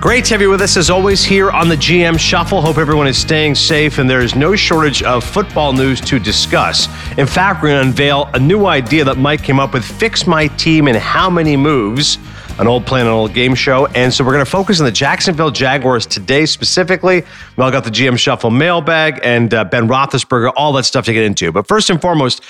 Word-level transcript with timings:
Great 0.00 0.24
to 0.24 0.32
have 0.32 0.40
you 0.40 0.48
with 0.48 0.62
us 0.62 0.78
as 0.78 0.88
always 0.88 1.22
here 1.22 1.50
on 1.50 1.68
the 1.68 1.76
GM 1.76 2.18
Shuffle. 2.18 2.62
Hope 2.62 2.78
everyone 2.78 3.06
is 3.06 3.18
staying 3.18 3.54
safe 3.54 3.98
and 3.98 4.08
there 4.08 4.22
is 4.22 4.34
no 4.34 4.56
shortage 4.56 5.02
of 5.02 5.22
football 5.22 5.74
news 5.74 6.00
to 6.00 6.18
discuss. 6.18 6.86
In 7.18 7.26
fact, 7.26 7.62
we're 7.62 7.68
going 7.68 7.82
to 7.82 7.88
unveil 7.90 8.30
a 8.32 8.38
new 8.38 8.64
idea 8.64 9.04
that 9.04 9.18
Mike 9.18 9.42
came 9.42 9.60
up 9.60 9.74
with 9.74 9.84
Fix 9.84 10.26
My 10.26 10.46
Team 10.46 10.88
in 10.88 10.94
How 10.94 11.28
Many 11.28 11.54
Moves, 11.54 12.16
an 12.58 12.66
old 12.66 12.86
plan, 12.86 13.04
an 13.04 13.12
old 13.12 13.34
game 13.34 13.54
show. 13.54 13.88
And 13.88 14.10
so 14.10 14.24
we're 14.24 14.32
going 14.32 14.44
to 14.44 14.50
focus 14.50 14.80
on 14.80 14.86
the 14.86 14.92
Jacksonville 14.92 15.50
Jaguars 15.50 16.06
today 16.06 16.46
specifically. 16.46 17.22
All 17.58 17.70
got 17.70 17.84
the 17.84 17.90
GM 17.90 18.18
Shuffle 18.18 18.50
mailbag 18.50 19.20
and 19.22 19.52
uh, 19.52 19.64
Ben 19.64 19.86
Roethlisberger, 19.86 20.50
all 20.56 20.72
that 20.72 20.84
stuff 20.84 21.04
to 21.04 21.12
get 21.12 21.24
into. 21.24 21.52
But 21.52 21.68
first 21.68 21.90
and 21.90 22.00
foremost, 22.00 22.42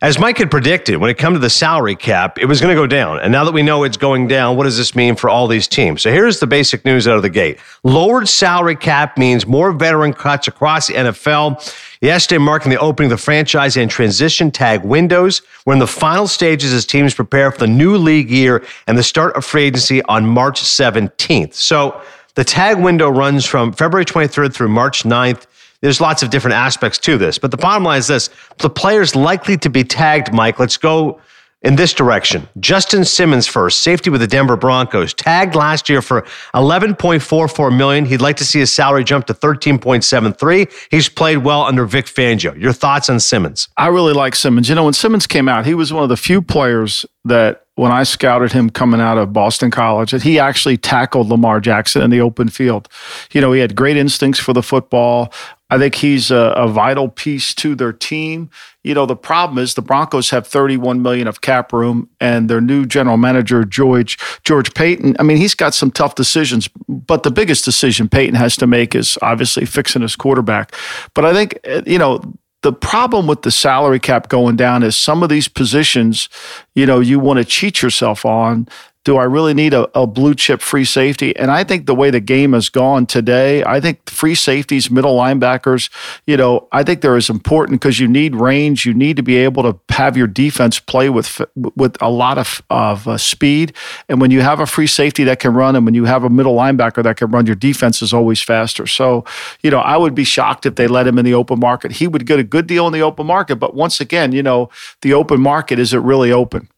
as 0.00 0.18
Mike 0.18 0.38
had 0.38 0.50
predicted, 0.50 0.98
when 0.98 1.10
it 1.10 1.18
came 1.18 1.32
to 1.32 1.38
the 1.38 1.50
salary 1.50 1.96
cap, 1.96 2.38
it 2.38 2.44
was 2.44 2.60
going 2.60 2.74
to 2.74 2.80
go 2.80 2.86
down. 2.86 3.18
And 3.18 3.32
now 3.32 3.44
that 3.44 3.52
we 3.52 3.62
know 3.62 3.82
it's 3.82 3.96
going 3.96 4.28
down, 4.28 4.56
what 4.56 4.64
does 4.64 4.76
this 4.76 4.94
mean 4.94 5.16
for 5.16 5.28
all 5.28 5.48
these 5.48 5.66
teams? 5.66 6.02
So 6.02 6.12
here's 6.12 6.38
the 6.38 6.46
basic 6.46 6.84
news 6.84 7.08
out 7.08 7.16
of 7.16 7.22
the 7.22 7.30
gate. 7.30 7.58
Lowered 7.82 8.28
salary 8.28 8.76
cap 8.76 9.18
means 9.18 9.46
more 9.46 9.72
veteran 9.72 10.12
cuts 10.12 10.46
across 10.46 10.86
the 10.86 10.94
NFL. 10.94 11.74
Yesterday, 12.00 12.38
marking 12.38 12.70
the 12.70 12.78
opening 12.78 13.10
of 13.10 13.18
the 13.18 13.22
franchise 13.22 13.76
and 13.76 13.90
transition 13.90 14.52
tag 14.52 14.84
windows. 14.84 15.42
We're 15.66 15.72
in 15.72 15.80
the 15.80 15.86
final 15.88 16.28
stages 16.28 16.72
as 16.72 16.86
teams 16.86 17.12
prepare 17.12 17.50
for 17.50 17.58
the 17.58 17.66
new 17.66 17.96
league 17.96 18.30
year 18.30 18.64
and 18.86 18.96
the 18.96 19.02
start 19.02 19.36
of 19.36 19.44
free 19.44 19.64
agency 19.64 20.00
on 20.04 20.24
March 20.24 20.60
17th. 20.62 21.54
So 21.54 22.00
the 22.36 22.44
tag 22.44 22.78
window 22.78 23.08
runs 23.08 23.44
from 23.44 23.72
February 23.72 24.04
23rd 24.04 24.54
through 24.54 24.68
March 24.68 25.02
9th. 25.02 25.46
There's 25.80 26.00
lots 26.00 26.22
of 26.22 26.30
different 26.30 26.54
aspects 26.54 26.98
to 26.98 27.18
this, 27.18 27.38
but 27.38 27.50
the 27.50 27.56
bottom 27.56 27.84
line 27.84 27.98
is 27.98 28.08
this 28.08 28.30
the 28.58 28.70
players 28.70 29.14
likely 29.14 29.56
to 29.58 29.70
be 29.70 29.84
tagged, 29.84 30.32
Mike. 30.32 30.58
Let's 30.58 30.76
go 30.76 31.20
in 31.62 31.76
this 31.76 31.92
direction. 31.92 32.48
Justin 32.60 33.04
Simmons 33.04 33.46
first, 33.46 33.82
safety 33.82 34.10
with 34.10 34.20
the 34.20 34.26
Denver 34.26 34.56
Broncos, 34.56 35.12
tagged 35.12 35.54
last 35.54 35.88
year 35.88 36.00
for 36.00 36.22
11.44 36.54 37.76
million. 37.76 38.04
He'd 38.06 38.20
like 38.20 38.36
to 38.36 38.44
see 38.44 38.60
his 38.60 38.72
salary 38.72 39.04
jump 39.04 39.26
to 39.26 39.34
13.73. 39.34 40.72
He's 40.90 41.08
played 41.08 41.38
well 41.38 41.62
under 41.62 41.84
Vic 41.84 42.06
Fangio. 42.06 42.58
Your 42.60 42.72
thoughts 42.72 43.10
on 43.10 43.18
Simmons? 43.20 43.68
I 43.76 43.88
really 43.88 44.12
like 44.12 44.36
Simmons. 44.36 44.68
You 44.68 44.74
know, 44.74 44.84
when 44.84 44.94
Simmons 44.94 45.26
came 45.26 45.48
out, 45.48 45.66
he 45.66 45.74
was 45.74 45.92
one 45.92 46.02
of 46.02 46.08
the 46.08 46.16
few 46.16 46.42
players 46.42 47.04
that 47.28 47.64
when 47.76 47.92
I 47.92 48.02
scouted 48.02 48.52
him 48.52 48.70
coming 48.70 49.00
out 49.00 49.18
of 49.18 49.32
Boston 49.32 49.70
College, 49.70 50.10
that 50.10 50.22
he 50.22 50.38
actually 50.38 50.76
tackled 50.76 51.28
Lamar 51.28 51.60
Jackson 51.60 52.02
in 52.02 52.10
the 52.10 52.20
open 52.20 52.48
field. 52.48 52.88
You 53.32 53.40
know, 53.40 53.52
he 53.52 53.60
had 53.60 53.76
great 53.76 53.96
instincts 53.96 54.40
for 54.40 54.52
the 54.52 54.62
football. 54.62 55.32
I 55.70 55.78
think 55.78 55.94
he's 55.96 56.30
a, 56.30 56.54
a, 56.56 56.66
vital 56.66 57.08
piece 57.08 57.54
to 57.56 57.74
their 57.74 57.92
team. 57.92 58.50
You 58.82 58.94
know, 58.94 59.04
the 59.04 59.14
problem 59.14 59.58
is 59.58 59.74
the 59.74 59.82
Broncos 59.82 60.30
have 60.30 60.46
31 60.46 61.02
million 61.02 61.28
of 61.28 61.42
cap 61.42 61.72
room, 61.72 62.08
and 62.20 62.48
their 62.48 62.60
new 62.60 62.86
general 62.86 63.18
manager 63.18 63.64
George 63.64 64.18
George 64.44 64.72
Paton. 64.72 65.14
I 65.18 65.22
mean, 65.22 65.36
he's 65.36 65.54
got 65.54 65.74
some 65.74 65.90
tough 65.90 66.14
decisions, 66.14 66.68
but 66.88 67.22
the 67.22 67.30
biggest 67.30 67.66
decision 67.66 68.08
Paton 68.08 68.34
has 68.34 68.56
to 68.56 68.66
make 68.66 68.94
is 68.94 69.18
obviously 69.20 69.66
fixing 69.66 70.02
his 70.02 70.16
quarterback. 70.16 70.74
But 71.14 71.26
I 71.26 71.34
think 71.34 71.58
you 71.86 71.98
know 71.98 72.22
the 72.62 72.72
problem 72.72 73.26
with 73.26 73.42
the 73.42 73.50
salary 73.50 74.00
cap 74.00 74.28
going 74.28 74.56
down 74.56 74.82
is 74.82 74.96
some 74.96 75.22
of 75.22 75.28
these 75.28 75.48
positions, 75.48 76.28
you 76.74 76.86
know, 76.86 77.00
you 77.00 77.20
want 77.20 77.38
to 77.38 77.44
cheat 77.44 77.82
yourself 77.82 78.24
on 78.24 78.68
do 79.08 79.16
I 79.16 79.24
really 79.24 79.54
need 79.54 79.72
a, 79.72 79.88
a, 79.98 80.06
blue 80.06 80.34
chip 80.34 80.60
free 80.60 80.84
safety? 80.84 81.34
And 81.34 81.50
I 81.50 81.64
think 81.64 81.86
the 81.86 81.94
way 81.94 82.10
the 82.10 82.20
game 82.20 82.52
has 82.52 82.68
gone 82.68 83.06
today, 83.06 83.64
I 83.64 83.80
think 83.80 84.06
free 84.10 84.34
safeties, 84.34 84.90
middle 84.90 85.16
linebackers, 85.16 85.88
you 86.26 86.36
know, 86.36 86.68
I 86.72 86.82
think 86.82 87.00
they're 87.00 87.16
as 87.16 87.30
important 87.30 87.80
because 87.80 87.98
you 87.98 88.06
need 88.06 88.36
range. 88.36 88.84
You 88.84 88.92
need 88.92 89.16
to 89.16 89.22
be 89.22 89.38
able 89.38 89.62
to 89.62 89.80
have 89.94 90.18
your 90.18 90.26
defense 90.26 90.78
play 90.78 91.08
with 91.08 91.40
with 91.74 91.96
a 92.02 92.10
lot 92.10 92.36
of 92.36 92.62
of 92.68 93.08
uh, 93.08 93.16
speed. 93.16 93.74
And 94.10 94.20
when 94.20 94.30
you 94.30 94.42
have 94.42 94.60
a 94.60 94.66
free 94.66 94.86
safety 94.86 95.24
that 95.24 95.38
can 95.40 95.54
run, 95.54 95.74
and 95.74 95.86
when 95.86 95.94
you 95.94 96.04
have 96.04 96.22
a 96.22 96.28
middle 96.28 96.54
linebacker 96.54 97.02
that 97.02 97.16
can 97.16 97.30
run, 97.30 97.46
your 97.46 97.56
defense 97.56 98.02
is 98.02 98.12
always 98.12 98.42
faster. 98.42 98.86
So, 98.86 99.24
you 99.62 99.70
know, 99.70 99.78
I 99.78 99.96
would 99.96 100.14
be 100.14 100.24
shocked 100.24 100.66
if 100.66 100.74
they 100.74 100.86
let 100.86 101.06
him 101.06 101.18
in 101.18 101.24
the 101.24 101.32
open 101.32 101.58
market. 101.60 101.92
He 101.92 102.06
would 102.06 102.26
get 102.26 102.38
a 102.38 102.44
good 102.44 102.66
deal 102.66 102.86
in 102.86 102.92
the 102.92 103.00
open 103.00 103.26
market, 103.26 103.56
but 103.56 103.74
once 103.74 104.02
again, 104.02 104.32
you 104.32 104.42
know, 104.42 104.68
the 105.00 105.14
open 105.14 105.40
market 105.40 105.78
is 105.78 105.94
it 105.94 106.00
really 106.00 106.30
open? 106.30 106.68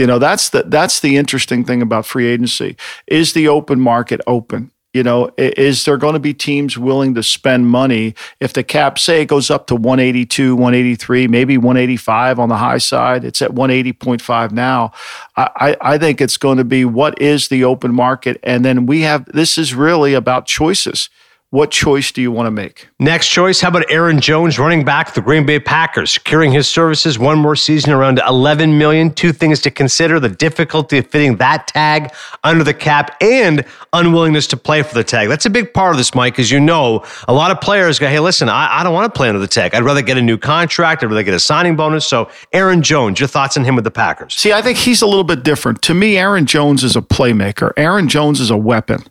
You 0.00 0.06
know, 0.06 0.18
that's 0.18 0.48
the 0.48 0.62
that's 0.62 1.00
the 1.00 1.18
interesting 1.18 1.62
thing 1.62 1.82
about 1.82 2.06
free 2.06 2.26
agency. 2.26 2.74
Is 3.06 3.34
the 3.34 3.48
open 3.48 3.78
market 3.78 4.22
open? 4.26 4.70
You 4.94 5.02
know, 5.02 5.30
is 5.36 5.84
there 5.84 5.98
going 5.98 6.14
to 6.14 6.18
be 6.20 6.32
teams 6.32 6.78
willing 6.78 7.14
to 7.16 7.22
spend 7.22 7.66
money 7.66 8.14
if 8.40 8.54
the 8.54 8.64
cap, 8.64 8.98
say, 8.98 9.20
it 9.20 9.26
goes 9.26 9.50
up 9.50 9.66
to 9.66 9.76
182, 9.76 10.56
183, 10.56 11.28
maybe 11.28 11.58
185 11.58 12.38
on 12.38 12.48
the 12.48 12.56
high 12.56 12.78
side? 12.78 13.26
It's 13.26 13.42
at 13.42 13.50
180.5 13.50 14.52
now. 14.52 14.90
I, 15.36 15.76
I 15.82 15.98
think 15.98 16.22
it's 16.22 16.38
going 16.38 16.56
to 16.56 16.64
be 16.64 16.86
what 16.86 17.20
is 17.20 17.48
the 17.48 17.64
open 17.64 17.92
market? 17.92 18.40
And 18.42 18.64
then 18.64 18.86
we 18.86 19.02
have 19.02 19.26
this 19.26 19.58
is 19.58 19.74
really 19.74 20.14
about 20.14 20.46
choices. 20.46 21.10
What 21.52 21.72
choice 21.72 22.12
do 22.12 22.22
you 22.22 22.30
want 22.30 22.46
to 22.46 22.52
make? 22.52 22.86
Next 23.00 23.26
choice, 23.26 23.60
how 23.60 23.70
about 23.70 23.90
Aaron 23.90 24.20
Jones, 24.20 24.56
running 24.56 24.84
back 24.84 25.14
the 25.14 25.20
Green 25.20 25.44
Bay 25.44 25.58
Packers, 25.58 26.12
securing 26.12 26.52
his 26.52 26.68
services 26.68 27.18
one 27.18 27.40
more 27.40 27.56
season 27.56 27.92
around 27.92 28.20
11 28.24 28.78
million. 28.78 29.12
Two 29.12 29.32
things 29.32 29.58
to 29.62 29.70
consider: 29.72 30.20
the 30.20 30.28
difficulty 30.28 30.98
of 30.98 31.08
fitting 31.08 31.38
that 31.38 31.66
tag 31.66 32.14
under 32.44 32.62
the 32.62 32.72
cap 32.72 33.16
and 33.20 33.64
unwillingness 33.92 34.46
to 34.46 34.56
play 34.56 34.84
for 34.84 34.94
the 34.94 35.02
tag. 35.02 35.28
That's 35.28 35.44
a 35.44 35.50
big 35.50 35.74
part 35.74 35.90
of 35.90 35.96
this, 35.96 36.14
Mike, 36.14 36.38
as 36.38 36.52
you 36.52 36.60
know. 36.60 37.04
A 37.26 37.34
lot 37.34 37.50
of 37.50 37.60
players 37.60 37.98
go, 37.98 38.06
"Hey, 38.06 38.20
listen, 38.20 38.48
I, 38.48 38.78
I 38.78 38.84
don't 38.84 38.94
want 38.94 39.12
to 39.12 39.18
play 39.18 39.28
under 39.28 39.40
the 39.40 39.48
tag. 39.48 39.74
I'd 39.74 39.82
rather 39.82 40.02
get 40.02 40.18
a 40.18 40.22
new 40.22 40.38
contract. 40.38 41.02
I'd 41.02 41.08
rather 41.08 41.24
get 41.24 41.34
a 41.34 41.40
signing 41.40 41.74
bonus." 41.74 42.06
So, 42.06 42.30
Aaron 42.52 42.80
Jones, 42.80 43.18
your 43.18 43.26
thoughts 43.26 43.56
on 43.56 43.64
him 43.64 43.74
with 43.74 43.82
the 43.82 43.90
Packers? 43.90 44.36
See, 44.36 44.52
I 44.52 44.62
think 44.62 44.78
he's 44.78 45.02
a 45.02 45.06
little 45.06 45.24
bit 45.24 45.42
different. 45.42 45.82
To 45.82 45.94
me, 45.94 46.16
Aaron 46.16 46.46
Jones 46.46 46.84
is 46.84 46.94
a 46.94 47.02
playmaker. 47.02 47.72
Aaron 47.76 48.06
Jones 48.06 48.40
is 48.40 48.50
a 48.50 48.56
weapon. 48.56 49.02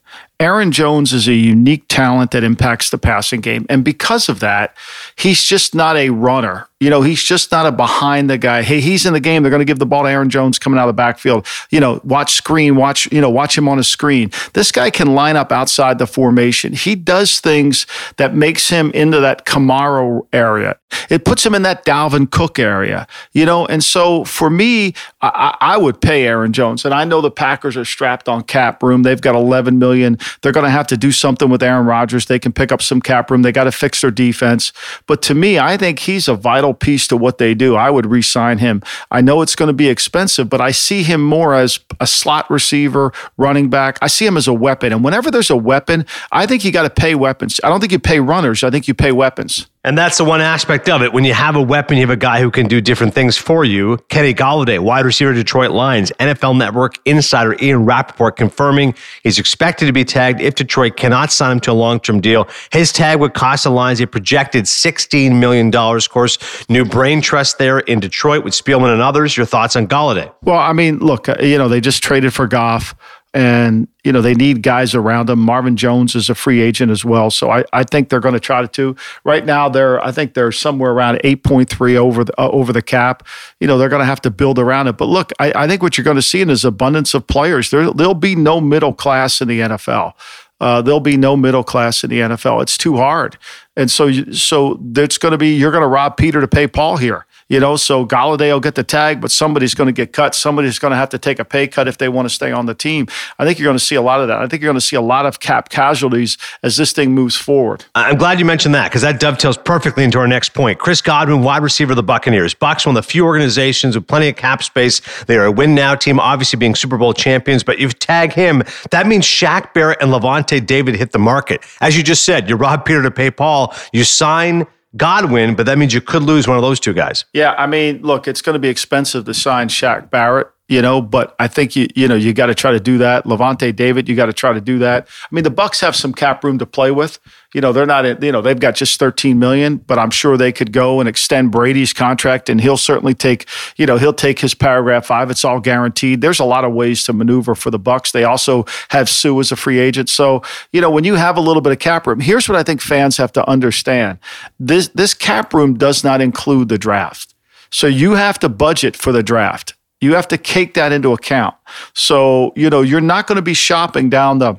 Aaron 0.42 0.72
Jones 0.72 1.12
is 1.12 1.28
a 1.28 1.34
unique 1.34 1.84
talent 1.90 2.32
that 2.32 2.46
impacts 2.46 2.90
the 2.90 2.98
passing 2.98 3.42
game. 3.42 3.66
And 3.68 3.84
because 3.84 4.30
of 4.30 4.40
that, 4.40 4.76
he's 5.18 5.44
just 5.44 5.76
not 5.76 5.98
a 5.98 6.12
runner. 6.12 6.70
You 6.80 6.90
know, 6.90 7.02
he's 7.02 7.22
just 7.22 7.52
not 7.52 7.66
a 7.66 7.74
behind 7.74 8.30
the 8.30 8.38
guy. 8.38 8.62
Hey, 8.62 8.80
he's 8.80 9.06
in 9.06 9.12
the 9.12 9.20
game. 9.20 9.44
They're 9.44 9.50
going 9.50 9.60
to 9.60 9.66
give 9.66 9.80
the 9.80 9.86
ball 9.86 10.04
to 10.04 10.10
Aaron 10.10 10.30
Jones 10.30 10.58
coming 10.58 10.80
out 10.80 10.88
of 10.88 10.96
the 10.96 10.98
backfield. 10.98 11.46
You 11.72 11.82
know, 11.82 12.00
watch 12.06 12.36
screen, 12.36 12.78
watch, 12.78 13.12
you 13.12 13.20
know, 13.20 13.30
watch 13.30 13.58
him 13.58 13.68
on 13.68 13.80
a 13.80 13.84
screen. 13.84 14.32
This 14.54 14.72
guy 14.72 14.90
can 14.90 15.14
line 15.14 15.36
up 15.36 15.52
outside 15.52 16.00
the 16.00 16.08
formation. 16.08 16.72
He 16.72 16.96
does 16.96 17.42
things 17.42 17.86
that 18.16 18.34
makes 18.34 18.70
him 18.70 18.92
into 18.92 19.20
that 19.20 19.46
Kamara 19.46 20.26
area. 20.32 20.78
It 21.10 21.26
puts 21.26 21.46
him 21.46 21.54
in 21.54 21.64
that 21.64 21.86
Dalvin 21.86 22.32
Cook 22.32 22.60
area, 22.60 23.08
you 23.34 23.46
know. 23.46 23.66
And 23.66 23.84
so 23.84 24.24
for 24.24 24.50
me, 24.50 24.94
I, 25.22 25.58
I 25.60 25.78
would 25.78 26.00
pay 26.00 26.26
Aaron 26.26 26.54
Jones. 26.54 26.86
And 26.86 26.94
I 26.94 27.04
know 27.04 27.20
the 27.20 27.30
Packers 27.30 27.76
are 27.76 27.86
strapped 27.86 28.30
on 28.30 28.44
cap 28.44 28.82
room. 28.82 29.04
They've 29.04 29.20
got 29.20 29.36
11 29.36 29.80
million. 29.80 29.99
And 30.04 30.22
they're 30.42 30.52
going 30.52 30.66
to 30.66 30.70
have 30.70 30.88
to 30.88 30.98
do 30.98 31.12
something 31.12 31.50
with 31.50 31.64
Aaron 31.64 31.86
Rodgers. 31.86 32.26
They 32.26 32.40
can 32.40 32.52
pick 32.52 32.72
up 32.72 32.82
some 32.82 33.02
cap 33.02 33.30
room. 33.32 33.42
They 33.42 33.52
got 33.52 33.66
to 33.66 33.72
fix 33.72 34.02
their 34.02 34.12
defense. 34.12 34.72
But 35.08 35.22
to 35.24 35.34
me, 35.34 35.60
I 35.60 35.78
think 35.78 36.00
he's 36.00 36.28
a 36.28 36.36
vital 36.36 36.74
piece 36.74 37.08
to 37.08 37.18
what 37.18 37.38
they 37.38 37.54
do. 37.54 37.76
I 37.76 37.90
would 37.90 38.06
re 38.06 38.22
sign 38.22 38.60
him. 38.60 38.82
I 39.12 39.22
know 39.22 39.42
it's 39.42 39.56
going 39.56 39.68
to 39.68 39.74
be 39.74 39.90
expensive, 39.90 40.50
but 40.50 40.62
I 40.62 40.72
see 40.72 41.04
him 41.04 41.22
more 41.22 41.54
as 41.56 41.80
a 42.00 42.08
slot 42.08 42.50
receiver, 42.50 43.12
running 43.38 43.70
back. 43.70 43.98
I 44.02 44.08
see 44.08 44.26
him 44.26 44.38
as 44.38 44.48
a 44.48 44.54
weapon. 44.54 44.94
And 44.94 45.04
whenever 45.04 45.32
there's 45.32 45.50
a 45.50 45.58
weapon, 45.58 46.06
I 46.32 46.46
think 46.46 46.64
you 46.64 46.72
got 46.72 46.84
to 46.84 46.90
pay 46.90 47.16
weapons. 47.16 47.60
I 47.64 47.70
don't 47.70 47.80
think 47.80 47.92
you 47.92 48.00
pay 48.00 48.20
runners, 48.20 48.64
I 48.64 48.70
think 48.70 48.88
you 48.88 48.94
pay 48.94 49.12
weapons. 49.12 49.68
And 49.86 49.98
that's 49.98 50.18
the 50.18 50.26
one 50.26 50.42
aspect 50.42 50.90
of 50.90 51.02
it. 51.02 51.14
When 51.14 51.24
you 51.24 51.34
have 51.34 51.56
a 51.56 51.62
weapon, 51.62 51.96
you 51.96 52.02
have 52.02 52.10
a 52.10 52.18
guy 52.18 52.42
who 52.42 52.52
can 52.52 52.68
do 52.68 52.82
different 52.82 53.14
things 53.14 53.38
for 53.38 53.64
you. 53.64 53.98
Kenny 54.10 54.34
Golladay, 54.34 54.78
wide 54.78 55.06
receiver, 55.06 55.34
Detroit 55.34 55.72
Lions, 55.72 56.12
NFL 56.20 56.58
Network 56.58 56.96
insider 57.06 57.56
Ian 57.62 57.86
Rapoport 57.86 58.36
confirming 58.36 58.94
he's 59.24 59.40
expected 59.40 59.86
to 59.86 59.94
be 59.94 60.04
tagged 60.04 60.42
if 60.42 60.56
Detroit 60.56 60.98
cannot 60.98 61.32
sign 61.32 61.54
him 61.54 61.60
to 61.62 61.72
a 61.72 61.74
long 61.74 62.02
term 62.02 62.20
deal. 62.20 62.50
His 62.74 62.92
tag 62.92 63.22
would 63.22 63.34
cost 63.34 63.64
the 63.64 63.70
Lions 63.70 64.02
a 64.02 64.08
projected 64.08 64.66
$16 64.66 65.40
million. 65.40 65.74
Of 65.74 66.10
course, 66.10 66.38
new 66.70 66.84
brain 66.84 67.22
trust 67.22 67.58
there 67.58 67.80
in 67.80 68.02
Detroit 68.02 68.44
with 68.44 68.54
Spielman 68.54 68.92
and 68.92 69.02
others. 69.02 69.38
Your 69.38 69.46
thoughts 69.46 69.78
on 69.78 69.88
Golladay? 69.88 70.34
Well, 70.42 70.60
I 70.60 70.74
mean, 70.74 71.00
look, 71.00 71.30
uh, 71.30 71.38
you 71.40 71.58
know, 71.58 71.70
they 71.70 71.80
just 71.80 72.04
traded 72.04 72.34
for 72.34 72.48
Goff 72.48 72.96
and 73.34 73.88
you 74.10 74.14
know 74.14 74.24
they 74.24 74.34
need 74.34 74.64
guys 74.64 74.96
around 74.96 75.28
them. 75.28 75.38
Marvin 75.38 75.78
Jones 75.78 76.16
is 76.16 76.32
a 76.32 76.34
free 76.34 76.62
agent 76.62 76.90
as 76.90 77.06
well, 77.06 77.30
so 77.30 77.52
I, 77.52 77.64
I 77.72 77.84
think 77.84 78.10
they're 78.10 78.20
going 78.20 78.34
to 78.34 78.40
try 78.40 78.66
to. 78.66 78.96
Right 79.24 79.46
now, 79.46 79.70
they're 79.70 80.04
I 80.04 80.12
think 80.12 80.34
they're 80.34 80.52
somewhere 80.52 80.90
around 80.90 81.22
eight 81.24 81.44
point 81.44 81.70
three 81.70 81.96
over 81.96 82.24
the 82.24 82.34
uh, 82.42 82.50
over 82.50 82.74
the 82.74 82.82
cap. 82.82 83.22
You 83.60 83.68
know 83.68 83.78
they're 83.78 83.88
going 83.88 84.00
to 84.00 84.08
have 84.08 84.22
to 84.22 84.32
build 84.32 84.58
around 84.58 84.88
it. 84.88 84.98
But 84.98 85.10
look, 85.10 85.32
I, 85.38 85.54
I 85.56 85.68
think 85.68 85.84
what 85.84 85.96
you're 85.96 86.06
going 86.06 86.16
to 86.16 86.24
see 86.24 86.42
is 86.42 86.66
abundance 86.66 87.14
of 87.14 87.28
players. 87.28 87.70
There 87.70 87.94
there'll 87.94 88.16
be 88.16 88.36
no 88.36 88.60
middle 88.60 88.96
class 88.96 89.42
in 89.42 89.48
the 89.48 89.60
NFL. 89.60 90.14
Uh, 90.60 90.82
there'll 90.82 91.00
be 91.00 91.16
no 91.16 91.38
middle 91.38 91.64
class 91.64 92.04
in 92.04 92.10
the 92.10 92.22
NFL. 92.22 92.64
It's 92.64 92.80
too 92.80 92.98
hard, 92.98 93.38
and 93.78 93.92
so 93.92 94.12
so 94.32 94.80
there's 94.82 95.20
going 95.20 95.34
to 95.34 95.38
be 95.38 95.56
you're 95.56 95.72
going 95.72 95.84
to 95.84 95.88
rob 95.88 96.18
Peter 96.18 96.42
to 96.42 96.48
pay 96.48 96.66
Paul 96.66 96.98
here 96.98 97.28
You 97.50 97.60
know, 97.60 97.76
so 97.78 98.06
Golladay 98.06 98.54
will 98.54 98.60
get 98.60 98.76
the 98.76 98.84
tag, 98.84 99.20
but 99.20 99.32
somebody's 99.32 99.74
going 99.74 99.88
to 99.88 99.92
get 99.92 100.14
cut. 100.14 100.36
Somebody's 100.36 100.78
going 100.78 100.92
to 100.92 100.98
have 100.98 101.10
to 101.10 101.18
take 101.18 101.40
a 101.40 101.46
pay 101.46 101.68
cut 101.68 101.88
if 101.88 101.98
they 101.98 102.08
want 102.08 102.28
to 102.28 102.34
stay 102.34 102.52
on 102.52 102.68
the 102.68 102.76
team. 102.76 103.08
I 103.40 103.46
think 103.46 103.58
you're 103.58 103.66
going 103.66 103.78
to 103.78 103.84
see 103.84 103.96
a 103.96 104.04
lot 104.04 104.22
of 104.22 104.28
that. 104.28 104.38
I 104.38 104.48
think 104.48 104.62
you're 104.62 104.70
going 104.70 104.80
to 104.80 104.86
see 104.86 104.96
a 104.96 105.02
lot 105.02 105.26
of 105.26 105.40
cap 105.40 105.70
casualties 105.70 106.38
as 106.62 106.78
this 106.78 106.94
thing 106.94 107.12
moves 107.12 107.36
forward. 107.36 107.86
I'm 107.96 108.18
glad 108.18 108.38
you 108.38 108.46
mentioned 108.46 108.76
that 108.76 108.90
because 108.90 109.02
that 109.02 109.20
dovetails 109.20 109.58
perfectly 109.58 110.04
into 110.04 110.20
our 110.20 110.28
next 110.28 110.54
point. 110.54 110.78
Chris 110.78 111.02
Godwin, 111.02 111.42
wide 111.42 111.64
receiver 111.64 111.94
of 111.94 111.96
the 111.96 112.04
Buccaneers. 112.04 112.54
Bucks, 112.54 112.86
one 112.86 112.96
of 112.96 113.04
the 113.04 113.10
few 113.10 113.26
organizations 113.26 113.96
with 113.96 114.06
plenty 114.06 114.30
of 114.30 114.36
cap 114.36 114.62
space. 114.62 115.02
They 115.26 115.38
are 115.38 115.46
a 115.46 115.52
win 115.52 115.74
now 115.74 115.96
team, 115.96 116.20
obviously 116.20 116.58
being 116.58 116.76
Super 116.76 116.98
Bowl 116.98 117.14
champions, 117.14 117.64
but 117.64 117.80
you 117.80 117.90
tag 117.90 118.32
him, 118.32 118.62
that 118.92 119.08
means 119.08 119.26
Shaq 119.26 119.74
Barrett 119.74 119.98
and 120.02 120.12
Lavonte 120.12 120.64
David 120.64 120.96
hit 120.96 121.12
the 121.12 121.20
market. 121.20 121.64
As 121.82 121.98
you 121.98 122.04
just 122.04 122.26
said, 122.26 122.48
you 122.48 122.56
rob 122.56 122.86
Peter 122.86 123.02
to 123.02 123.12
pay 123.12 123.32
Paul. 123.32 123.74
You 123.92 124.04
sign 124.04 124.68
Godwin, 124.98 125.56
but 125.56 125.66
that 125.66 125.78
means 125.78 125.94
you 125.94 126.02
could 126.02 126.24
lose 126.24 126.48
one 126.48 126.58
of 126.58 126.64
those 126.64 126.80
two 126.80 126.94
guys. 126.94 127.26
Yeah, 127.34 127.54
I 127.58 127.68
mean, 127.68 128.02
look, 128.02 128.28
it's 128.28 128.42
going 128.42 128.54
to 128.54 128.60
be 128.60 128.70
expensive 128.70 129.26
to 129.26 129.34
sign 129.34 129.68
Shaq 129.68 130.10
Barrett 130.10 130.48
you 130.70 130.84
know, 130.84 131.02
but 131.02 131.36
I 131.40 131.48
think 131.48 131.76
you 131.76 131.88
you 131.96 132.08
know 132.08 132.16
you 132.16 132.32
got 132.32 132.46
to 132.46 132.56
try 132.56 132.72
to 132.72 132.80
do 132.80 133.00
that. 133.00 133.26
Lavonte 133.26 133.76
David, 133.76 134.08
you 134.08 134.16
got 134.16 134.28
to 134.28 134.34
try 134.34 134.54
to 134.54 134.62
do 134.62 134.80
that. 134.80 135.08
I 135.10 135.36
mean, 135.36 135.44
the 135.44 135.50
Bucks 135.50 135.82
have 135.82 135.96
some 135.96 136.14
cap 136.14 136.44
room 136.44 136.60
to 136.60 136.66
play 136.66 136.92
with. 136.92 137.20
You 137.56 137.62
know, 137.62 137.74
they're 137.74 137.88
not 137.88 138.06
in, 138.06 138.22
you 138.24 138.32
know, 138.32 138.44
they've 138.44 138.60
got 138.60 138.76
just 138.76 139.00
13 139.00 139.40
million, 139.40 139.78
but 139.78 139.98
I'm 139.98 140.12
sure 140.12 140.38
they 140.38 140.52
could 140.52 140.72
go 140.72 141.00
and 141.00 141.10
extend 141.10 141.52
Brady's 141.52 141.94
contract 141.94 142.48
and 142.48 142.62
he'll 142.62 142.78
certainly 142.78 143.16
take, 143.16 143.48
you 143.76 143.88
know, 143.88 143.98
he'll 143.98 144.14
take 144.14 144.40
his 144.40 144.54
paragraph 144.54 145.08
5. 145.08 145.32
It's 145.32 145.44
all 145.44 145.60
guaranteed. 145.60 146.22
There's 146.22 146.40
a 146.40 146.46
lot 146.46 146.64
of 146.64 146.74
ways 146.74 147.02
to 147.04 147.14
maneuver 147.14 147.56
for 147.56 147.72
the 147.72 147.80
Bucks. 147.80 148.12
They 148.12 148.24
also 148.24 148.66
have 148.92 149.10
Suh 149.10 149.40
as 149.40 149.52
a 149.52 149.56
free 149.56 149.80
agent. 149.80 150.10
So, 150.10 150.44
you 150.72 150.80
know, 150.80 150.92
when 150.92 151.04
you 151.04 151.16
have 151.16 151.38
a 151.38 151.42
little 151.42 151.62
bit 151.62 151.72
of 151.72 151.80
cap 151.80 152.06
room, 152.06 152.20
here's 152.20 152.48
what 152.48 152.56
I 152.56 152.62
think 152.62 152.82
fans 152.82 153.18
have 153.18 153.34
to 153.34 153.50
understand. 153.50 154.20
This 154.60 154.90
this 154.90 155.16
cap 155.16 155.52
room 155.52 155.76
does 155.76 156.04
not 156.04 156.22
include 156.22 156.70
the 156.70 156.78
draft. 156.78 157.34
So 157.72 157.88
you 157.88 158.14
have 158.14 158.38
to 158.40 158.50
budget 158.50 158.96
for 158.96 159.12
the 159.12 159.24
draft. 159.24 159.74
You 160.02 160.16
have 160.16 160.28
to 160.30 160.38
take 160.38 160.74
that 160.76 160.92
into 160.92 161.14
account. 161.14 161.56
So, 161.94 162.54
you 162.56 162.70
know, 162.70 162.82
you're 162.82 163.02
not 163.02 163.28
going 163.28 163.36
to 163.36 163.42
be 163.42 163.54
shopping 163.54 164.10
down 164.10 164.40
the 164.40 164.58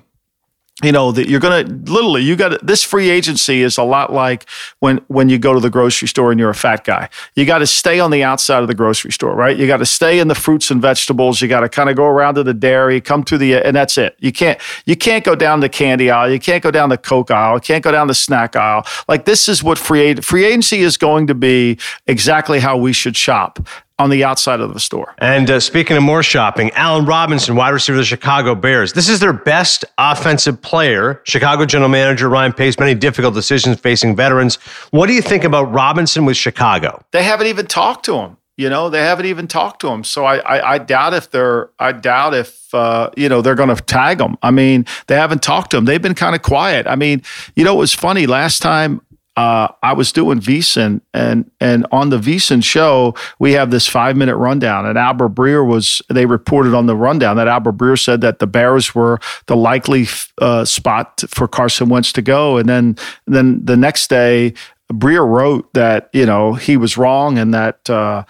you 0.83 0.93
know 0.93 1.13
that 1.13 1.29
you're 1.29 1.41
going 1.41 1.67
to 1.67 1.93
literally 1.93 2.23
you 2.23 2.37
got 2.37 2.65
this 2.67 2.83
free 2.83 3.11
agency 3.11 3.63
is 3.63 3.77
a 3.77 3.83
lot 3.83 4.13
like 4.13 4.49
when 4.81 4.99
when 5.09 5.29
you 5.29 5.39
go 5.39 5.53
to 5.53 5.61
the 5.61 5.71
grocery 5.71 6.09
store 6.09 6.31
and 6.31 6.41
you're 6.41 6.51
a 6.51 6.55
fat 6.55 6.85
guy. 6.85 7.09
You 7.35 7.45
got 7.45 7.59
to 7.59 7.67
stay 7.67 8.01
on 8.01 8.11
the 8.11 8.23
outside 8.23 8.63
of 8.63 8.69
the 8.69 8.75
grocery 8.75 9.13
store 9.13 9.35
right? 9.35 9.57
You 9.57 9.67
got 9.67 9.79
to 9.79 9.87
stay 9.87 10.19
in 10.19 10.29
the 10.29 10.35
fruits 10.35 10.71
and 10.71 10.81
vegetables. 10.81 11.41
You 11.43 11.49
got 11.49 11.61
to 11.61 11.69
kind 11.69 11.91
of 11.91 11.97
go 11.97 12.05
around 12.05 12.37
to 12.37 12.43
the 12.43 12.55
dairy 12.55 13.01
come 13.01 13.25
through 13.25 13.39
the 13.39 13.55
and 13.57 13.77
that's 13.77 13.99
it. 13.99 14.17
You 14.21 14.33
can't 14.33 14.59
you 14.87 14.97
can't 14.97 15.25
go 15.25 15.35
down 15.35 15.61
the 15.61 15.69
candy 15.69 16.11
aisle. 16.11 16.31
You 16.31 16.41
can't 16.41 16.63
go 16.63 16.71
down 16.71 16.89
the 16.89 16.99
coke 16.99 17.31
aisle. 17.31 17.57
You 17.57 17.61
can't 17.61 17.85
go 17.85 17.93
down 17.93 18.07
the 18.07 18.15
snack 18.15 18.57
aisle. 18.57 18.87
Like 19.09 19.27
this 19.27 19.49
is 19.49 19.63
what 19.63 19.79
free 19.79 20.15
free 20.17 20.45
agency 20.45 20.81
is 20.81 20.97
going 20.97 21.27
to 21.27 21.35
be 21.35 21.79
exactly 22.07 22.61
how 22.61 22.77
we 22.77 22.93
should 22.93 23.17
shop 23.17 23.59
on 24.01 24.09
the 24.09 24.25
outside 24.25 24.61
of 24.61 24.73
the 24.73 24.81
store. 24.81 25.15
And 25.19 25.51
uh, 25.51 25.61
speaking 25.61 25.97
of 25.97 26.03
more 26.03 26.23
shopping, 26.23 26.71
Allen 26.71 27.05
Robinson, 27.05 27.55
wide 27.55 27.69
receiver 27.69 27.97
of 27.97 28.01
the 28.01 28.07
Chicago 28.07 28.55
Bears. 28.55 28.95
This 28.95 29.11
is 29.11 29.21
their 29.21 29.35
best 29.35 29.85
offensive 29.99 30.61
player. 30.63 31.21
Chicago 31.25 31.67
general 31.67 31.91
manager 31.91 32.29
Ryan 32.29 32.55
Pace 32.55 32.79
many 32.79 32.95
difficult 32.95 33.35
decisions 33.35 33.79
facing 33.79 34.17
veterans. 34.17 34.57
What 34.91 35.07
do 35.07 35.13
you 35.13 35.21
think 35.21 35.45
about 35.45 35.65
Robinson 35.65 36.25
with 36.25 36.39
Chicago? 36.39 37.05
They 37.13 37.23
haven't 37.23 37.49
even 37.49 37.67
talked 37.67 38.07
to 38.07 38.17
him. 38.17 38.39
You 38.57 38.71
know, 38.71 38.89
they 38.89 39.01
haven't 39.01 39.27
even 39.27 39.47
talked 39.47 39.81
to 39.83 39.89
him. 39.89 40.03
So 40.05 40.25
I, 40.25 40.39
I, 40.39 40.75
I 40.75 40.79
doubt 40.79 41.15
if 41.15 41.31
they're, 41.31 41.71
I 41.79 41.93
doubt 41.93 42.35
if, 42.35 42.75
uh, 42.75 43.11
you 43.17 43.29
know, 43.29 43.43
they're 43.43 43.55
going 43.55 43.75
to 43.75 43.83
tag 43.83 44.21
him. 44.21 44.37
I 44.43 44.51
mean, 44.51 44.87
they 45.09 45.15
haven't 45.15 45.43
talked 45.43 45.71
to 45.73 45.77
him. 45.77 45.85
They've 45.85 46.01
been 46.01 46.15
kind 46.15 46.35
of 46.35 46.43
quiet. 46.43 46.87
I 46.87 46.95
mean, 46.97 47.23
you 47.55 47.65
know, 47.65 47.75
it 47.75 47.79
was 47.79 47.95
funny 47.95 48.27
last 48.27 48.61
time 48.61 49.01
uh, 49.41 49.73
I 49.83 49.95
was 49.95 50.13
doing 50.13 50.39
VSiN, 50.39 51.01
and 51.15 51.51
and 51.63 51.87
on 51.91 52.11
the 52.11 52.19
VSiN 52.19 52.63
show, 52.63 53.15
we 53.39 53.53
have 53.53 53.71
this 53.71 53.89
five 53.89 54.15
minute 54.15 54.37
rundown. 54.37 54.85
And 54.85 54.99
Albert 54.99 55.31
Breer 55.31 55.67
was 55.67 56.03
they 56.11 56.27
reported 56.27 56.75
on 56.75 56.85
the 56.85 56.95
rundown 56.95 57.37
that 57.37 57.49
Albert 57.49 57.79
Breer 57.79 57.99
said 57.99 58.21
that 58.21 58.39
the 58.39 58.47
Bears 58.47 58.95
were 58.95 59.19
the 59.47 59.57
likely 59.57 60.07
uh, 60.43 60.67
spot 60.67 61.25
for 61.29 61.49
Carson 61.49 61.89
Wentz 61.89 62.13
to 62.13 62.21
go. 62.21 62.59
And 62.59 62.69
then 62.69 62.99
then 63.27 63.65
the 63.65 63.79
next 63.79 64.11
day, 64.11 64.53
Breer 64.93 65.27
wrote 65.27 65.73
that 65.73 66.11
you 66.13 66.27
know 66.27 66.53
he 66.53 66.77
was 66.77 66.99
wrong 66.99 67.39
and 67.39 67.55
that 67.55 67.89
uh, 67.89 68.25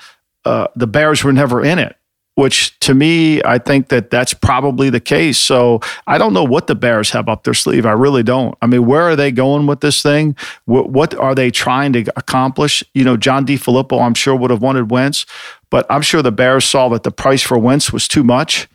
uh 0.44 0.68
the 0.76 0.86
Bears 0.86 1.24
were 1.24 1.32
never 1.32 1.60
in 1.60 1.80
it 1.80 1.96
which 2.40 2.78
to 2.80 2.94
me, 2.94 3.42
I 3.44 3.58
think 3.58 3.88
that 3.88 4.08
that's 4.08 4.32
probably 4.32 4.88
the 4.88 4.98
case. 4.98 5.36
So 5.36 5.80
I 6.06 6.16
don't 6.16 6.32
know 6.32 6.42
what 6.42 6.68
the 6.68 6.74
Bears 6.74 7.10
have 7.10 7.28
up 7.28 7.44
their 7.44 7.52
sleeve. 7.52 7.84
I 7.84 7.92
really 7.92 8.22
don't. 8.22 8.56
I 8.62 8.66
mean, 8.66 8.86
where 8.86 9.02
are 9.02 9.14
they 9.14 9.30
going 9.30 9.66
with 9.66 9.80
this 9.80 10.02
thing? 10.02 10.34
What, 10.64 10.88
what 10.88 11.14
are 11.14 11.34
they 11.34 11.50
trying 11.50 11.92
to 11.92 12.10
accomplish? 12.16 12.82
You 12.94 13.04
know, 13.04 13.18
John 13.18 13.44
DeFilippo, 13.44 14.00
I'm 14.00 14.14
sure, 14.14 14.34
would 14.34 14.50
have 14.50 14.62
wanted 14.62 14.90
Wentz, 14.90 15.26
but 15.68 15.84
I'm 15.90 16.00
sure 16.00 16.22
the 16.22 16.32
Bears 16.32 16.64
saw 16.64 16.88
that 16.88 17.02
the 17.02 17.10
price 17.10 17.42
for 17.42 17.58
Wentz 17.58 17.92
was 17.92 18.08
too 18.08 18.24
much 18.24 18.68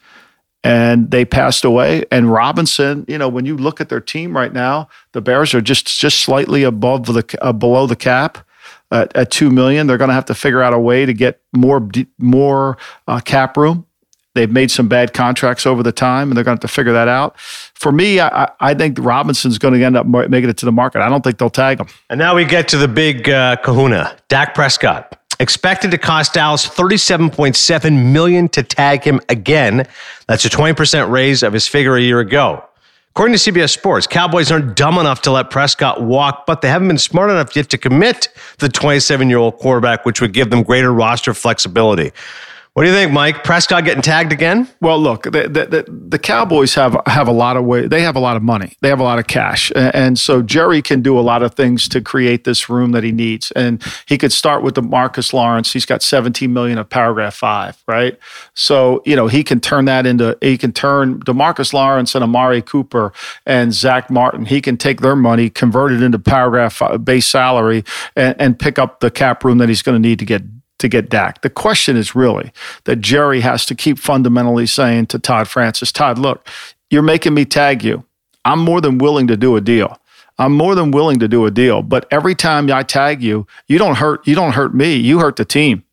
and 0.63 1.09
they 1.09 1.25
passed 1.25 1.65
away. 1.65 2.05
And 2.11 2.31
Robinson, 2.31 3.03
you 3.07 3.17
know, 3.17 3.27
when 3.27 3.45
you 3.45 3.57
look 3.57 3.81
at 3.81 3.89
their 3.89 3.99
team 3.99 4.37
right 4.37 4.53
now, 4.53 4.89
the 5.13 5.21
Bears 5.21 5.55
are 5.55 5.61
just 5.61 5.87
just 5.99 6.21
slightly 6.21 6.61
above 6.61 7.07
the 7.07 7.37
uh, 7.41 7.51
below 7.51 7.87
the 7.87 7.95
cap 7.95 8.45
at, 8.91 9.15
at 9.15 9.31
two 9.31 9.49
million. 9.49 9.87
They're 9.87 9.97
going 9.97 10.09
to 10.09 10.15
have 10.15 10.25
to 10.25 10.35
figure 10.35 10.61
out 10.61 10.73
a 10.73 10.79
way 10.79 11.05
to 11.05 11.13
get 11.13 11.41
more 11.53 11.87
more 12.17 12.77
uh, 13.07 13.19
cap 13.19 13.57
room. 13.57 13.85
They've 14.35 14.51
made 14.51 14.69
some 14.69 14.89
bad 14.89 15.13
contracts 15.13 15.65
over 15.65 15.81
the 15.81 15.93
time, 15.93 16.29
and 16.29 16.35
they're 16.35 16.43
going 16.43 16.57
to 16.57 16.61
have 16.61 16.69
to 16.69 16.75
figure 16.75 16.91
that 16.91 17.07
out. 17.07 17.39
For 17.39 17.91
me, 17.93 18.19
I, 18.19 18.51
I 18.59 18.73
think 18.73 18.97
Robinson's 18.99 19.57
going 19.57 19.73
to 19.75 19.83
end 19.83 19.95
up 19.95 20.05
making 20.05 20.49
it 20.49 20.57
to 20.57 20.65
the 20.65 20.73
market. 20.73 21.01
I 21.01 21.07
don't 21.07 21.23
think 21.23 21.37
they'll 21.37 21.49
tag 21.49 21.79
him. 21.79 21.87
And 22.09 22.19
now 22.19 22.35
we 22.35 22.43
get 22.43 22.67
to 22.69 22.77
the 22.77 22.89
big 22.89 23.29
uh, 23.29 23.55
kahuna, 23.63 24.17
Dak 24.27 24.53
Prescott. 24.53 25.17
Expected 25.39 25.91
to 25.91 25.97
cost 25.97 26.33
Dallas 26.33 26.67
37.7 26.67 28.11
million 28.11 28.49
to 28.49 28.63
tag 28.63 29.03
him 29.03 29.21
again. 29.29 29.87
That's 30.27 30.43
a 30.45 30.49
20% 30.49 31.09
raise 31.09 31.41
of 31.41 31.53
his 31.53 31.67
figure 31.67 31.95
a 31.95 32.01
year 32.01 32.19
ago. 32.19 32.63
According 33.15 33.37
to 33.37 33.49
CBS 33.49 33.69
Sports, 33.69 34.07
Cowboys 34.07 34.51
aren't 34.51 34.75
dumb 34.75 34.97
enough 34.97 35.21
to 35.21 35.31
let 35.31 35.49
Prescott 35.49 36.03
walk, 36.03 36.45
but 36.45 36.59
they 36.59 36.67
haven't 36.67 36.89
been 36.89 36.97
smart 36.97 37.31
enough 37.31 37.55
yet 37.55 37.69
to 37.69 37.77
commit 37.77 38.27
the 38.57 38.67
27 38.67 39.29
year 39.29 39.37
old 39.37 39.55
quarterback, 39.55 40.05
which 40.05 40.19
would 40.19 40.33
give 40.33 40.49
them 40.49 40.63
greater 40.63 40.91
roster 40.91 41.33
flexibility. 41.33 42.11
What 42.75 42.83
do 42.83 42.89
you 42.89 42.93
think, 42.93 43.13
Mike? 43.13 43.45
Prescott 43.45 43.85
getting 43.85 44.01
tagged 44.01 44.33
again? 44.33 44.67
Well, 44.81 44.99
look, 44.99 45.23
the, 45.23 45.47
the, 45.47 45.85
the, 45.87 46.19
Cowboys 46.19 46.73
have 46.73 46.97
have 47.05 47.29
a 47.29 47.31
lot 47.31 47.55
of 47.55 47.63
way. 47.63 47.87
They 47.87 48.01
have 48.01 48.17
a 48.17 48.19
lot 48.19 48.35
of 48.35 48.43
money. 48.43 48.73
They 48.81 48.89
have 48.89 48.99
a 48.99 49.03
lot 49.03 49.17
of 49.17 49.27
cash, 49.27 49.71
and 49.73 50.19
so 50.19 50.41
Jerry 50.41 50.81
can 50.81 51.01
do 51.01 51.17
a 51.17 51.21
lot 51.21 51.41
of 51.41 51.53
things 51.53 51.87
to 51.87 52.01
create 52.01 52.43
this 52.43 52.69
room 52.69 52.91
that 52.91 53.05
he 53.05 53.13
needs. 53.13 53.51
And 53.51 53.81
he 54.07 54.17
could 54.17 54.33
start 54.33 54.61
with 54.61 54.75
DeMarcus 54.75 55.31
Lawrence. 55.31 55.71
He's 55.71 55.85
got 55.85 56.03
17 56.03 56.51
million 56.51 56.77
of 56.77 56.89
paragraph 56.89 57.35
five, 57.35 57.81
right? 57.87 58.19
So 58.55 59.01
you 59.05 59.15
know 59.15 59.27
he 59.27 59.41
can 59.41 59.61
turn 59.61 59.85
that 59.85 60.05
into 60.05 60.37
he 60.41 60.57
can 60.57 60.73
turn 60.73 61.21
DeMarcus 61.21 61.71
Lawrence 61.71 62.13
and 62.13 62.25
Amari 62.25 62.61
Cooper 62.61 63.13
and 63.45 63.73
Zack 63.73 64.11
Martin. 64.11 64.43
He 64.43 64.59
can 64.59 64.75
take 64.75 64.99
their 64.99 65.15
money, 65.15 65.49
convert 65.49 65.93
it 65.93 66.03
into 66.03 66.19
paragraph 66.19 66.73
five, 66.73 67.05
base 67.05 67.25
salary, 67.25 67.85
and, 68.17 68.35
and 68.37 68.59
pick 68.59 68.77
up 68.77 68.99
the 68.99 69.11
cap 69.11 69.45
room 69.45 69.59
that 69.59 69.69
he's 69.69 69.81
going 69.81 69.95
to 69.95 70.05
need 70.05 70.19
to 70.19 70.25
get 70.25 70.41
to 70.79 70.87
get 70.87 71.09
Dak. 71.09 71.41
The 71.41 71.49
question 71.49 71.95
is 71.95 72.15
really 72.15 72.51
that 72.83 72.97
Jerry 72.97 73.41
has 73.41 73.65
to 73.67 73.75
keep 73.75 73.99
fundamentally 73.99 74.65
saying 74.65 75.07
to 75.07 75.19
Todd 75.19 75.47
Francis, 75.47 75.91
Todd, 75.91 76.17
look, 76.17 76.47
you're 76.89 77.01
making 77.01 77.33
me 77.33 77.45
tag 77.45 77.83
you. 77.83 78.03
I'm 78.43 78.59
more 78.59 78.81
than 78.81 78.97
willing 78.97 79.27
to 79.27 79.37
do 79.37 79.55
a 79.55 79.61
deal. 79.61 79.99
I'm 80.37 80.51
more 80.51 80.75
than 80.75 80.91
willing 80.91 81.19
to 81.19 81.27
do 81.27 81.45
a 81.45 81.51
deal, 81.51 81.81
but 81.81 82.07
every 82.11 82.35
time 82.35 82.69
I 82.69 82.83
tag 82.83 83.23
you, 83.23 83.47
you 83.67 83.77
don't 83.77 83.95
hurt 83.95 84.27
you 84.27 84.35
don't 84.35 84.51
hurt 84.51 84.75
me, 84.75 84.95
you 84.95 85.19
hurt 85.19 85.37
the 85.37 85.45
team. 85.45 85.83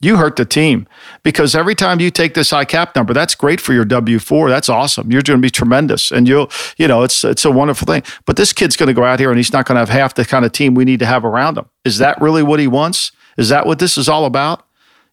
You 0.00 0.16
hurt 0.16 0.34
the 0.34 0.44
team 0.44 0.88
because 1.22 1.54
every 1.54 1.76
time 1.76 2.00
you 2.00 2.10
take 2.10 2.34
this 2.34 2.50
high 2.50 2.64
cap 2.64 2.96
number, 2.96 3.14
that's 3.14 3.36
great 3.36 3.60
for 3.60 3.72
your 3.72 3.84
W 3.84 4.18
four. 4.18 4.48
That's 4.48 4.68
awesome. 4.68 5.12
You're 5.12 5.22
going 5.22 5.38
to 5.38 5.42
be 5.42 5.50
tremendous, 5.50 6.10
and 6.10 6.26
you'll, 6.26 6.50
you 6.76 6.88
know, 6.88 7.04
it's 7.04 7.22
it's 7.22 7.44
a 7.44 7.52
wonderful 7.52 7.86
thing. 7.86 8.02
But 8.24 8.36
this 8.36 8.52
kid's 8.52 8.76
going 8.76 8.88
to 8.88 8.94
go 8.94 9.04
out 9.04 9.20
here 9.20 9.30
and 9.30 9.38
he's 9.38 9.52
not 9.52 9.64
going 9.64 9.76
to 9.76 9.80
have 9.80 9.90
half 9.90 10.14
the 10.14 10.24
kind 10.24 10.44
of 10.44 10.50
team 10.50 10.74
we 10.74 10.84
need 10.84 10.98
to 10.98 11.06
have 11.06 11.24
around 11.24 11.56
him. 11.56 11.66
Is 11.84 11.98
that 11.98 12.20
really 12.20 12.42
what 12.42 12.58
he 12.58 12.66
wants? 12.66 13.12
Is 13.36 13.48
that 13.48 13.66
what 13.66 13.78
this 13.78 13.96
is 13.98 14.08
all 14.08 14.24
about? 14.24 14.66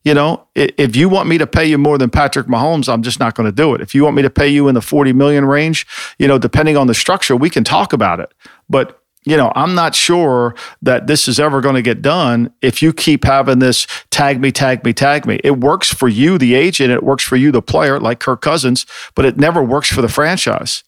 You 0.03 0.13
know, 0.13 0.47
if 0.55 0.95
you 0.95 1.09
want 1.09 1.27
me 1.27 1.38
to 1.38 1.45
pay 1.45 1.65
you 1.65 1.77
more 1.77 1.97
than 1.97 2.09
Patrick 2.09 2.47
Mahomes, 2.47 2.88
I'm 2.91 3.03
just 3.03 3.19
not 3.19 3.35
going 3.35 3.45
to 3.45 3.51
do 3.51 3.73
it. 3.75 3.81
If 3.81 3.93
you 3.93 4.03
want 4.03 4.15
me 4.15 4.21
to 4.21 4.29
pay 4.29 4.47
you 4.47 4.69
in 4.69 4.75
the 4.75 4.81
40 4.81 5.11
million 5.11 5.43
range, 5.43 5.85
you 6.17 6.27
know, 6.27 6.38
depending 6.38 6.77
on 6.77 6.88
the 6.88 6.93
structure, 6.93 7.35
we 7.35 7.49
can 7.49 7.65
talk 7.65 7.91
about 7.91 8.21
it. 8.21 8.33
But 8.69 8.99
you 9.25 9.35
know, 9.35 9.51
I'm 9.55 9.75
not 9.75 9.95
sure 9.95 10.55
that 10.81 11.07
this 11.07 11.27
is 11.27 11.39
ever 11.39 11.59
going 11.59 11.75
to 11.75 11.81
get 11.81 12.01
done 12.01 12.53
if 12.61 12.81
you 12.81 12.93
keep 12.93 13.25
having 13.25 13.59
this 13.59 13.85
tag 14.09 14.39
me, 14.39 14.51
tag 14.51 14.85
me, 14.85 14.93
tag 14.93 15.25
me. 15.25 15.39
It 15.43 15.59
works 15.59 15.93
for 15.93 16.07
you, 16.07 16.38
the 16.38 16.55
agent, 16.55 16.91
it 16.91 17.03
works 17.03 17.23
for 17.23 17.35
you, 17.35 17.51
the 17.51 17.61
player, 17.61 17.99
like 17.99 18.19
Kirk 18.19 18.41
Cousins, 18.41 18.85
but 19.15 19.25
it 19.25 19.38
never 19.38 19.61
works 19.61 19.91
for 19.91 20.01
the 20.01 20.09
franchise. 20.09 20.83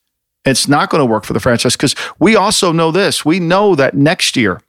It's 0.46 0.68
not 0.68 0.90
going 0.90 1.00
to 1.00 1.06
work 1.06 1.26
for 1.26 1.34
the 1.34 1.40
franchise 1.40 1.76
because 1.76 1.96
we 2.20 2.36
also 2.36 2.72
know 2.72 2.92
this. 2.92 3.26
We 3.26 3.40
know 3.40 3.76
that 3.76 3.96
next 3.96 4.36
year, 4.38 4.62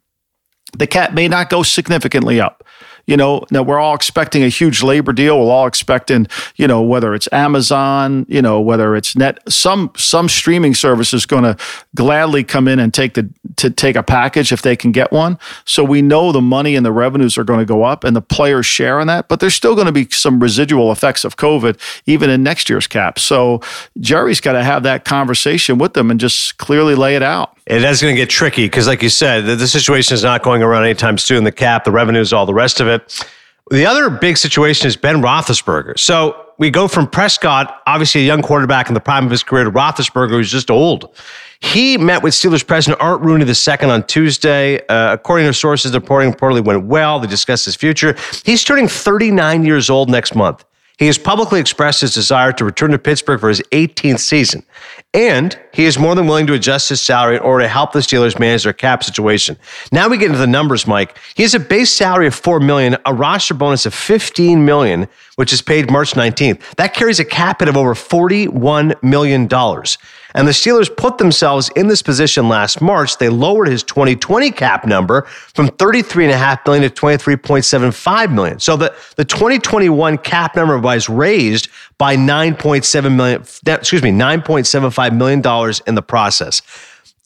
the 0.77 0.87
cap 0.87 1.13
may 1.13 1.27
not 1.27 1.49
go 1.49 1.63
significantly 1.63 2.39
up. 2.39 2.63
You 3.05 3.17
know, 3.17 3.43
now 3.51 3.63
we're 3.63 3.79
all 3.79 3.95
expecting 3.95 4.43
a 4.43 4.47
huge 4.47 4.81
labor 4.81 5.11
deal. 5.11 5.37
We're 5.37 5.51
all 5.51 5.67
expecting, 5.67 6.25
you 6.55 6.67
know, 6.67 6.81
whether 6.81 7.13
it's 7.13 7.27
Amazon, 7.33 8.25
you 8.29 8.41
know, 8.41 8.61
whether 8.61 8.95
it's 8.95 9.17
net 9.17 9.39
some 9.51 9.91
some 9.97 10.29
streaming 10.29 10.73
service 10.73 11.13
is 11.13 11.25
going 11.25 11.43
to 11.43 11.57
gladly 11.95 12.45
come 12.45 12.65
in 12.65 12.79
and 12.79 12.93
take 12.93 13.15
the 13.15 13.29
to 13.57 13.69
take 13.69 13.97
a 13.97 14.03
package 14.03 14.53
if 14.53 14.61
they 14.61 14.77
can 14.77 14.93
get 14.93 15.11
one. 15.11 15.37
So 15.65 15.83
we 15.83 16.01
know 16.01 16.31
the 16.31 16.41
money 16.41 16.77
and 16.77 16.85
the 16.85 16.93
revenues 16.93 17.37
are 17.37 17.43
going 17.43 17.59
to 17.59 17.65
go 17.65 17.83
up 17.83 18.05
and 18.05 18.15
the 18.15 18.21
players 18.21 18.65
share 18.65 19.01
in 19.01 19.07
that, 19.07 19.27
but 19.27 19.41
there's 19.41 19.53
still 19.53 19.75
going 19.75 19.87
to 19.87 19.91
be 19.91 20.09
some 20.09 20.39
residual 20.39 20.89
effects 20.89 21.25
of 21.25 21.35
COVID 21.35 21.77
even 22.05 22.29
in 22.29 22.41
next 22.41 22.69
year's 22.69 22.87
cap. 22.87 23.19
So 23.19 23.59
Jerry's 23.99 24.39
got 24.39 24.53
to 24.53 24.63
have 24.63 24.83
that 24.83 25.03
conversation 25.03 25.77
with 25.77 25.93
them 25.93 26.09
and 26.09 26.21
just 26.21 26.57
clearly 26.57 26.95
lay 26.95 27.17
it 27.17 27.23
out. 27.23 27.57
It 27.65 27.83
is 27.83 28.01
going 28.01 28.13
to 28.15 28.21
get 28.21 28.29
tricky 28.29 28.65
because, 28.65 28.87
like 28.87 29.01
you 29.01 29.09
said, 29.09 29.45
the, 29.45 29.55
the 29.55 29.67
situation 29.67 30.15
is 30.15 30.23
not 30.23 30.43
going 30.43 30.61
around 30.61 30.83
anytime 30.83 31.17
soon. 31.17 31.43
The 31.43 31.51
cap, 31.51 31.85
the 31.85 31.91
revenues, 31.91 32.33
all 32.33 32.45
the 32.45 32.53
rest 32.53 32.81
of 32.81 32.87
it. 32.87 33.25
The 33.71 33.85
other 33.85 34.09
big 34.09 34.37
situation 34.37 34.87
is 34.87 34.97
Ben 34.97 35.21
Roethlisberger. 35.21 35.97
So 35.97 36.45
we 36.57 36.69
go 36.69 36.89
from 36.89 37.07
Prescott, 37.07 37.81
obviously 37.87 38.21
a 38.21 38.25
young 38.25 38.41
quarterback 38.41 38.89
in 38.89 38.93
the 38.93 38.99
prime 38.99 39.23
of 39.23 39.31
his 39.31 39.43
career, 39.43 39.63
to 39.63 39.71
Roethlisberger, 39.71 40.31
who's 40.31 40.51
just 40.51 40.69
old. 40.69 41.15
He 41.61 41.97
met 41.97 42.21
with 42.21 42.33
Steelers 42.33 42.65
president 42.67 43.01
Art 43.01 43.21
Rooney 43.21 43.45
II 43.45 43.89
on 43.89 44.05
Tuesday. 44.05 44.85
Uh, 44.87 45.13
according 45.13 45.47
to 45.47 45.53
sources, 45.53 45.93
the 45.93 46.01
reporting 46.01 46.33
reportedly 46.33 46.63
went 46.63 46.85
well. 46.85 47.21
They 47.21 47.27
discussed 47.27 47.63
his 47.63 47.77
future. 47.77 48.17
He's 48.43 48.65
turning 48.65 48.89
39 48.89 49.63
years 49.63 49.89
old 49.89 50.09
next 50.09 50.35
month. 50.35 50.65
He 50.97 51.07
has 51.07 51.17
publicly 51.17 51.59
expressed 51.59 52.01
his 52.01 52.13
desire 52.13 52.51
to 52.53 52.65
return 52.65 52.91
to 52.91 52.99
Pittsburgh 52.99 53.39
for 53.39 53.49
his 53.49 53.61
18th 53.71 54.19
season, 54.19 54.63
and 55.13 55.57
he 55.73 55.85
is 55.85 55.97
more 55.97 56.13
than 56.13 56.27
willing 56.27 56.45
to 56.47 56.53
adjust 56.53 56.89
his 56.89 57.01
salary 57.01 57.37
in 57.37 57.41
order 57.41 57.63
to 57.63 57.67
help 57.67 57.93
the 57.93 57.99
Steelers 57.99 58.39
manage 58.39 58.63
their 58.63 58.73
cap 58.73 59.03
situation. 59.03 59.57
Now 59.91 60.07
we 60.07 60.17
get 60.17 60.27
into 60.27 60.37
the 60.37 60.45
numbers, 60.45 60.85
Mike. 60.85 61.17
He 61.33 61.41
has 61.43 61.55
a 61.55 61.59
base 61.59 61.91
salary 61.91 62.27
of 62.27 62.35
four 62.35 62.59
million, 62.59 62.97
a 63.07 63.13
roster 63.13 63.55
bonus 63.55 63.87
of 63.87 63.93
15 63.93 64.63
million, 64.65 65.07
which 65.35 65.51
is 65.51 65.63
paid 65.63 65.89
March 65.89 66.13
19th. 66.13 66.75
That 66.75 66.93
carries 66.93 67.19
a 67.19 67.25
cap 67.25 67.61
hit 67.61 67.69
of 67.69 67.75
over 67.75 67.95
41 67.95 68.93
million 69.01 69.47
dollars. 69.47 69.97
And 70.33 70.47
the 70.47 70.51
Steelers 70.51 70.95
put 70.95 71.17
themselves 71.17 71.69
in 71.75 71.87
this 71.87 72.01
position 72.01 72.49
last 72.49 72.81
March. 72.81 73.17
They 73.17 73.29
lowered 73.29 73.67
his 73.67 73.83
2020 73.83 74.51
cap 74.51 74.85
number 74.85 75.23
from 75.53 75.69
33.5 75.69 76.65
million 76.65 76.83
to 76.83 76.89
23.75 76.89 78.33
million. 78.33 78.59
So 78.59 78.75
the, 78.75 78.95
the 79.15 79.25
2021 79.25 80.17
cap 80.19 80.55
number 80.55 80.77
was 80.77 81.09
raised 81.09 81.69
by 81.97 82.15
9.7 82.15 83.15
million, 83.15 83.43
excuse 83.67 84.01
me, 84.01 84.11
9.75 84.11 85.15
million 85.15 85.41
dollars 85.41 85.81
in 85.85 85.95
the 85.95 86.01
process. 86.01 86.61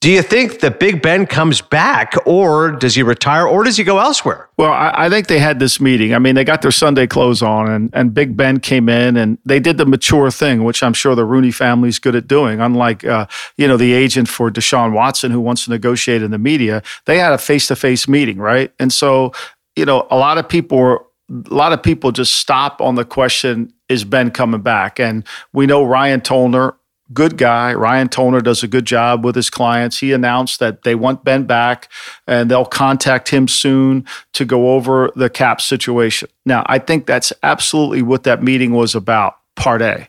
Do 0.07 0.13
you 0.13 0.21
think 0.21 0.61
that 0.61 0.79
Big 0.79 1.01
Ben 1.01 1.25
comes 1.25 1.59
back, 1.59 2.13
or 2.25 2.71
does 2.71 2.95
he 2.95 3.03
retire, 3.03 3.45
or 3.45 3.65
does 3.65 3.75
he 3.75 3.83
go 3.83 3.99
elsewhere? 3.99 4.47
Well, 4.55 4.71
I, 4.71 4.93
I, 4.95 5.09
think 5.09 5.27
they 5.27 5.37
had 5.37 5.59
this 5.59 5.81
meeting. 5.81 6.15
I 6.15 6.19
mean, 6.19 6.35
they 6.35 6.45
got 6.45 6.61
their 6.61 6.71
Sunday 6.71 7.07
clothes 7.07 7.41
on, 7.41 7.69
and, 7.69 7.89
and 7.91 8.13
Big 8.13 8.37
Ben 8.37 8.61
came 8.61 8.87
in, 8.87 9.17
and 9.17 9.37
they 9.43 9.59
did 9.59 9.77
the 9.77 9.85
mature 9.85 10.31
thing, 10.31 10.63
which 10.63 10.81
I'm 10.81 10.93
sure 10.93 11.13
the 11.13 11.25
Rooney 11.25 11.51
family's 11.51 11.99
good 11.99 12.15
at 12.15 12.25
doing. 12.25 12.61
Unlike, 12.61 13.03
uh, 13.03 13.27
you 13.57 13.67
know, 13.67 13.75
the 13.75 13.91
agent 13.91 14.29
for 14.29 14.49
Deshaun 14.49 14.93
Watson 14.93 15.29
who 15.29 15.41
wants 15.41 15.65
to 15.65 15.71
negotiate 15.71 16.23
in 16.23 16.31
the 16.31 16.37
media, 16.37 16.83
they 17.03 17.17
had 17.19 17.33
a 17.33 17.37
face-to-face 17.37 18.07
meeting, 18.07 18.37
right? 18.37 18.71
And 18.79 18.93
so, 18.93 19.33
you 19.75 19.83
know, 19.83 20.07
a 20.09 20.15
lot 20.15 20.37
of 20.37 20.47
people 20.47 20.77
were 20.77 21.05
a 21.29 21.53
lot 21.53 21.73
of 21.73 21.83
people 21.83 22.13
just 22.13 22.35
stop 22.35 22.79
on 22.79 22.95
the 22.95 23.03
question 23.03 23.73
is 23.89 24.05
Ben 24.05 24.31
coming 24.31 24.61
back? 24.61 25.01
And 25.01 25.25
we 25.51 25.65
know 25.65 25.83
Ryan 25.83 26.21
Tollner 26.21 26.75
good 27.13 27.37
guy. 27.37 27.73
Ryan 27.73 28.09
Tollner 28.09 28.43
does 28.43 28.63
a 28.63 28.67
good 28.67 28.85
job 28.85 29.23
with 29.23 29.35
his 29.35 29.49
clients. 29.49 29.99
He 29.99 30.11
announced 30.11 30.59
that 30.59 30.83
they 30.83 30.95
want 30.95 31.23
Ben 31.23 31.45
back 31.45 31.89
and 32.27 32.51
they'll 32.51 32.65
contact 32.65 33.29
him 33.29 33.47
soon 33.47 34.05
to 34.33 34.45
go 34.45 34.71
over 34.71 35.11
the 35.15 35.29
cap 35.29 35.61
situation. 35.61 36.29
Now, 36.45 36.63
I 36.67 36.79
think 36.79 37.05
that's 37.05 37.31
absolutely 37.43 38.01
what 38.01 38.23
that 38.23 38.43
meeting 38.43 38.73
was 38.73 38.95
about, 38.95 39.37
part 39.55 39.81
A. 39.81 40.07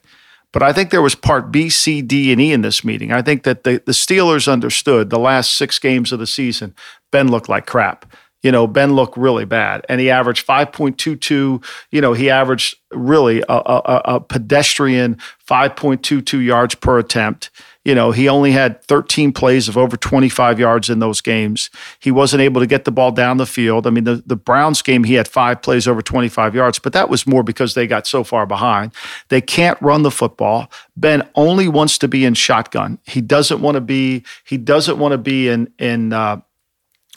But 0.52 0.62
I 0.62 0.72
think 0.72 0.90
there 0.90 1.02
was 1.02 1.14
part 1.14 1.52
B, 1.52 1.68
C, 1.68 2.00
D, 2.00 2.32
and 2.32 2.40
E 2.40 2.52
in 2.52 2.62
this 2.62 2.82
meeting. 2.82 3.12
I 3.12 3.22
think 3.22 3.42
that 3.42 3.64
the, 3.64 3.82
the 3.84 3.92
Steelers 3.92 4.50
understood 4.50 5.10
the 5.10 5.18
last 5.18 5.54
six 5.54 5.78
games 5.78 6.10
of 6.10 6.18
the 6.18 6.26
season, 6.26 6.74
Ben 7.10 7.28
looked 7.28 7.48
like 7.48 7.66
crap 7.66 8.10
you 8.42 8.52
know, 8.52 8.66
Ben 8.66 8.94
looked 8.94 9.16
really 9.16 9.44
bad, 9.44 9.84
and 9.88 10.00
he 10.00 10.10
averaged 10.10 10.46
5.22. 10.46 11.64
You 11.90 12.00
know, 12.00 12.12
he 12.12 12.30
averaged 12.30 12.76
really 12.92 13.42
a, 13.48 13.54
a, 13.54 14.02
a, 14.04 14.20
pedestrian 14.20 15.16
5.22 15.48 16.44
yards 16.44 16.74
per 16.76 16.98
attempt. 16.98 17.50
You 17.84 17.94
know, 17.94 18.10
he 18.10 18.28
only 18.28 18.52
had 18.52 18.82
13 18.84 19.32
plays 19.32 19.68
of 19.68 19.76
over 19.76 19.96
25 19.96 20.60
yards 20.60 20.90
in 20.90 20.98
those 20.98 21.20
games. 21.20 21.70
He 22.00 22.10
wasn't 22.10 22.42
able 22.42 22.60
to 22.60 22.66
get 22.66 22.84
the 22.84 22.92
ball 22.92 23.12
down 23.12 23.38
the 23.38 23.46
field. 23.46 23.86
I 23.86 23.90
mean, 23.90 24.04
the, 24.04 24.22
the 24.26 24.36
Browns 24.36 24.82
game, 24.82 25.04
he 25.04 25.14
had 25.14 25.26
five 25.26 25.62
plays 25.62 25.88
over 25.88 26.02
25 26.02 26.54
yards, 26.54 26.78
but 26.78 26.92
that 26.92 27.08
was 27.08 27.26
more 27.26 27.42
because 27.42 27.74
they 27.74 27.86
got 27.86 28.06
so 28.06 28.22
far 28.24 28.46
behind. 28.46 28.92
They 29.30 29.40
can't 29.40 29.80
run 29.80 30.02
the 30.02 30.10
football. 30.10 30.70
Ben 30.96 31.28
only 31.34 31.66
wants 31.66 31.98
to 31.98 32.08
be 32.08 32.24
in 32.24 32.34
shotgun. 32.34 32.98
He 33.04 33.20
doesn't 33.20 33.60
want 33.60 33.76
to 33.76 33.80
be. 33.80 34.22
He 34.44 34.58
doesn't 34.58 34.98
want 34.98 35.12
to 35.12 35.18
be 35.18 35.48
in 35.48 35.72
in 35.78 36.12
uh, 36.12 36.40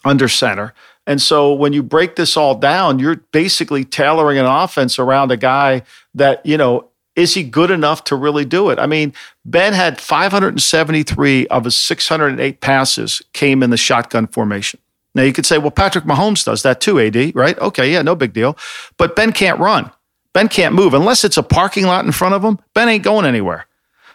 under 0.06 0.28
center. 0.28 0.74
And 1.12 1.22
so 1.22 1.52
when 1.52 1.74
you 1.74 1.84
break 1.84 2.16
this 2.16 2.38
all 2.38 2.56
down, 2.56 2.98
you're 2.98 3.18
basically 3.34 3.84
tailoring 3.84 4.38
an 4.38 4.46
offense 4.46 4.98
around 4.98 5.30
a 5.30 5.36
guy 5.36 5.82
that, 6.16 6.46
you 6.46 6.56
know, 6.56 6.88
is 7.18 7.34
he 7.34 7.44
good 7.44 7.70
enough 7.70 8.06
to 8.06 8.16
really 8.16 8.46
do 8.46 8.70
it? 8.70 8.80
I 8.80 8.86
mean, 8.86 9.12
Ben 9.44 9.74
had 9.74 10.00
573 10.00 11.48
of 11.48 11.66
his 11.66 11.76
608 11.76 12.62
passes 12.62 13.22
came 13.34 13.62
in 13.62 13.72
the 13.72 13.76
shotgun 13.76 14.26
formation. 14.28 14.80
Now 15.14 15.24
you 15.24 15.34
could 15.34 15.46
say, 15.46 15.58
well, 15.58 15.70
Patrick 15.70 16.06
Mahomes 16.06 16.46
does 16.46 16.64
that 16.64 16.80
too, 16.80 16.98
AD, 16.98 17.36
right? 17.36 17.60
Okay, 17.60 17.92
yeah, 17.92 18.02
no 18.04 18.16
big 18.16 18.32
deal. 18.32 18.58
But 18.96 19.18
Ben 19.18 19.34
can't 19.34 19.60
run. 19.60 19.92
Ben 20.32 20.48
can't 20.48 20.74
move 20.74 20.94
unless 20.94 21.26
it's 21.26 21.36
a 21.36 21.44
parking 21.44 21.88
lot 21.88 22.06
in 22.06 22.14
front 22.14 22.36
of 22.36 22.42
him. 22.42 22.58
Ben 22.74 22.88
ain't 22.88 23.04
going 23.04 23.26
anywhere. 23.26 23.68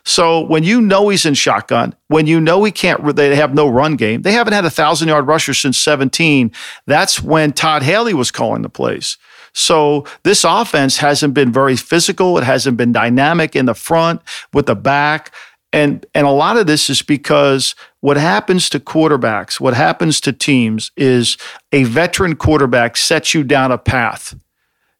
So 0.06 0.40
when 0.40 0.62
you 0.62 0.80
know 0.80 1.08
he's 1.08 1.26
in 1.26 1.34
shotgun, 1.34 1.92
when 2.06 2.28
you 2.28 2.40
know 2.40 2.62
he 2.62 2.70
can't, 2.70 3.16
they 3.16 3.34
have 3.34 3.54
no 3.54 3.68
run 3.68 3.96
game. 3.96 4.22
They 4.22 4.30
haven't 4.30 4.52
had 4.52 4.64
a 4.64 4.70
thousand 4.70 5.08
yard 5.08 5.26
rusher 5.26 5.52
since 5.52 5.76
17. 5.78 6.52
That's 6.86 7.20
when 7.20 7.52
Todd 7.52 7.82
Haley 7.82 8.14
was 8.14 8.30
calling 8.30 8.62
the 8.62 8.68
plays. 8.68 9.18
So 9.52 10.06
this 10.22 10.44
offense 10.44 10.98
hasn't 10.98 11.34
been 11.34 11.52
very 11.52 11.74
physical. 11.74 12.38
It 12.38 12.44
hasn't 12.44 12.76
been 12.76 12.92
dynamic 12.92 13.56
in 13.56 13.66
the 13.66 13.74
front 13.74 14.22
with 14.52 14.66
the 14.66 14.76
back. 14.76 15.34
And, 15.72 16.06
and 16.14 16.24
a 16.24 16.30
lot 16.30 16.56
of 16.56 16.68
this 16.68 16.88
is 16.88 17.02
because 17.02 17.74
what 18.00 18.16
happens 18.16 18.70
to 18.70 18.78
quarterbacks, 18.78 19.58
what 19.58 19.74
happens 19.74 20.20
to 20.20 20.32
teams 20.32 20.92
is 20.96 21.36
a 21.72 21.82
veteran 21.82 22.36
quarterback 22.36 22.96
sets 22.96 23.34
you 23.34 23.42
down 23.42 23.72
a 23.72 23.78
path 23.78 24.36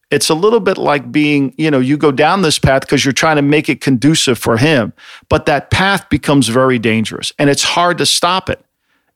it's 0.09 0.29
a 0.29 0.33
little 0.33 0.59
bit 0.59 0.77
like 0.77 1.11
being, 1.11 1.53
you 1.57 1.69
know, 1.69 1.79
you 1.79 1.97
go 1.97 2.11
down 2.11 2.41
this 2.41 2.59
path 2.59 2.81
because 2.81 3.03
you're 3.03 3.13
trying 3.13 3.35
to 3.35 3.41
make 3.41 3.67
it 3.67 3.81
conducive 3.81 4.37
for 4.37 4.57
him, 4.57 4.93
but 5.29 5.45
that 5.45 5.69
path 5.69 6.07
becomes 6.09 6.47
very 6.47 6.79
dangerous 6.79 7.33
and 7.37 7.49
it's 7.49 7.63
hard 7.63 7.97
to 7.97 8.05
stop 8.05 8.49
it. 8.49 8.63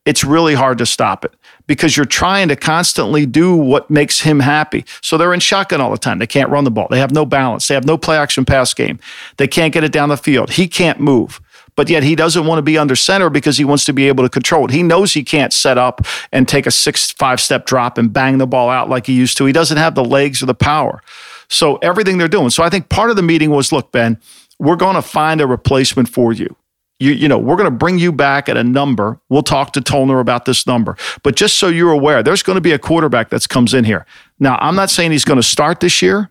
It's 0.04 0.24
really 0.24 0.54
hard 0.54 0.78
to 0.78 0.86
stop 0.86 1.24
it 1.24 1.32
because 1.68 1.96
you're 1.96 2.04
trying 2.04 2.48
to 2.48 2.56
constantly 2.56 3.24
do 3.24 3.56
what 3.56 3.88
makes 3.88 4.20
him 4.20 4.40
happy. 4.40 4.84
So 5.00 5.16
they're 5.16 5.32
in 5.32 5.40
shotgun 5.40 5.80
all 5.80 5.92
the 5.92 5.96
time. 5.96 6.18
They 6.18 6.26
can't 6.26 6.50
run 6.50 6.64
the 6.64 6.72
ball. 6.72 6.88
They 6.90 6.98
have 6.98 7.12
no 7.12 7.24
balance. 7.24 7.68
They 7.68 7.74
have 7.74 7.86
no 7.86 7.96
play 7.96 8.16
action 8.16 8.44
pass 8.44 8.74
game. 8.74 8.98
They 9.36 9.46
can't 9.46 9.72
get 9.72 9.84
it 9.84 9.92
down 9.92 10.08
the 10.08 10.16
field. 10.16 10.50
He 10.50 10.66
can't 10.66 10.98
move 10.98 11.40
but 11.76 11.88
yet 11.88 12.02
he 12.02 12.14
doesn't 12.14 12.46
want 12.46 12.58
to 12.58 12.62
be 12.62 12.76
under 12.76 12.96
center 12.96 13.30
because 13.30 13.56
he 13.56 13.64
wants 13.64 13.84
to 13.86 13.92
be 13.92 14.08
able 14.08 14.24
to 14.24 14.30
control 14.30 14.64
it. 14.64 14.70
He 14.70 14.82
knows 14.82 15.12
he 15.12 15.24
can't 15.24 15.52
set 15.52 15.78
up 15.78 16.02
and 16.30 16.46
take 16.46 16.66
a 16.66 16.70
six, 16.70 17.10
five 17.10 17.40
step 17.40 17.66
drop 17.66 17.98
and 17.98 18.12
bang 18.12 18.38
the 18.38 18.46
ball 18.46 18.70
out 18.70 18.88
like 18.88 19.06
he 19.06 19.14
used 19.14 19.36
to. 19.38 19.44
He 19.44 19.52
doesn't 19.52 19.78
have 19.78 19.94
the 19.94 20.04
legs 20.04 20.42
or 20.42 20.46
the 20.46 20.54
power. 20.54 21.02
So 21.48 21.76
everything 21.76 22.18
they're 22.18 22.28
doing. 22.28 22.50
So 22.50 22.62
I 22.62 22.70
think 22.70 22.88
part 22.88 23.10
of 23.10 23.16
the 23.16 23.22
meeting 23.22 23.50
was 23.50 23.72
look, 23.72 23.92
Ben, 23.92 24.20
we're 24.58 24.76
going 24.76 24.94
to 24.94 25.02
find 25.02 25.40
a 25.40 25.46
replacement 25.46 26.08
for 26.08 26.32
you. 26.32 26.56
You, 27.00 27.12
you 27.12 27.26
know, 27.26 27.38
we're 27.38 27.56
going 27.56 27.70
to 27.70 27.76
bring 27.76 27.98
you 27.98 28.12
back 28.12 28.48
at 28.48 28.56
a 28.56 28.62
number. 28.62 29.18
We'll 29.28 29.42
talk 29.42 29.72
to 29.72 29.80
Tollner 29.80 30.20
about 30.20 30.44
this 30.44 30.68
number. 30.68 30.96
But 31.24 31.34
just 31.34 31.58
so 31.58 31.66
you're 31.66 31.90
aware, 31.90 32.22
there's 32.22 32.44
going 32.44 32.54
to 32.54 32.60
be 32.60 32.70
a 32.70 32.78
quarterback 32.78 33.30
that 33.30 33.48
comes 33.48 33.74
in 33.74 33.84
here. 33.84 34.06
Now, 34.38 34.56
I'm 34.60 34.76
not 34.76 34.88
saying 34.88 35.10
he's 35.10 35.24
going 35.24 35.40
to 35.40 35.42
start 35.42 35.80
this 35.80 36.00
year. 36.00 36.30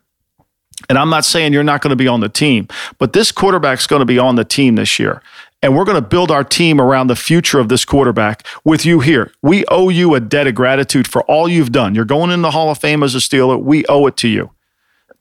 And 0.90 0.98
I'm 0.98 1.10
not 1.10 1.26
saying 1.26 1.54
you're 1.54 1.64
not 1.64 1.82
going 1.82 1.90
to 1.90 1.96
be 1.96 2.08
on 2.08 2.20
the 2.20 2.30
team, 2.30 2.68
but 2.98 3.14
this 3.14 3.32
quarterback's 3.32 3.88
going 3.88 4.02
to 4.02 4.06
be 4.06 4.20
on 4.20 4.36
the 4.36 4.46
team 4.46 4.76
this 4.76 5.00
year. 5.00 5.22
And 5.64 5.76
we're 5.76 5.86
going 5.86 6.02
to 6.02 6.08
build 6.08 6.32
our 6.32 6.44
team 6.44 6.82
around 6.82 7.08
the 7.08 7.16
future 7.16 7.60
of 7.60 7.70
this 7.70 7.86
quarterback 7.86 8.48
with 8.64 8.86
you 8.86 9.00
here. 9.00 9.32
We 9.44 9.64
owe 9.68 9.90
you 9.90 10.16
a 10.16 10.20
debt 10.20 10.48
of 10.48 10.56
gratitude 10.56 11.08
for 11.08 11.22
all 11.24 11.48
you've 11.48 11.72
done. 11.72 11.94
You're 11.94 12.06
going 12.06 12.32
in 12.32 12.42
the 12.42 12.52
Hall 12.52 12.72
of 12.72 12.80
Fame 12.80 13.04
as 13.04 13.14
a 13.14 13.20
Steeler. 13.20 13.62
We 13.62 13.86
owe 13.86 14.08
it 14.08 14.18
to 14.18 14.28
you 14.28 14.50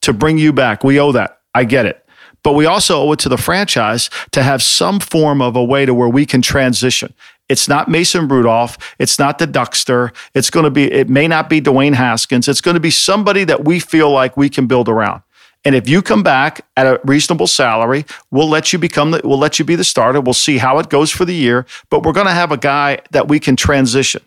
to 0.00 0.14
bring 0.14 0.38
you 0.38 0.52
back. 0.52 0.82
We 0.82 0.98
owe 0.98 1.12
that. 1.12 1.40
I 1.54 1.64
get 1.64 1.84
it. 1.84 2.04
But 2.42 2.54
we 2.54 2.64
also 2.64 3.02
owe 3.02 3.12
it 3.12 3.18
to 3.20 3.28
the 3.28 3.36
franchise 3.36 4.08
to 4.30 4.42
have 4.42 4.62
some 4.62 4.98
form 4.98 5.42
of 5.42 5.56
a 5.56 5.64
way 5.64 5.84
to 5.84 5.92
where 5.92 6.08
we 6.08 6.24
can 6.24 6.40
transition. 6.40 7.12
It's 7.50 7.68
not 7.68 7.88
Mason 7.88 8.28
Rudolph. 8.28 8.78
It's 8.98 9.18
not 9.18 9.38
the 9.38 9.46
Duckster. 9.46 10.14
It's 10.34 10.48
going 10.48 10.64
to 10.64 10.70
be, 10.70 10.90
it 10.90 11.10
may 11.10 11.28
not 11.28 11.50
be 11.50 11.60
Dwayne 11.60 11.94
Haskins. 11.94 12.48
It's 12.48 12.60
going 12.60 12.76
to 12.76 12.80
be 12.80 12.92
somebody 12.92 13.44
that 13.44 13.64
we 13.64 13.80
feel 13.80 14.10
like 14.10 14.36
we 14.36 14.48
can 14.48 14.66
build 14.66 14.88
around. 14.88 15.22
And 15.64 15.74
if 15.74 15.88
you 15.88 16.00
come 16.02 16.22
back 16.22 16.64
at 16.76 16.86
a 16.86 17.00
reasonable 17.04 17.46
salary, 17.46 18.06
we'll 18.30 18.48
let 18.48 18.72
you 18.72 18.78
become 18.78 19.10
the, 19.10 19.20
we'll 19.24 19.38
let 19.38 19.58
you 19.58 19.64
be 19.64 19.76
the 19.76 19.84
starter. 19.84 20.20
We'll 20.20 20.32
see 20.32 20.58
how 20.58 20.78
it 20.78 20.88
goes 20.88 21.10
for 21.10 21.26
the 21.26 21.34
year, 21.34 21.66
but 21.90 22.02
we're 22.02 22.14
going 22.14 22.26
to 22.28 22.32
have 22.32 22.50
a 22.50 22.56
guy 22.56 23.00
that 23.10 23.28
we 23.28 23.38
can 23.40 23.56
transition. 23.56 24.22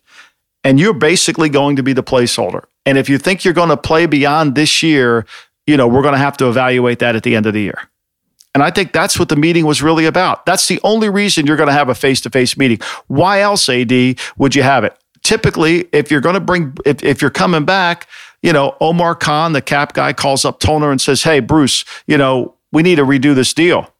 and 0.63 0.79
you're 0.79 0.93
basically 0.93 1.49
going 1.49 1.75
to 1.75 1.83
be 1.83 1.93
the 1.93 2.03
placeholder. 2.03 2.63
And 2.85 2.97
if 2.97 3.09
you 3.09 3.17
think 3.17 3.43
you're 3.43 3.53
going 3.53 3.69
to 3.69 3.77
play 3.77 4.05
beyond 4.05 4.55
this 4.55 4.81
year, 4.81 5.25
you 5.67 5.77
know, 5.77 5.87
we're 5.87 6.01
going 6.01 6.13
to 6.13 6.19
have 6.19 6.37
to 6.37 6.49
evaluate 6.49 6.99
that 6.99 7.15
at 7.15 7.23
the 7.23 7.35
end 7.35 7.45
of 7.45 7.53
the 7.53 7.61
year. 7.61 7.89
And 8.53 8.61
I 8.61 8.69
think 8.69 8.93
that's 8.93 9.17
what 9.17 9.29
the 9.29 9.35
meeting 9.35 9.65
was 9.65 9.81
really 9.81 10.05
about. 10.05 10.45
That's 10.45 10.67
the 10.67 10.79
only 10.83 11.09
reason 11.09 11.47
you're 11.47 11.57
going 11.57 11.67
to 11.67 11.73
have 11.73 11.89
a 11.89 11.95
face 11.95 12.21
to 12.21 12.29
face 12.29 12.55
meeting. 12.55 12.79
Why 13.07 13.41
else, 13.41 13.67
AD, 13.67 14.19
would 14.37 14.55
you 14.55 14.63
have 14.63 14.83
it? 14.83 14.95
Typically, 15.23 15.87
if 15.91 16.11
you're 16.11 16.21
going 16.21 16.35
to 16.35 16.41
bring, 16.41 16.77
if, 16.85 17.03
if 17.03 17.21
you're 17.21 17.31
coming 17.31 17.65
back, 17.65 18.07
you 18.43 18.53
know, 18.53 18.75
Omar 18.79 19.15
Khan, 19.15 19.53
the 19.53 19.61
cap 19.61 19.93
guy, 19.93 20.13
calls 20.13 20.45
up 20.45 20.59
Tollner 20.59 20.91
and 20.91 21.01
says, 21.01 21.23
Hey, 21.23 21.39
Bruce, 21.39 21.85
you 22.05 22.17
know, 22.17 22.53
we 22.71 22.83
need 22.83 22.95
to 22.95 23.05
redo 23.05 23.33
this 23.33 23.53
deal 23.53 23.91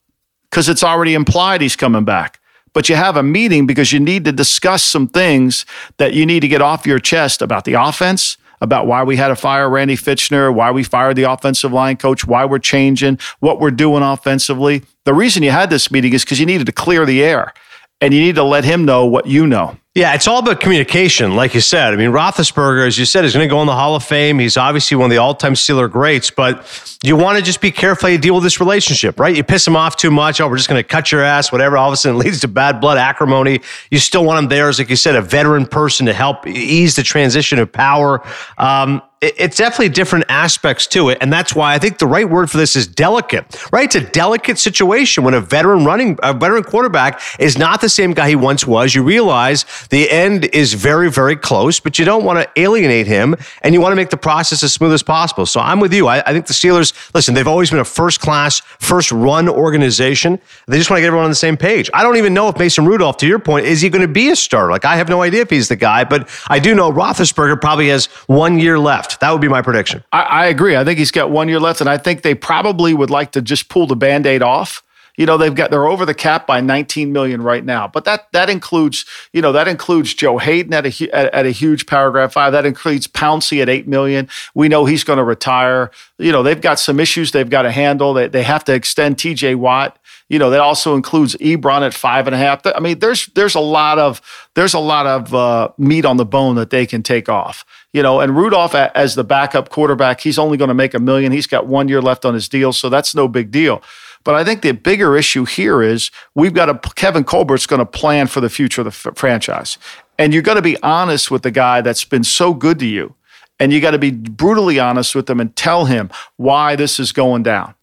because 0.50 0.68
it's 0.68 0.84
already 0.84 1.14
implied 1.14 1.62
he's 1.62 1.74
coming 1.74 2.04
back. 2.04 2.38
But 2.74 2.88
you 2.88 2.96
have 2.96 3.16
a 3.16 3.22
meeting 3.22 3.66
because 3.66 3.92
you 3.92 4.00
need 4.00 4.24
to 4.26 4.32
discuss 4.32 4.82
some 4.82 5.08
things 5.08 5.64
that 5.96 6.12
you 6.12 6.26
need 6.26 6.40
to 6.40 6.48
get 6.48 6.60
off 6.60 6.86
your 6.86 6.98
chest 6.98 7.40
about 7.40 7.64
the 7.64 7.74
offense, 7.74 8.36
about 8.60 8.86
why 8.86 9.04
we 9.04 9.16
had 9.16 9.28
to 9.28 9.36
fire 9.36 9.70
Randy 9.70 9.96
Fichtner, 9.96 10.52
why 10.52 10.70
we 10.72 10.82
fired 10.82 11.16
the 11.16 11.22
offensive 11.22 11.72
line 11.72 11.96
coach, 11.96 12.26
why 12.26 12.44
we're 12.44 12.58
changing, 12.58 13.18
what 13.38 13.60
we're 13.60 13.70
doing 13.70 14.02
offensively. 14.02 14.82
The 15.04 15.14
reason 15.14 15.42
you 15.42 15.52
had 15.52 15.70
this 15.70 15.90
meeting 15.90 16.12
is 16.12 16.24
because 16.24 16.40
you 16.40 16.46
needed 16.46 16.66
to 16.66 16.72
clear 16.72 17.06
the 17.06 17.22
air 17.22 17.54
and 18.00 18.12
you 18.12 18.20
need 18.20 18.34
to 18.34 18.42
let 18.42 18.64
him 18.64 18.84
know 18.84 19.06
what 19.06 19.26
you 19.26 19.46
know. 19.46 19.78
Yeah, 19.96 20.14
it's 20.14 20.26
all 20.26 20.40
about 20.40 20.58
communication, 20.58 21.36
like 21.36 21.54
you 21.54 21.60
said. 21.60 21.92
I 21.92 21.96
mean, 21.96 22.10
Roethlisberger, 22.10 22.84
as 22.84 22.98
you 22.98 23.04
said, 23.04 23.24
is 23.24 23.32
going 23.32 23.48
to 23.48 23.54
go 23.54 23.60
in 23.60 23.68
the 23.68 23.74
Hall 23.74 23.94
of 23.94 24.02
Fame. 24.02 24.40
He's 24.40 24.56
obviously 24.56 24.96
one 24.96 25.04
of 25.04 25.10
the 25.10 25.18
all-time 25.18 25.54
Steeler 25.54 25.88
greats, 25.88 26.30
but 26.30 26.98
you 27.04 27.14
want 27.14 27.38
to 27.38 27.44
just 27.44 27.60
be 27.60 27.70
careful 27.70 28.08
how 28.08 28.12
you 28.12 28.18
deal 28.18 28.34
with 28.34 28.42
this 28.42 28.58
relationship, 28.58 29.20
right? 29.20 29.36
You 29.36 29.44
piss 29.44 29.64
him 29.64 29.76
off 29.76 29.94
too 29.94 30.10
much. 30.10 30.40
Oh, 30.40 30.48
we're 30.48 30.56
just 30.56 30.68
going 30.68 30.82
to 30.82 30.88
cut 30.88 31.12
your 31.12 31.22
ass, 31.22 31.52
whatever. 31.52 31.78
All 31.78 31.90
of 31.90 31.92
a 31.92 31.96
sudden, 31.96 32.16
it 32.20 32.24
leads 32.24 32.40
to 32.40 32.48
bad 32.48 32.80
blood, 32.80 32.98
acrimony. 32.98 33.60
You 33.92 34.00
still 34.00 34.24
want 34.24 34.40
him 34.40 34.48
there, 34.48 34.68
as 34.68 34.80
like 34.80 34.90
you 34.90 34.96
said, 34.96 35.14
a 35.14 35.22
veteran 35.22 35.64
person 35.64 36.06
to 36.06 36.12
help 36.12 36.44
ease 36.44 36.96
the 36.96 37.04
transition 37.04 37.60
of 37.60 37.70
power. 37.70 38.20
Um, 38.58 39.00
it's 39.24 39.56
definitely 39.56 39.88
different 39.88 40.26
aspects 40.28 40.86
to 40.88 41.08
it. 41.08 41.18
And 41.20 41.32
that's 41.32 41.54
why 41.54 41.74
I 41.74 41.78
think 41.78 41.98
the 41.98 42.06
right 42.06 42.28
word 42.28 42.50
for 42.50 42.58
this 42.58 42.76
is 42.76 42.86
delicate, 42.86 43.44
right? 43.72 43.84
It's 43.84 43.94
a 43.94 44.10
delicate 44.10 44.58
situation 44.58 45.24
when 45.24 45.32
a 45.32 45.40
veteran 45.40 45.84
running, 45.84 46.18
a 46.22 46.34
veteran 46.34 46.62
quarterback 46.62 47.22
is 47.38 47.56
not 47.56 47.80
the 47.80 47.88
same 47.88 48.12
guy 48.12 48.28
he 48.28 48.36
once 48.36 48.66
was. 48.66 48.94
You 48.94 49.02
realize 49.02 49.64
the 49.90 50.10
end 50.10 50.44
is 50.46 50.74
very, 50.74 51.10
very 51.10 51.36
close, 51.36 51.80
but 51.80 51.98
you 51.98 52.04
don't 52.04 52.24
want 52.24 52.38
to 52.38 52.60
alienate 52.60 53.06
him 53.06 53.36
and 53.62 53.74
you 53.74 53.80
want 53.80 53.92
to 53.92 53.96
make 53.96 54.10
the 54.10 54.16
process 54.16 54.62
as 54.62 54.72
smooth 54.72 54.92
as 54.92 55.02
possible. 55.02 55.46
So 55.46 55.60
I'm 55.60 55.80
with 55.80 55.92
you. 55.92 56.08
I, 56.08 56.20
I 56.20 56.32
think 56.32 56.46
the 56.46 56.54
Steelers, 56.54 56.92
listen, 57.14 57.34
they've 57.34 57.48
always 57.48 57.70
been 57.70 57.80
a 57.80 57.84
first 57.84 58.20
class, 58.20 58.60
first 58.80 59.12
run 59.12 59.48
organization. 59.48 60.38
They 60.66 60.78
just 60.78 60.90
want 60.90 60.98
to 60.98 61.02
get 61.02 61.08
everyone 61.08 61.24
on 61.24 61.30
the 61.30 61.36
same 61.36 61.56
page. 61.56 61.90
I 61.92 62.02
don't 62.02 62.16
even 62.16 62.34
know 62.34 62.48
if 62.48 62.58
Mason 62.58 62.86
Rudolph, 62.86 63.18
to 63.18 63.26
your 63.26 63.38
point, 63.38 63.66
is 63.66 63.80
he 63.80 63.90
going 63.90 64.02
to 64.02 64.12
be 64.12 64.30
a 64.30 64.36
starter? 64.36 64.70
Like, 64.70 64.84
I 64.84 64.96
have 64.96 65.08
no 65.08 65.22
idea 65.22 65.42
if 65.42 65.50
he's 65.50 65.68
the 65.68 65.76
guy, 65.76 66.04
but 66.04 66.28
I 66.48 66.58
do 66.58 66.74
know 66.74 66.90
Roethlisberger 66.90 67.60
probably 67.60 67.88
has 67.88 68.06
one 68.26 68.58
year 68.58 68.78
left. 68.78 69.20
That 69.20 69.30
would 69.30 69.40
be 69.40 69.48
my 69.48 69.62
prediction. 69.62 70.02
I, 70.12 70.22
I 70.22 70.46
agree. 70.46 70.76
I 70.76 70.84
think 70.84 70.98
he's 70.98 71.10
got 71.10 71.30
one 71.30 71.48
year 71.48 71.60
left, 71.60 71.80
and 71.80 71.90
I 71.90 71.98
think 71.98 72.22
they 72.22 72.34
probably 72.34 72.94
would 72.94 73.10
like 73.10 73.32
to 73.32 73.42
just 73.42 73.68
pull 73.68 73.86
the 73.86 73.96
band 73.96 74.26
aid 74.26 74.42
off 74.42 74.82
you 75.16 75.24
know 75.24 75.38
they've 75.38 75.54
got 75.54 75.70
they're 75.70 75.86
over 75.86 76.04
the 76.04 76.14
cap 76.14 76.46
by 76.46 76.60
19 76.60 77.12
million 77.12 77.40
right 77.40 77.64
now 77.64 77.88
but 77.88 78.04
that 78.04 78.28
that 78.32 78.50
includes 78.50 79.04
you 79.32 79.40
know 79.40 79.52
that 79.52 79.66
includes 79.66 80.12
joe 80.12 80.38
haden 80.38 80.74
at 80.74 80.84
a 80.84 81.14
at, 81.14 81.32
at 81.32 81.46
a 81.46 81.50
huge 81.50 81.86
paragraph 81.86 82.34
five. 82.34 82.52
That 82.52 82.66
includes 82.66 83.06
pouncey 83.06 83.62
at 83.62 83.70
8 83.70 83.88
million. 83.88 84.28
We 84.54 84.68
know 84.68 84.84
he's 84.84 85.04
going 85.04 85.16
to 85.16 85.24
retire. 85.24 85.90
You 86.18 86.32
know 86.32 86.42
they've 86.42 86.60
got 86.60 86.78
some 86.78 87.00
issues 87.00 87.32
they've 87.32 87.48
got 87.48 87.62
to 87.62 87.70
handle. 87.70 88.12
They, 88.12 88.28
they 88.28 88.42
have 88.42 88.64
to 88.64 88.74
extend 88.74 89.16
tj 89.16 89.56
watt. 89.56 89.98
You 90.28 90.38
know 90.38 90.50
that 90.50 90.60
also 90.60 90.94
includes 90.94 91.34
ebron 91.36 91.82
at 91.82 91.94
five 91.94 92.26
and 92.26 92.34
a 92.34 92.38
half. 92.38 92.60
I 92.66 92.80
mean 92.80 92.98
there's 92.98 93.26
there's 93.28 93.54
a 93.54 93.60
lot 93.60 93.98
of 93.98 94.20
there's 94.54 94.74
a 94.74 94.78
lot 94.78 95.06
of 95.06 95.34
uh, 95.34 95.70
meat 95.78 96.04
on 96.04 96.18
the 96.18 96.26
bone 96.26 96.56
that 96.56 96.70
they 96.70 96.84
can 96.84 97.02
take 97.02 97.28
off. 97.30 97.64
You 97.92 98.02
know, 98.02 98.20
and 98.20 98.36
Rudolph 98.36 98.74
as 98.74 99.14
the 99.14 99.24
backup 99.24 99.70
quarterback, 99.70 100.20
he's 100.20 100.38
only 100.38 100.56
going 100.56 100.68
to 100.68 100.74
make 100.74 100.94
a 100.94 100.98
million. 100.98 101.30
He's 101.30 101.46
got 101.46 101.68
one 101.68 101.88
year 101.88 102.02
left 102.02 102.24
on 102.24 102.34
his 102.34 102.48
deal, 102.48 102.72
so 102.72 102.88
that's 102.88 103.14
no 103.14 103.28
big 103.28 103.52
deal. 103.52 103.82
But 104.24 104.34
I 104.34 104.44
think 104.44 104.62
the 104.62 104.72
bigger 104.72 105.16
issue 105.16 105.44
here 105.44 105.82
is 105.82 106.10
we've 106.34 106.54
got 106.54 106.70
a 106.70 106.78
Kevin 106.94 107.24
Colbert's 107.24 107.66
going 107.66 107.80
to 107.80 107.86
plan 107.86 108.26
for 108.26 108.40
the 108.40 108.48
future 108.48 108.80
of 108.80 108.86
the 108.86 109.10
f- 109.10 109.16
franchise, 109.16 109.78
and 110.18 110.32
you're 110.32 110.42
going 110.42 110.56
to 110.56 110.62
be 110.62 110.82
honest 110.82 111.30
with 111.30 111.42
the 111.42 111.50
guy 111.50 111.82
that's 111.82 112.04
been 112.04 112.24
so 112.24 112.54
good 112.54 112.78
to 112.78 112.86
you, 112.86 113.14
and 113.60 113.72
you 113.72 113.80
got 113.80 113.92
to 113.92 113.98
be 113.98 114.10
brutally 114.10 114.80
honest 114.80 115.14
with 115.14 115.28
him 115.28 115.40
and 115.40 115.54
tell 115.54 115.84
him 115.84 116.10
why 116.36 116.74
this 116.74 116.98
is 116.98 117.12
going 117.12 117.42
down. 117.42 117.74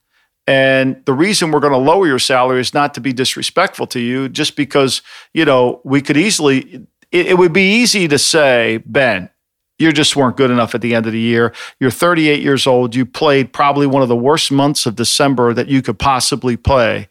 And 0.48 1.04
the 1.06 1.14
reason 1.14 1.52
we're 1.52 1.60
going 1.60 1.74
to 1.74 1.78
lower 1.78 2.08
your 2.08 2.20
salary 2.20 2.60
is 2.60 2.74
not 2.74 2.96
to 2.96 3.02
be 3.02 3.14
disrespectful 3.14 3.86
to 3.88 4.00
you, 4.00 4.28
just 4.28 4.56
because 4.56 5.02
you 5.34 5.46
know 5.46 5.80
we 5.84 6.02
could 6.02 6.18
easily. 6.18 6.88
It, 7.12 7.28
it 7.28 7.38
would 7.38 7.54
be 7.54 7.82
easy 7.82 8.08
to 8.08 8.18
say, 8.18 8.82
Ben, 8.86 9.30
you 9.82 9.92
just 9.92 10.16
weren't 10.16 10.38
good 10.38 10.52
enough 10.52 10.76
at 10.76 10.82
the 10.82 10.96
end 10.96 11.08
of 11.08 11.12
the 11.12 11.20
year. 11.20 11.54
You're 11.80 11.92
38 11.92 12.42
years 12.42 12.68
old. 12.68 12.96
You 12.96 13.06
played 13.06 13.52
probably 13.52 13.88
one 13.88 14.02
of 14.02 14.08
the 14.08 14.16
worst 14.16 14.52
months 14.52 14.86
of 14.86 14.96
December 14.96 15.54
that 15.54 15.68
you 15.68 15.82
could 15.82 16.00
possibly 16.00 16.56
play. 16.56 17.10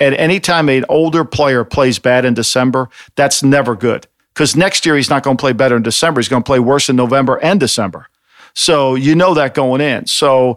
And 0.00 0.14
anytime 0.14 0.68
an 0.68 0.84
older 0.88 1.24
player 1.24 1.64
plays 1.64 1.98
bad 1.98 2.24
in 2.24 2.34
December, 2.34 2.88
that's 3.14 3.42
never 3.42 3.76
good. 3.76 4.06
Because 4.34 4.56
next 4.56 4.86
year 4.86 4.96
he's 4.96 5.10
not 5.10 5.22
going 5.22 5.36
to 5.36 5.40
play 5.40 5.52
better 5.52 5.76
in 5.76 5.82
December. 5.82 6.20
He's 6.20 6.28
going 6.28 6.42
to 6.42 6.46
play 6.46 6.58
worse 6.58 6.88
in 6.88 6.96
November 6.96 7.36
and 7.42 7.60
December. 7.60 8.08
So 8.54 8.94
you 8.94 9.14
know 9.14 9.34
that 9.34 9.54
going 9.54 9.80
in. 9.80 10.06
So 10.06 10.56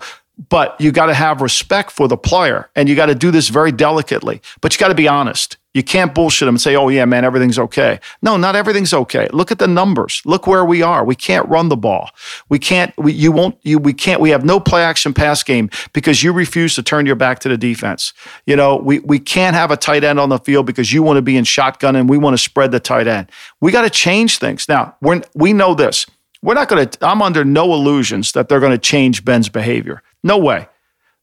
but 0.49 0.79
you 0.79 0.91
got 0.91 1.05
to 1.07 1.13
have 1.13 1.41
respect 1.41 1.91
for 1.91 2.07
the 2.07 2.17
player 2.17 2.69
and 2.75 2.89
you 2.89 2.95
got 2.95 3.07
to 3.07 3.15
do 3.15 3.31
this 3.31 3.49
very 3.49 3.71
delicately. 3.71 4.41
But 4.61 4.73
you 4.73 4.79
got 4.79 4.89
to 4.89 4.95
be 4.95 5.07
honest. 5.07 5.57
You 5.73 5.83
can't 5.83 6.15
bullshit 6.15 6.45
them 6.45 6.55
and 6.55 6.61
say, 6.61 6.77
oh, 6.77 6.87
yeah, 6.87 7.03
man, 7.03 7.25
everything's 7.25 7.59
okay. 7.59 7.99
No, 8.21 8.37
not 8.37 8.55
everything's 8.55 8.93
okay. 8.93 9.27
Look 9.33 9.51
at 9.51 9.59
the 9.59 9.67
numbers. 9.67 10.21
Look 10.23 10.47
where 10.47 10.63
we 10.63 10.81
are. 10.81 11.03
We 11.03 11.15
can't 11.15 11.47
run 11.49 11.67
the 11.67 11.75
ball. 11.75 12.11
We 12.47 12.59
can't, 12.59 12.93
we, 12.97 13.11
you 13.11 13.33
won't, 13.33 13.57
you, 13.61 13.77
we 13.77 13.91
can't, 13.91 14.21
we 14.21 14.29
have 14.29 14.45
no 14.45 14.61
play 14.61 14.83
action 14.83 15.13
pass 15.13 15.43
game 15.43 15.69
because 15.91 16.23
you 16.23 16.31
refuse 16.31 16.75
to 16.75 16.83
turn 16.83 17.05
your 17.05 17.17
back 17.17 17.39
to 17.39 17.49
the 17.49 17.57
defense. 17.57 18.13
You 18.45 18.55
know, 18.55 18.77
we, 18.77 18.99
we 18.99 19.19
can't 19.19 19.53
have 19.53 19.69
a 19.69 19.75
tight 19.75 20.05
end 20.05 20.17
on 20.17 20.29
the 20.29 20.39
field 20.39 20.65
because 20.65 20.93
you 20.93 21.03
want 21.03 21.17
to 21.17 21.21
be 21.21 21.35
in 21.35 21.43
shotgun 21.43 21.97
and 21.97 22.09
we 22.09 22.17
want 22.17 22.35
to 22.35 22.41
spread 22.41 22.71
the 22.71 22.79
tight 22.79 23.07
end. 23.07 23.29
We 23.59 23.73
got 23.73 23.81
to 23.81 23.89
change 23.89 24.37
things. 24.37 24.69
Now, 24.69 24.95
we're, 25.01 25.23
we 25.33 25.51
know 25.51 25.75
this. 25.75 26.05
We're 26.41 26.53
not 26.53 26.69
going 26.69 26.87
to, 26.87 27.05
I'm 27.05 27.21
under 27.21 27.43
no 27.43 27.73
illusions 27.73 28.31
that 28.31 28.47
they're 28.47 28.59
going 28.61 28.71
to 28.71 28.77
change 28.77 29.25
Ben's 29.25 29.49
behavior. 29.49 30.03
No 30.25 30.39
way. 30.39 30.67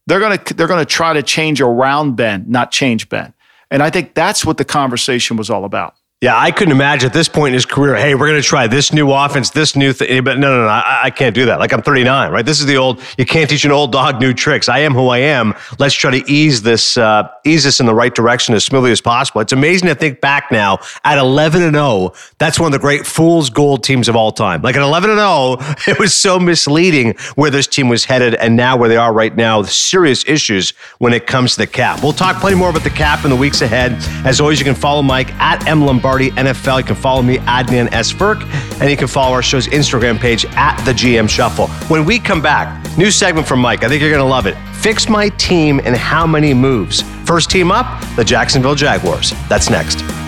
They're 0.07 0.19
going 0.19 0.39
to 0.39 0.53
they're 0.53 0.67
going 0.67 0.79
to 0.83 0.91
try 0.91 1.13
to 1.13 1.21
change 1.21 1.61
around 1.61 2.15
Ben, 2.15 2.45
not 2.47 2.71
change 2.71 3.09
Ben. 3.09 3.33
And 3.69 3.83
I 3.83 3.89
think 3.89 4.15
that's 4.15 4.45
what 4.45 4.57
the 4.57 4.65
conversation 4.65 5.37
was 5.37 5.49
all 5.49 5.65
about. 5.65 5.95
Yeah, 6.23 6.39
I 6.39 6.51
couldn't 6.51 6.71
imagine 6.71 7.07
at 7.07 7.13
this 7.13 7.27
point 7.27 7.49
in 7.49 7.55
his 7.55 7.65
career, 7.65 7.97
hey, 7.97 8.15
we're 8.15 8.29
going 8.29 8.41
to 8.41 8.47
try 8.47 8.65
this 8.65 8.93
new 8.93 9.11
offense, 9.11 9.49
this 9.49 9.75
new 9.75 9.91
thing. 9.91 10.23
But 10.23 10.39
no, 10.39 10.55
no, 10.55 10.63
no, 10.63 10.69
I, 10.69 11.01
I, 11.03 11.09
can't 11.09 11.35
do 11.35 11.47
that. 11.47 11.59
Like 11.59 11.73
I'm 11.73 11.81
39, 11.81 12.31
right? 12.31 12.45
This 12.45 12.61
is 12.61 12.65
the 12.65 12.77
old, 12.77 13.01
you 13.17 13.25
can't 13.25 13.49
teach 13.49 13.65
an 13.65 13.73
old 13.73 13.91
dog 13.91 14.21
new 14.21 14.33
tricks. 14.33 14.69
I 14.69 14.79
am 14.79 14.93
who 14.93 15.09
I 15.09 15.17
am. 15.17 15.53
Let's 15.79 15.93
try 15.93 16.17
to 16.17 16.31
ease 16.31 16.61
this, 16.61 16.97
uh, 16.97 17.27
ease 17.43 17.65
this 17.65 17.81
in 17.81 17.87
the 17.87 17.93
right 17.93 18.15
direction 18.15 18.55
as 18.55 18.63
smoothly 18.63 18.93
as 18.93 19.01
possible. 19.01 19.41
It's 19.41 19.51
amazing 19.51 19.89
to 19.89 19.95
think 19.95 20.21
back 20.21 20.49
now 20.49 20.79
at 21.03 21.17
11 21.17 21.61
and 21.61 21.75
0. 21.75 22.13
That's 22.37 22.57
one 22.57 22.67
of 22.67 22.71
the 22.71 22.79
great 22.79 23.05
fool's 23.05 23.49
gold 23.49 23.83
teams 23.83 24.07
of 24.07 24.15
all 24.15 24.31
time. 24.31 24.61
Like 24.61 24.77
at 24.77 24.81
11 24.81 25.09
and 25.09 25.19
0, 25.19 25.57
it 25.93 25.99
was 25.99 26.13
so 26.13 26.39
misleading 26.39 27.15
where 27.35 27.51
this 27.51 27.67
team 27.67 27.89
was 27.89 28.05
headed 28.05 28.33
and 28.35 28.55
now 28.55 28.77
where 28.77 28.87
they 28.87 28.95
are 28.95 29.11
right 29.11 29.35
now. 29.35 29.63
Serious 29.63 30.23
issues 30.25 30.69
when 30.99 31.11
it 31.11 31.27
comes 31.27 31.55
to 31.55 31.57
the 31.57 31.67
cap. 31.67 32.01
We'll 32.01 32.13
talk 32.13 32.39
plenty 32.39 32.55
more 32.55 32.69
about 32.69 32.85
the 32.85 32.91
cap 32.91 33.25
in 33.25 33.29
the 33.29 33.35
weeks 33.35 33.61
ahead. 33.61 33.97
As 34.25 34.39
always, 34.39 34.57
you 34.57 34.63
can 34.63 34.73
follow 34.73 35.01
Mike 35.01 35.29
at 35.33 35.67
M 35.67 35.85
Lombardi 35.85 36.12
NFL. 36.21 36.79
You 36.79 36.83
can 36.83 36.95
follow 36.95 37.21
me, 37.21 37.37
Adnan 37.39 37.91
S. 37.91 38.11
Virk, 38.11 38.41
and 38.79 38.89
you 38.89 38.97
can 38.97 39.07
follow 39.07 39.33
our 39.33 39.43
show's 39.43 39.67
Instagram 39.67 40.19
page 40.19 40.45
at 40.51 40.83
the 40.85 40.91
GM 40.91 41.29
Shuffle. 41.29 41.67
When 41.87 42.05
we 42.05 42.19
come 42.19 42.41
back, 42.41 42.97
new 42.97 43.11
segment 43.11 43.47
from 43.47 43.59
Mike. 43.59 43.83
I 43.83 43.89
think 43.89 44.01
you're 44.01 44.11
going 44.11 44.23
to 44.23 44.29
love 44.29 44.47
it. 44.47 44.55
Fix 44.75 45.09
my 45.09 45.29
team 45.29 45.79
and 45.83 45.95
how 45.95 46.25
many 46.25 46.53
moves. 46.53 47.01
First 47.25 47.49
team 47.49 47.71
up, 47.71 48.01
the 48.15 48.23
Jacksonville 48.23 48.75
Jaguars. 48.75 49.33
That's 49.49 49.69
next. 49.69 50.22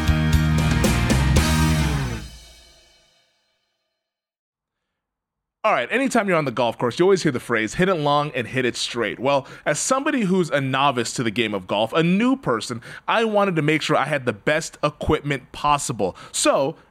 All 5.66 5.74
right, 5.74 5.92
anytime 5.92 6.28
you're 6.28 6.38
on 6.38 6.46
the 6.46 6.52
golf 6.52 6.78
course, 6.78 7.00
you 7.00 7.06
always 7.06 7.24
hear 7.24 7.32
the 7.32 7.40
phrase 7.40 7.74
hit 7.74 7.90
it 7.90 7.96
long 7.96 8.30
and 8.36 8.46
hit 8.46 8.66
it 8.66 8.76
straight. 8.76 9.20
Well, 9.20 9.48
as 9.66 9.80
somebody 9.80 10.22
who's 10.22 10.52
a 10.52 10.62
novice 10.62 11.12
to 11.14 11.24
the 11.24 11.32
game 11.32 11.56
of 11.56 11.66
golf, 11.66 11.92
a 11.92 12.04
new 12.04 12.36
person, 12.36 12.84
I 13.08 13.24
wanted 13.24 13.56
to 13.56 13.64
make 13.64 13.82
sure 13.82 13.98
I 13.98 14.06
had 14.06 14.28
the 14.28 14.34
best 14.34 14.78
equipment 14.84 15.52
possible. 15.54 16.16
So, 16.32 16.76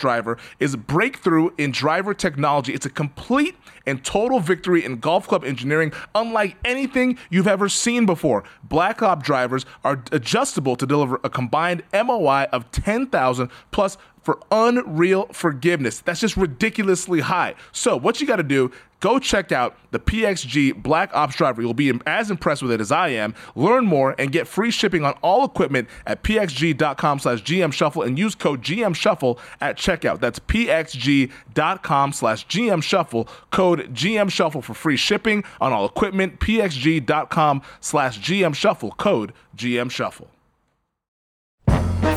Driver 0.00 0.38
is 0.58 0.74
a 0.74 0.78
breakthrough 0.78 1.50
in 1.58 1.70
driver 1.70 2.14
technology. 2.14 2.72
It's 2.74 2.86
a 2.86 2.90
complete 2.90 3.56
and 3.86 4.04
total 4.04 4.40
victory 4.40 4.84
in 4.84 4.98
golf 4.98 5.26
club 5.26 5.44
engineering, 5.44 5.92
unlike 6.14 6.56
anything 6.64 7.18
you've 7.30 7.48
ever 7.48 7.68
seen 7.68 8.06
before. 8.06 8.44
Black 8.62 9.02
Ops 9.02 9.24
drivers 9.24 9.64
are 9.84 10.02
adjustable 10.12 10.76
to 10.76 10.86
deliver 10.86 11.20
a 11.24 11.30
combined 11.30 11.82
MOI 11.92 12.46
of 12.52 12.70
10,000 12.70 13.50
plus 13.70 13.96
for 14.22 14.38
unreal 14.50 15.26
forgiveness. 15.32 16.00
That's 16.00 16.20
just 16.20 16.36
ridiculously 16.36 17.20
high. 17.20 17.54
So, 17.72 17.96
what 17.96 18.20
you 18.20 18.26
got 18.26 18.36
to 18.36 18.42
do, 18.42 18.70
go 19.00 19.18
check 19.18 19.52
out 19.52 19.76
the 19.90 19.98
PXG 19.98 20.82
Black 20.82 21.10
Ops 21.14 21.36
driver. 21.36 21.62
You'll 21.62 21.74
be 21.74 21.92
as 22.06 22.30
impressed 22.30 22.62
with 22.62 22.72
it 22.72 22.80
as 22.80 22.92
I 22.92 23.08
am. 23.08 23.34
Learn 23.54 23.86
more 23.86 24.14
and 24.18 24.32
get 24.32 24.46
free 24.46 24.70
shipping 24.70 25.04
on 25.04 25.12
all 25.22 25.44
equipment 25.44 25.88
at 26.06 26.22
pxg.com 26.22 27.18
slash 27.18 27.42
GM 27.42 27.72
Shuffle 27.72 28.02
and 28.02 28.18
use 28.18 28.34
code 28.34 28.62
GM 28.62 28.94
Shuffle 28.94 29.38
at 29.60 29.76
checkout. 29.76 30.20
That's 30.20 30.38
pxg.com 30.38 32.12
slash 32.12 32.46
GM 32.46 32.82
Shuffle, 32.82 33.28
code 33.50 33.94
GM 33.94 34.30
Shuffle 34.30 34.62
for 34.62 34.74
free 34.74 34.96
shipping 34.96 35.44
on 35.60 35.72
all 35.72 35.86
equipment. 35.86 36.40
pxg.com 36.40 37.62
slash 37.80 38.18
GM 38.20 38.54
Shuffle, 38.54 38.92
code 38.92 39.32
GM 39.56 39.90
Shuffle. 39.90 40.28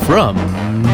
From 0.04 0.36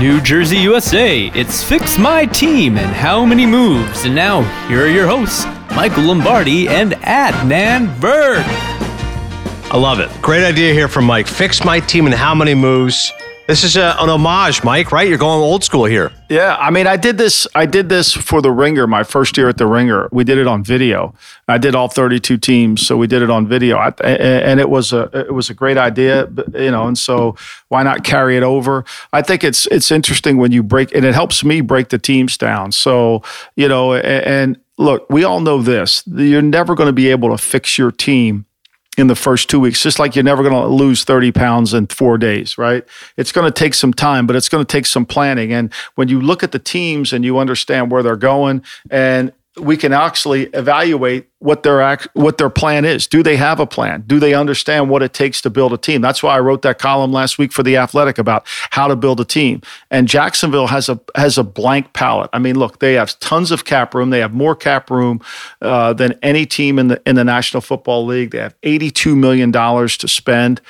New 0.00 0.20
Jersey, 0.20 0.58
USA, 0.58 1.26
it's 1.28 1.62
Fix 1.62 1.98
My 1.98 2.26
Team 2.26 2.76
and 2.76 2.94
How 2.94 3.24
Many 3.24 3.46
Moves. 3.46 4.04
And 4.04 4.14
now, 4.14 4.42
here 4.68 4.84
are 4.84 4.88
your 4.88 5.06
hosts, 5.08 5.44
Michael 5.78 6.06
Lombardi 6.06 6.66
and 6.66 6.94
Adnan 7.04 7.94
Virk. 8.00 8.42
I 9.70 9.76
love 9.76 10.00
it. 10.00 10.10
Great 10.20 10.42
idea 10.42 10.74
here 10.74 10.88
from 10.88 11.04
Mike. 11.04 11.28
Fix 11.28 11.64
my 11.64 11.78
team 11.78 12.08
in 12.08 12.12
how 12.12 12.34
many 12.34 12.52
moves. 12.52 13.12
This 13.48 13.64
is 13.64 13.78
a, 13.78 13.96
an 13.98 14.10
homage, 14.10 14.62
Mike, 14.62 14.92
right? 14.92 15.08
You're 15.08 15.16
going 15.16 15.40
old 15.40 15.64
school 15.64 15.86
here. 15.86 16.12
Yeah, 16.28 16.54
I 16.60 16.68
mean, 16.68 16.86
I 16.86 16.98
did 16.98 17.16
this. 17.16 17.46
I 17.54 17.64
did 17.64 17.88
this 17.88 18.12
for 18.12 18.42
the 18.42 18.50
Ringer 18.50 18.86
my 18.86 19.04
first 19.04 19.38
year 19.38 19.48
at 19.48 19.56
the 19.56 19.66
Ringer. 19.66 20.06
We 20.12 20.22
did 20.22 20.36
it 20.36 20.46
on 20.46 20.62
video. 20.62 21.14
I 21.48 21.56
did 21.56 21.74
all 21.74 21.88
32 21.88 22.36
teams, 22.36 22.86
so 22.86 22.98
we 22.98 23.06
did 23.06 23.22
it 23.22 23.30
on 23.30 23.48
video, 23.48 23.78
I, 23.78 23.88
and 24.04 24.60
it 24.60 24.68
was 24.68 24.92
a 24.92 25.04
it 25.14 25.32
was 25.32 25.48
a 25.48 25.54
great 25.54 25.78
idea, 25.78 26.28
you 26.52 26.70
know. 26.70 26.88
And 26.88 26.98
so 26.98 27.36
why 27.68 27.82
not 27.82 28.04
carry 28.04 28.36
it 28.36 28.42
over? 28.42 28.84
I 29.14 29.22
think 29.22 29.42
it's 29.42 29.64
it's 29.68 29.90
interesting 29.90 30.36
when 30.36 30.52
you 30.52 30.62
break, 30.62 30.94
and 30.94 31.06
it 31.06 31.14
helps 31.14 31.42
me 31.42 31.62
break 31.62 31.88
the 31.88 31.98
teams 31.98 32.36
down. 32.36 32.70
So 32.72 33.22
you 33.56 33.66
know, 33.66 33.94
and, 33.94 34.04
and 34.04 34.58
look, 34.76 35.08
we 35.08 35.24
all 35.24 35.40
know 35.40 35.62
this: 35.62 36.02
you're 36.06 36.42
never 36.42 36.74
going 36.74 36.88
to 36.88 36.92
be 36.92 37.08
able 37.08 37.30
to 37.30 37.38
fix 37.38 37.78
your 37.78 37.92
team 37.92 38.44
in 38.98 39.06
the 39.06 39.14
first 39.14 39.48
two 39.48 39.60
weeks, 39.60 39.82
just 39.82 39.98
like 39.98 40.16
you're 40.16 40.24
never 40.24 40.42
going 40.42 40.54
to 40.54 40.66
lose 40.66 41.04
30 41.04 41.32
pounds 41.32 41.72
in 41.72 41.86
four 41.86 42.18
days, 42.18 42.58
right? 42.58 42.84
It's 43.16 43.32
going 43.32 43.46
to 43.46 43.52
take 43.52 43.74
some 43.74 43.92
time, 43.92 44.26
but 44.26 44.36
it's 44.36 44.48
going 44.48 44.64
to 44.64 44.70
take 44.70 44.86
some 44.86 45.06
planning. 45.06 45.52
And 45.52 45.72
when 45.94 46.08
you 46.08 46.20
look 46.20 46.42
at 46.42 46.52
the 46.52 46.58
teams 46.58 47.12
and 47.12 47.24
you 47.24 47.38
understand 47.38 47.90
where 47.90 48.02
they're 48.02 48.16
going 48.16 48.62
and 48.90 49.32
we 49.58 49.76
can 49.76 49.92
actually 49.92 50.44
evaluate 50.46 51.28
what 51.40 51.62
their 51.62 51.80
act, 51.80 52.08
what 52.14 52.38
their 52.38 52.50
plan 52.50 52.84
is. 52.84 53.06
Do 53.06 53.22
they 53.22 53.36
have 53.36 53.60
a 53.60 53.66
plan? 53.66 54.02
Do 54.06 54.18
they 54.18 54.34
understand 54.34 54.90
what 54.90 55.02
it 55.02 55.12
takes 55.12 55.40
to 55.42 55.50
build 55.50 55.72
a 55.72 55.76
team? 55.76 56.00
That's 56.00 56.22
why 56.22 56.36
I 56.36 56.40
wrote 56.40 56.62
that 56.62 56.78
column 56.78 57.12
last 57.12 57.38
week 57.38 57.52
for 57.52 57.62
the 57.62 57.76
Athletic 57.76 58.18
about 58.18 58.46
how 58.70 58.88
to 58.88 58.96
build 58.96 59.20
a 59.20 59.24
team. 59.24 59.62
And 59.90 60.08
Jacksonville 60.08 60.66
has 60.66 60.88
a 60.88 61.00
has 61.14 61.38
a 61.38 61.44
blank 61.44 61.92
palette. 61.92 62.30
I 62.32 62.38
mean, 62.38 62.58
look, 62.58 62.78
they 62.80 62.94
have 62.94 63.18
tons 63.20 63.50
of 63.50 63.64
cap 63.64 63.94
room. 63.94 64.10
They 64.10 64.20
have 64.20 64.34
more 64.34 64.56
cap 64.56 64.90
room 64.90 65.20
uh, 65.62 65.92
than 65.92 66.18
any 66.22 66.46
team 66.46 66.78
in 66.78 66.88
the 66.88 67.02
in 67.06 67.16
the 67.16 67.24
National 67.24 67.60
Football 67.60 68.06
League. 68.06 68.30
They 68.30 68.38
have 68.38 68.54
eighty 68.62 68.90
two 68.90 69.14
million 69.14 69.50
dollars 69.50 69.96
to 69.98 70.08
spend, 70.08 70.60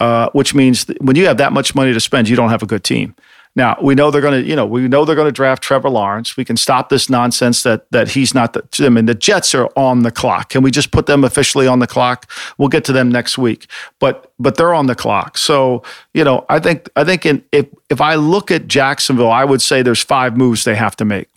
uh, 0.00 0.30
which 0.32 0.54
means 0.54 0.86
when 1.00 1.16
you 1.16 1.26
have 1.26 1.38
that 1.38 1.52
much 1.52 1.74
money 1.74 1.92
to 1.92 2.00
spend, 2.00 2.28
you 2.28 2.36
don't 2.36 2.50
have 2.50 2.62
a 2.62 2.66
good 2.66 2.84
team. 2.84 3.14
Now 3.54 3.76
we 3.82 3.94
know 3.94 4.10
they're 4.10 4.22
going 4.22 4.42
to, 4.42 4.48
you 4.48 4.56
know, 4.56 4.64
we 4.64 4.88
know 4.88 5.04
they're 5.04 5.14
going 5.16 5.28
to 5.28 5.32
draft 5.32 5.62
Trevor 5.62 5.90
Lawrence. 5.90 6.36
We 6.38 6.44
can 6.44 6.56
stop 6.56 6.88
this 6.88 7.10
nonsense 7.10 7.62
that 7.64 7.90
that 7.90 8.08
he's 8.08 8.34
not 8.34 8.54
the. 8.54 8.64
I 8.84 8.88
mean, 8.88 9.04
the 9.04 9.14
Jets 9.14 9.54
are 9.54 9.68
on 9.76 10.04
the 10.04 10.10
clock. 10.10 10.48
Can 10.48 10.62
we 10.62 10.70
just 10.70 10.90
put 10.90 11.04
them 11.04 11.22
officially 11.22 11.66
on 11.66 11.78
the 11.78 11.86
clock? 11.86 12.30
We'll 12.56 12.70
get 12.70 12.84
to 12.84 12.92
them 12.92 13.10
next 13.10 13.36
week, 13.36 13.66
but 13.98 14.32
but 14.38 14.56
they're 14.56 14.72
on 14.72 14.86
the 14.86 14.94
clock. 14.94 15.36
So 15.36 15.82
you 16.14 16.24
know, 16.24 16.46
I 16.48 16.60
think 16.60 16.88
I 16.96 17.04
think 17.04 17.26
in, 17.26 17.44
if 17.52 17.66
if 17.90 18.00
I 18.00 18.14
look 18.14 18.50
at 18.50 18.68
Jacksonville, 18.68 19.30
I 19.30 19.44
would 19.44 19.60
say 19.60 19.82
there's 19.82 20.02
five 20.02 20.34
moves 20.34 20.64
they 20.64 20.74
have 20.74 20.96
to 20.96 21.04
make, 21.04 21.28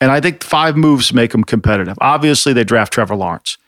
and 0.00 0.10
I 0.10 0.20
think 0.20 0.42
five 0.42 0.74
moves 0.74 1.12
make 1.12 1.32
them 1.32 1.44
competitive. 1.44 1.98
Obviously, 2.00 2.54
they 2.54 2.64
draft 2.64 2.94
Trevor 2.94 3.16
Lawrence 3.16 3.58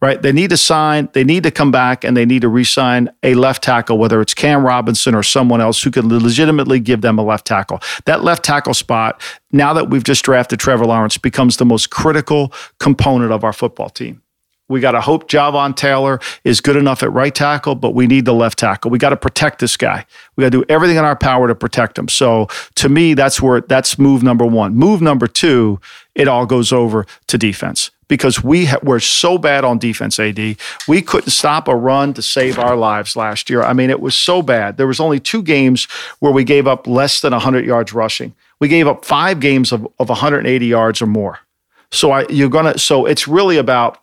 right? 0.00 0.20
They 0.20 0.32
need 0.32 0.50
to 0.50 0.56
sign, 0.56 1.08
they 1.12 1.24
need 1.24 1.42
to 1.42 1.50
come 1.50 1.70
back 1.70 2.04
and 2.04 2.16
they 2.16 2.24
need 2.24 2.42
to 2.42 2.48
re 2.48 2.64
sign 2.64 3.10
a 3.22 3.34
left 3.34 3.62
tackle, 3.62 3.98
whether 3.98 4.20
it's 4.20 4.34
Cam 4.34 4.64
Robinson 4.64 5.14
or 5.14 5.22
someone 5.22 5.60
else 5.60 5.82
who 5.82 5.90
could 5.90 6.04
legitimately 6.04 6.80
give 6.80 7.00
them 7.00 7.18
a 7.18 7.22
left 7.22 7.46
tackle. 7.46 7.80
That 8.04 8.22
left 8.22 8.44
tackle 8.44 8.74
spot, 8.74 9.20
now 9.52 9.72
that 9.72 9.90
we've 9.90 10.04
just 10.04 10.24
drafted 10.24 10.60
Trevor 10.60 10.86
Lawrence, 10.86 11.18
becomes 11.18 11.56
the 11.56 11.64
most 11.64 11.90
critical 11.90 12.52
component 12.78 13.32
of 13.32 13.44
our 13.44 13.52
football 13.52 13.88
team. 13.88 14.22
We 14.70 14.80
got 14.80 14.92
to 14.92 15.00
hope 15.00 15.30
Jawaan 15.30 15.74
Taylor 15.74 16.20
is 16.44 16.60
good 16.60 16.76
enough 16.76 17.02
at 17.02 17.10
right 17.10 17.34
tackle, 17.34 17.74
but 17.74 17.94
we 17.94 18.06
need 18.06 18.26
the 18.26 18.34
left 18.34 18.58
tackle. 18.58 18.90
We 18.90 18.98
got 18.98 19.10
to 19.10 19.16
protect 19.16 19.60
this 19.60 19.78
guy. 19.78 20.04
We 20.36 20.42
got 20.42 20.52
to 20.52 20.58
do 20.58 20.64
everything 20.68 20.98
in 20.98 21.04
our 21.04 21.16
power 21.16 21.48
to 21.48 21.54
protect 21.54 21.98
him. 21.98 22.06
So 22.08 22.48
to 22.74 22.90
me, 22.90 23.14
that's 23.14 23.40
where 23.40 23.62
that's 23.62 23.98
move 23.98 24.22
number 24.22 24.44
one. 24.44 24.74
Move 24.74 25.00
number 25.00 25.26
two, 25.26 25.80
it 26.14 26.28
all 26.28 26.44
goes 26.44 26.70
over 26.70 27.06
to 27.28 27.38
defense 27.38 27.90
because 28.08 28.42
we 28.42 28.66
ha- 28.66 28.80
were 28.82 29.00
so 29.00 29.38
bad 29.38 29.64
on 29.64 29.78
defense, 29.78 30.18
AD. 30.18 30.56
We 30.88 31.02
couldn't 31.02 31.30
stop 31.30 31.68
a 31.68 31.76
run 31.76 32.14
to 32.14 32.22
save 32.22 32.58
our 32.58 32.74
lives 32.74 33.14
last 33.14 33.48
year. 33.48 33.62
I 33.62 33.74
mean, 33.74 33.90
it 33.90 34.00
was 34.00 34.16
so 34.16 34.42
bad. 34.42 34.76
There 34.76 34.86
was 34.86 35.00
only 35.00 35.20
two 35.20 35.42
games 35.42 35.84
where 36.18 36.32
we 36.32 36.44
gave 36.44 36.66
up 36.66 36.86
less 36.86 37.20
than 37.20 37.32
100 37.32 37.64
yards 37.64 37.92
rushing. 37.92 38.34
We 38.60 38.68
gave 38.68 38.88
up 38.88 39.04
five 39.04 39.40
games 39.40 39.70
of, 39.70 39.86
of 39.98 40.08
180 40.08 40.66
yards 40.66 41.00
or 41.00 41.06
more. 41.06 41.38
So 41.90 42.10
I, 42.10 42.26
you're 42.28 42.48
gonna. 42.48 42.78
So 42.78 43.06
it's 43.06 43.28
really 43.28 43.56
about 43.56 43.98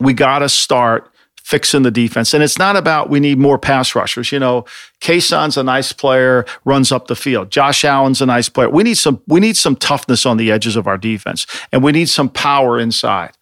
we 0.00 0.12
got 0.12 0.40
to 0.40 0.48
start 0.48 1.10
fixing 1.48 1.82
the 1.82 1.90
defense. 1.90 2.34
And 2.34 2.42
it's 2.42 2.58
not 2.58 2.76
about 2.76 3.08
we 3.08 3.20
need 3.20 3.38
more 3.38 3.58
pass 3.58 3.94
rushers. 3.94 4.30
You 4.30 4.38
know, 4.38 4.66
Kayson's 5.00 5.56
a 5.56 5.62
nice 5.62 5.92
player, 5.92 6.44
runs 6.66 6.92
up 6.92 7.06
the 7.06 7.16
field. 7.16 7.50
Josh 7.50 7.86
Allen's 7.86 8.20
a 8.20 8.26
nice 8.26 8.50
player. 8.50 8.68
We 8.68 8.82
need 8.82 8.98
some 8.98 9.22
we 9.26 9.40
need 9.40 9.56
some 9.56 9.74
toughness 9.74 10.26
on 10.26 10.36
the 10.36 10.52
edges 10.52 10.76
of 10.76 10.86
our 10.86 10.98
defense, 10.98 11.46
and 11.72 11.82
we 11.82 11.92
need 11.92 12.10
some 12.10 12.28
power 12.28 12.78
inside. 12.78 13.32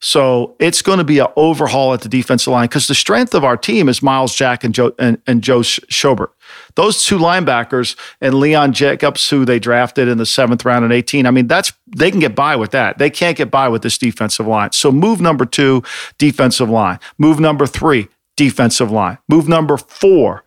So 0.00 0.54
it's 0.60 0.82
going 0.82 0.98
to 0.98 1.04
be 1.04 1.20
an 1.20 1.28
overhaul 1.36 1.94
at 1.94 2.02
the 2.02 2.10
defensive 2.10 2.52
line 2.52 2.66
because 2.66 2.86
the 2.86 2.94
strength 2.94 3.34
of 3.34 3.44
our 3.44 3.56
team 3.56 3.88
is 3.88 4.02
Myles 4.02 4.34
Jack 4.34 4.62
and 4.62 4.74
Joe 4.74 4.92
and, 4.98 5.16
and 5.26 5.42
Joe 5.42 5.60
Schobert. 5.60 6.28
Those 6.76 7.04
two 7.04 7.18
linebackers 7.18 7.96
and 8.20 8.34
Leon 8.34 8.72
Jacobs, 8.72 9.28
who 9.28 9.44
they 9.44 9.58
drafted 9.58 10.08
in 10.08 10.18
the 10.18 10.26
seventh 10.26 10.64
round 10.64 10.84
in 10.84 10.92
18. 10.92 11.26
I 11.26 11.30
mean, 11.30 11.46
that's 11.46 11.72
they 11.86 12.10
can 12.10 12.20
get 12.20 12.34
by 12.34 12.56
with 12.56 12.72
that. 12.72 12.98
They 12.98 13.10
can't 13.10 13.36
get 13.36 13.50
by 13.50 13.68
with 13.68 13.82
this 13.82 13.98
defensive 13.98 14.46
line. 14.46 14.72
So 14.72 14.90
move 14.90 15.20
number 15.20 15.44
two, 15.44 15.82
defensive 16.18 16.68
line. 16.68 16.98
Move 17.18 17.38
number 17.38 17.66
three, 17.66 18.08
defensive 18.36 18.90
line. 18.90 19.18
Move 19.28 19.48
number 19.48 19.76
four, 19.76 20.44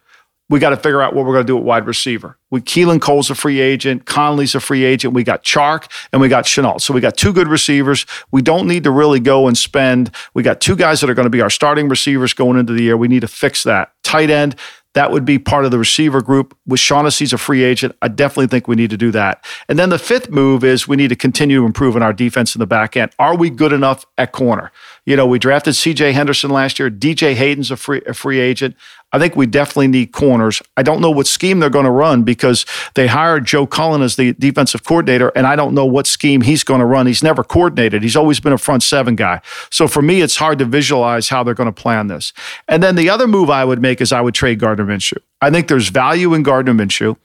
we 0.50 0.60
got 0.60 0.70
to 0.70 0.78
figure 0.78 1.02
out 1.02 1.14
what 1.14 1.26
we're 1.26 1.34
going 1.34 1.46
to 1.46 1.52
do 1.52 1.58
at 1.58 1.64
wide 1.64 1.86
receiver. 1.86 2.38
We 2.50 2.62
Keelan 2.62 3.02
Cole's 3.02 3.30
a 3.30 3.36
free 3.36 3.60
agent, 3.60 4.06
Conley's 4.06 4.56
a 4.56 4.60
free 4.60 4.86
agent. 4.86 5.14
We 5.14 5.24
got 5.24 5.44
Chark 5.44 5.92
and 6.14 6.22
we 6.22 6.30
got 6.30 6.46
Shenault. 6.46 6.82
So 6.82 6.94
we 6.94 7.02
got 7.02 7.18
two 7.18 7.34
good 7.34 7.50
receivers. 7.50 8.06
We 8.32 8.42
don't 8.42 8.68
need 8.68 8.86
to 8.86 8.92
really 8.92 9.20
go 9.20 9.48
and 9.48 9.58
spend. 9.58 10.12
We 10.34 10.44
got 10.44 10.62
two 10.62 10.76
guys 10.76 11.02
that 11.02 11.10
are 11.10 11.14
going 11.14 11.26
to 11.26 11.30
be 11.30 11.42
our 11.42 11.50
starting 11.50 11.90
receivers 11.90 12.34
going 12.34 12.58
into 12.58 12.74
the 12.74 12.84
year. 12.84 12.96
We 12.96 13.10
need 13.10 13.22
to 13.22 13.28
fix 13.28 13.64
that. 13.64 13.92
Tight 14.04 14.30
end, 14.30 14.56
that 14.98 15.12
would 15.12 15.26
be 15.26 15.40
part 15.40 15.66
of 15.66 15.72
the 15.72 15.80
receiver 15.80 16.22
group. 16.22 16.56
With 16.68 16.80
Shaughnessy's 16.80 17.34
a 17.34 17.38
free 17.38 17.64
agent, 17.64 17.96
I 18.04 18.10
definitely 18.10 18.48
think 18.48 18.68
we 18.68 18.76
need 18.76 18.90
to 18.90 18.98
do 18.98 19.10
that. 19.12 19.44
And 19.68 19.80
then 19.80 19.90
the 19.90 20.00
fifth 20.00 20.30
move 20.30 20.64
is 20.64 20.88
we 20.88 20.96
need 20.96 21.10
to 21.10 21.16
continue 21.16 21.62
to 21.62 21.66
improve 21.66 21.88
improving 21.88 22.04
our 22.04 22.12
defense 22.12 22.54
in 22.56 22.60
the 22.60 22.68
back 22.68 22.98
end. 22.98 23.12
Are 23.18 23.36
we 23.36 23.50
good 23.50 23.72
enough 23.72 24.06
at 24.18 24.34
corner? 24.34 24.72
You 25.06 25.16
know, 25.16 25.26
we 25.26 25.40
drafted 25.40 25.76
C.J. 25.76 26.12
Henderson 26.12 26.50
last 26.50 26.80
year. 26.80 26.90
DJ 26.90 27.34
Hayden's 27.34 27.72
a 27.72 27.78
free 27.78 28.02
a 28.06 28.14
free 28.14 28.40
agent. 28.40 28.76
I 29.18 29.20
think 29.20 29.36
we 29.36 29.48
definitely 29.48 29.88
need 29.88 30.12
corners. 30.12 30.62
I 30.78 30.84
don't 30.84 31.02
know 31.02 31.10
what 31.10 31.26
scheme 31.26 31.60
they're 31.60 31.72
going 31.72 31.86
to 31.86 31.92
run 31.92 32.22
because 32.22 32.68
they 32.94 33.08
hired 33.08 33.46
Joe 33.46 33.66
Cullen 33.66 34.04
as 34.04 34.16
the 34.16 34.34
defensive 34.34 34.84
coordinator, 34.84 35.30
and 35.36 35.48
I 35.48 35.56
don't 35.56 35.74
know 35.74 35.88
what 35.88 36.06
scheme 36.06 36.42
he's 36.42 36.64
going 36.64 36.82
to 36.82 36.86
run. 36.86 37.08
He's 37.08 37.24
never 37.24 37.44
coordinated. 37.44 38.04
He's 38.04 38.16
always 38.16 38.40
been 38.40 38.54
a 38.54 38.60
front 38.60 38.84
seven 38.84 39.16
guy. 39.16 39.42
So 39.72 39.88
for 39.88 40.04
me, 40.04 40.22
it's 40.22 40.36
hard 40.36 40.60
to 40.60 40.66
visualize 40.66 41.30
how 41.30 41.44
they're 41.44 41.56
going 41.56 41.66
to 41.66 41.82
plan 41.82 42.08
this. 42.08 42.32
And 42.68 42.84
then 42.84 42.96
the 42.96 43.10
other 43.10 43.28
move 43.28 43.50
I 43.50 43.66
would 43.66 43.82
make 43.82 44.02
is 44.02 44.12
I 44.12 44.22
would 44.22 44.36
trade 44.36 44.60
Gardner 44.60 44.86
Minshew. 44.86 45.18
I 45.42 45.50
think 45.50 45.68
there's 45.68 45.90
value 45.90 46.36
in 46.36 46.44
Gardner 46.44 46.76
Minshew. 46.76 47.18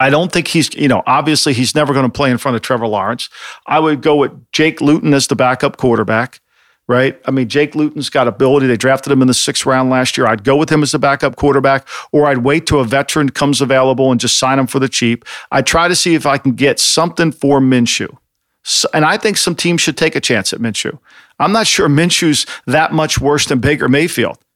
I 0.00 0.10
don't 0.10 0.30
think 0.30 0.48
he's, 0.48 0.74
you 0.74 0.88
know, 0.88 1.02
obviously 1.06 1.54
he's 1.54 1.74
never 1.74 1.94
going 1.94 2.04
to 2.04 2.12
play 2.12 2.30
in 2.30 2.36
front 2.36 2.56
of 2.56 2.62
Trevor 2.62 2.86
Lawrence. 2.86 3.30
I 3.66 3.78
would 3.78 4.02
go 4.02 4.16
with 4.16 4.32
Jake 4.52 4.82
Luton 4.82 5.14
as 5.14 5.28
the 5.28 5.36
backup 5.36 5.78
quarterback 5.78 6.40
right? 6.88 7.20
I 7.24 7.30
mean, 7.30 7.48
Jake 7.48 7.74
Luton's 7.74 8.10
got 8.10 8.28
ability. 8.28 8.66
They 8.66 8.76
drafted 8.76 9.12
him 9.12 9.22
in 9.22 9.28
the 9.28 9.34
sixth 9.34 9.64
round 9.64 9.90
last 9.90 10.16
year. 10.16 10.26
I'd 10.26 10.44
go 10.44 10.56
with 10.56 10.70
him 10.70 10.82
as 10.82 10.92
the 10.92 10.98
backup 10.98 11.36
quarterback, 11.36 11.86
or 12.12 12.26
I'd 12.26 12.38
wait 12.38 12.66
till 12.66 12.80
a 12.80 12.84
veteran 12.84 13.30
comes 13.30 13.60
available 13.60 14.10
and 14.10 14.20
just 14.20 14.38
sign 14.38 14.58
him 14.58 14.66
for 14.66 14.78
the 14.78 14.88
cheap. 14.88 15.24
I'd 15.50 15.66
try 15.66 15.88
to 15.88 15.96
see 15.96 16.14
if 16.14 16.26
I 16.26 16.38
can 16.38 16.52
get 16.52 16.78
something 16.78 17.32
for 17.32 17.60
Minshew. 17.60 18.16
So, 18.64 18.88
and 18.94 19.04
I 19.04 19.16
think 19.16 19.36
some 19.36 19.54
teams 19.54 19.80
should 19.80 19.96
take 19.96 20.16
a 20.16 20.20
chance 20.20 20.52
at 20.52 20.58
Minshew. 20.58 20.98
I'm 21.38 21.52
not 21.52 21.66
sure 21.66 21.88
Minshew's 21.88 22.46
that 22.66 22.92
much 22.92 23.20
worse 23.20 23.46
than 23.46 23.60
Baker 23.60 23.88
Mayfield. 23.88 24.38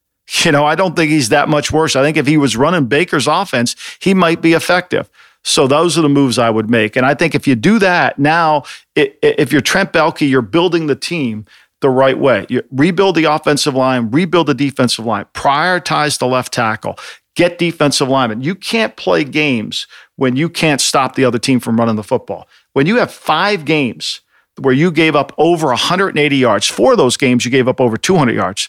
You 0.44 0.52
know, 0.52 0.66
I 0.66 0.74
don't 0.74 0.94
think 0.94 1.10
he's 1.10 1.30
that 1.30 1.48
much 1.48 1.72
worse. 1.72 1.96
I 1.96 2.02
think 2.02 2.18
if 2.18 2.26
he 2.26 2.36
was 2.36 2.54
running 2.54 2.84
Baker's 2.84 3.26
offense, 3.26 3.74
he 3.98 4.12
might 4.12 4.42
be 4.42 4.52
effective. 4.52 5.08
So 5.42 5.66
those 5.66 5.96
are 5.96 6.02
the 6.02 6.08
moves 6.10 6.38
I 6.38 6.50
would 6.50 6.68
make. 6.68 6.96
And 6.96 7.06
I 7.06 7.14
think 7.14 7.34
if 7.34 7.46
you 7.46 7.54
do 7.54 7.78
that 7.78 8.18
now, 8.18 8.64
it, 8.94 9.18
if 9.22 9.52
you're 9.52 9.62
Trent 9.62 9.90
Baalke, 9.90 10.28
you're 10.28 10.42
building 10.42 10.86
the 10.86 10.94
team 10.94 11.46
the 11.80 11.90
right 11.90 12.18
way. 12.18 12.46
You 12.48 12.62
rebuild 12.70 13.14
the 13.14 13.24
offensive 13.24 13.74
line, 13.74 14.10
rebuild 14.10 14.48
the 14.48 14.54
defensive 14.54 15.06
line, 15.06 15.26
prioritize 15.34 16.18
the 16.18 16.26
left 16.26 16.52
tackle, 16.52 16.98
get 17.36 17.58
defensive 17.58 18.08
linemen. 18.08 18.42
You 18.42 18.54
can't 18.54 18.96
play 18.96 19.24
games 19.24 19.86
when 20.16 20.36
you 20.36 20.48
can't 20.48 20.80
stop 20.80 21.14
the 21.14 21.24
other 21.24 21.38
team 21.38 21.60
from 21.60 21.78
running 21.78 21.96
the 21.96 22.02
football. 22.02 22.48
When 22.72 22.86
you 22.86 22.96
have 22.96 23.12
five 23.12 23.64
games 23.64 24.20
where 24.60 24.74
you 24.74 24.90
gave 24.90 25.14
up 25.14 25.32
over 25.38 25.68
180 25.68 26.36
yards, 26.36 26.66
four 26.66 26.92
of 26.92 26.98
those 26.98 27.16
games 27.16 27.44
you 27.44 27.50
gave 27.50 27.68
up 27.68 27.80
over 27.80 27.96
200 27.96 28.34
yards, 28.34 28.68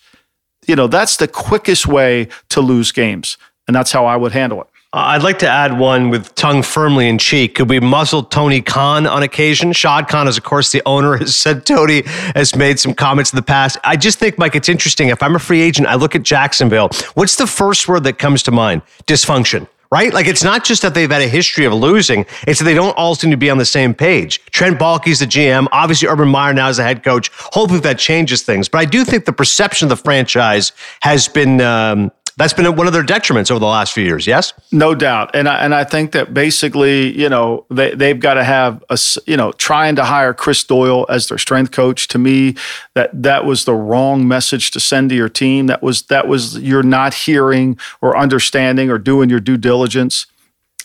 you 0.68 0.76
know, 0.76 0.88
that's 0.88 1.18
the 1.18 1.28
quickest 1.28 1.88
way 1.88 2.28
to 2.50 2.62
lose 2.62 2.92
games. 2.92 3.38
And 3.68 3.76
that's 3.76 3.92
how 3.92 4.06
I 4.06 4.16
would 4.16 4.32
handle 4.32 4.62
it. 4.62 4.68
Uh, 4.92 5.14
I'd 5.14 5.22
like 5.22 5.38
to 5.40 5.48
add 5.48 5.78
one 5.78 6.10
with 6.10 6.34
tongue 6.34 6.64
firmly 6.64 7.08
in 7.08 7.20
cheek. 7.20 7.54
Could 7.54 7.70
we 7.70 7.80
muzzle 7.80 8.24
Tony 8.24 8.60
Khan 8.60 9.06
on 9.06 9.22
occasion? 9.22 9.72
Shad 9.72 10.08
Khan 10.08 10.28
is, 10.28 10.36
of 10.36 10.44
course, 10.44 10.72
the 10.72 10.82
owner, 10.84 11.16
has 11.20 11.36
said 11.36 11.64
Tony 11.64 12.02
has 12.34 12.56
made 12.56 12.80
some 12.80 12.96
comments 12.96 13.32
in 13.32 13.36
the 13.36 13.44
past. 13.44 13.78
I 13.84 13.96
just 13.96 14.18
think, 14.18 14.40
Mike, 14.40 14.56
it's 14.56 14.68
interesting. 14.68 15.10
If 15.10 15.22
I'm 15.22 15.36
a 15.36 15.40
free 15.40 15.62
agent, 15.62 15.88
I 15.88 15.94
look 15.94 16.16
at 16.16 16.24
Jacksonville. 16.24 16.90
What's 17.14 17.36
the 17.36 17.46
first 17.46 17.88
word 17.88 18.04
that 18.06 18.18
comes 18.18 18.42
to 18.44 18.52
mind? 18.52 18.82
Dysfunction 19.06 19.68
right? 19.92 20.14
Like 20.14 20.28
it's 20.28 20.44
not 20.44 20.64
just 20.64 20.82
that 20.84 20.94
they've 20.94 21.10
had 21.10 21.22
a 21.22 21.28
history 21.28 21.66
of 21.66 21.74
losing; 21.74 22.26
it's 22.48 22.60
that 22.60 22.66
they 22.66 22.74
don't 22.74 22.96
all 22.98 23.16
seem 23.16 23.32
to 23.32 23.38
be 23.38 23.50
on 23.50 23.58
the 23.58 23.66
same 23.66 23.94
page. 23.94 24.44
Trent 24.52 24.80
Baalke's 24.80 25.20
the 25.20 25.26
GM. 25.26 25.68
Obviously, 25.72 26.08
Urban 26.08 26.28
Meyer 26.28 26.54
now 26.54 26.70
is 26.70 26.78
the 26.78 26.84
head 26.84 27.04
coach. 27.04 27.30
Hopefully, 27.34 27.80
that 27.82 27.98
changes 27.98 28.44
things. 28.44 28.70
But 28.70 28.80
I 28.80 28.86
do 28.86 29.04
think 29.04 29.26
the 29.26 29.34
perception 29.34 29.86
of 29.86 29.90
the 29.90 29.98
franchise 30.04 30.72
has 31.02 31.28
been 31.28 31.62
um, 31.62 32.12
that's 32.40 32.54
been 32.54 32.74
one 32.78 32.88
of 32.88 32.94
their 32.94 33.04
detriments 33.04 33.52
over 33.52 33.60
the 33.60 33.66
last 33.66 33.92
few 33.92 34.04
years. 34.04 34.26
Yes, 34.26 34.54
no 34.72 34.96
doubt. 34.96 35.32
And 35.36 35.50
I, 35.50 35.58
and 35.58 35.76
I 35.76 35.84
think 35.84 36.14
that 36.14 36.34
basically, 36.34 37.16
you 37.20 37.28
know, 37.28 37.66
they 37.70 37.94
they've 37.94 38.20
got 38.20 38.36
to 38.36 38.46
have 38.46 38.82
a 38.90 38.98
you 39.28 39.36
know 39.36 39.52
trying 39.52 39.98
to 39.98 40.06
hire 40.06 40.34
Chris 40.34 40.64
Doyle 40.64 41.06
as 41.10 41.28
their 41.28 41.38
strength 41.38 41.72
coach. 41.72 42.08
To 42.08 42.18
me, 42.18 42.56
that 42.96 43.10
that 43.22 43.44
was 43.44 43.66
the 43.66 43.76
wrong 43.76 44.26
message 44.26 44.72
to 44.72 44.80
send 44.80 45.10
to 45.10 45.16
your 45.16 45.28
team. 45.28 45.68
That 45.68 45.84
was 45.84 46.04
that 46.04 46.30
was 46.30 46.58
you're 46.60 46.82
not 46.82 47.14
hearing 47.14 47.78
or 48.02 48.18
understanding 48.18 48.90
or 48.90 48.98
doing 48.98 49.30
your 49.30 49.42
due 49.42 49.58
diligence. 49.58 50.26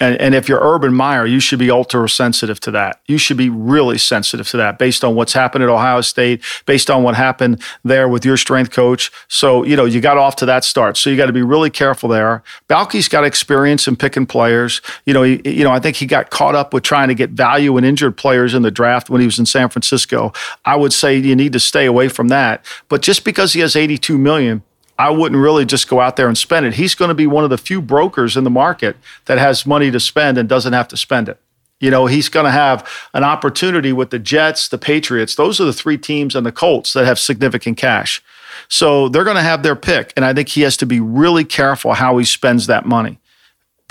And, 0.01 0.21
and 0.21 0.35
if 0.35 0.49
you're 0.49 0.59
Urban 0.61 0.93
Meyer, 0.93 1.25
you 1.25 1.39
should 1.39 1.61
be 1.61 1.71
ultra 1.71 2.09
sensitive 2.09 2.59
to 2.61 2.73
that. 2.73 3.01
You 3.07 3.17
should 3.17 3.37
be 3.37 3.49
really 3.49 3.97
sensitive 3.97 4.49
to 4.49 4.57
that 4.57 4.77
based 4.77 5.05
on 5.05 5.15
what's 5.15 5.35
happened 5.35 5.63
at 5.63 5.71
Ohio 5.71 6.01
State, 6.01 6.43
based 6.67 6.91
on 6.91 7.05
what 7.05 7.15
happened 7.15 7.63
there 7.85 8.09
with 8.09 8.25
your 8.25 8.37
strength 8.37 8.73
coach. 8.73 9.13
So, 9.29 9.63
you 9.63 9.77
know, 9.77 9.85
you 9.85 10.01
got 10.01 10.19
off 10.19 10.35
to 10.37 10.47
that 10.47 10.65
start. 10.65 10.97
So 10.97 11.11
you 11.11 11.17
got 11.17 11.27
to 11.27 11.33
be 11.33 11.43
really 11.43 11.71
careful 11.71 12.09
there. 12.09 12.43
Baalke's 12.69 13.09
got 13.09 13.25
experience 13.25 13.87
in 13.87 13.95
picking 13.95 14.27
players. 14.27 14.83
You 15.07 15.15
know, 15.15 15.23
he, 15.23 15.41
you 15.45 15.63
know, 15.63 15.71
I 15.71 15.79
think 15.79 15.97
he 15.97 16.07
got 16.07 16.29
caught 16.29 16.57
up 16.57 16.75
with 16.75 16.83
trying 16.83 17.07
to 17.07 17.15
get 17.15 17.31
value 17.31 17.77
in 17.77 17.85
injured 17.85 18.17
players 18.17 18.53
in 18.53 18.63
the 18.63 18.73
draft 18.73 19.09
when 19.09 19.21
he 19.21 19.27
was 19.29 19.39
in 19.39 19.47
San 19.47 19.69
Francisco. 19.69 20.33
I 20.65 20.75
would 20.75 20.93
say 20.93 21.17
you 21.17 21.37
need 21.37 21.53
to 21.53 21.61
stay 21.61 21.87
away 21.87 22.09
from 22.09 22.29
that. 22.29 22.67
But 22.89 23.01
just 23.01 23.25
because 23.25 23.53
he 23.53 23.61
has 23.61 23.77
82 23.77 24.19
million, 24.19 24.65
I 24.99 25.11
wouldn't 25.11 25.41
really 25.41 25.65
just 25.65 25.89
go 25.89 26.01
out 26.01 26.17
there 26.17 26.29
and 26.29 26.39
spend 26.39 26.67
it. 26.67 26.75
He's 26.75 26.95
going 26.95 27.09
to 27.09 27.15
be 27.15 27.27
one 27.27 27.45
of 27.45 27.51
the 27.51 27.59
few 27.59 27.83
brokers 27.83 28.37
in 28.37 28.45
the 28.45 28.51
market 28.51 28.97
that 29.25 29.39
has 29.39 29.67
money 29.67 29.91
to 29.91 29.99
spend 29.99 30.39
and 30.39 30.49
doesn't 30.49 30.73
have 30.73 30.89
to 30.89 30.97
spend 30.97 31.29
it. 31.29 31.41
You 31.81 31.91
know, 31.91 32.07
he's 32.07 32.29
going 32.29 32.45
to 32.45 32.53
have 32.53 32.89
an 33.13 33.25
opportunity 33.25 33.93
with 33.93 34.11
the 34.11 34.19
Jets, 34.19 34.69
the 34.69 34.79
Patriots. 34.79 35.35
Those 35.35 35.61
are 35.61 35.65
the 35.65 35.73
three 35.73 35.99
teams 35.99 36.37
and 36.37 36.47
the 36.47 36.53
Colts 36.53 36.93
that 36.93 37.05
have 37.05 37.19
significant 37.19 37.77
cash. 37.77 38.23
So 38.69 39.09
they're 39.09 39.25
going 39.25 39.37
to 39.37 39.43
have 39.43 39.63
their 39.63 39.77
pick. 39.77 40.13
And 40.17 40.25
I 40.25 40.33
think 40.33 40.49
he 40.49 40.63
has 40.63 40.77
to 40.79 40.87
be 40.87 41.01
really 41.01 41.45
careful 41.45 41.95
how 41.95 42.17
he 42.19 42.25
spends 42.25 42.69
that 42.69 42.87
money 42.87 43.19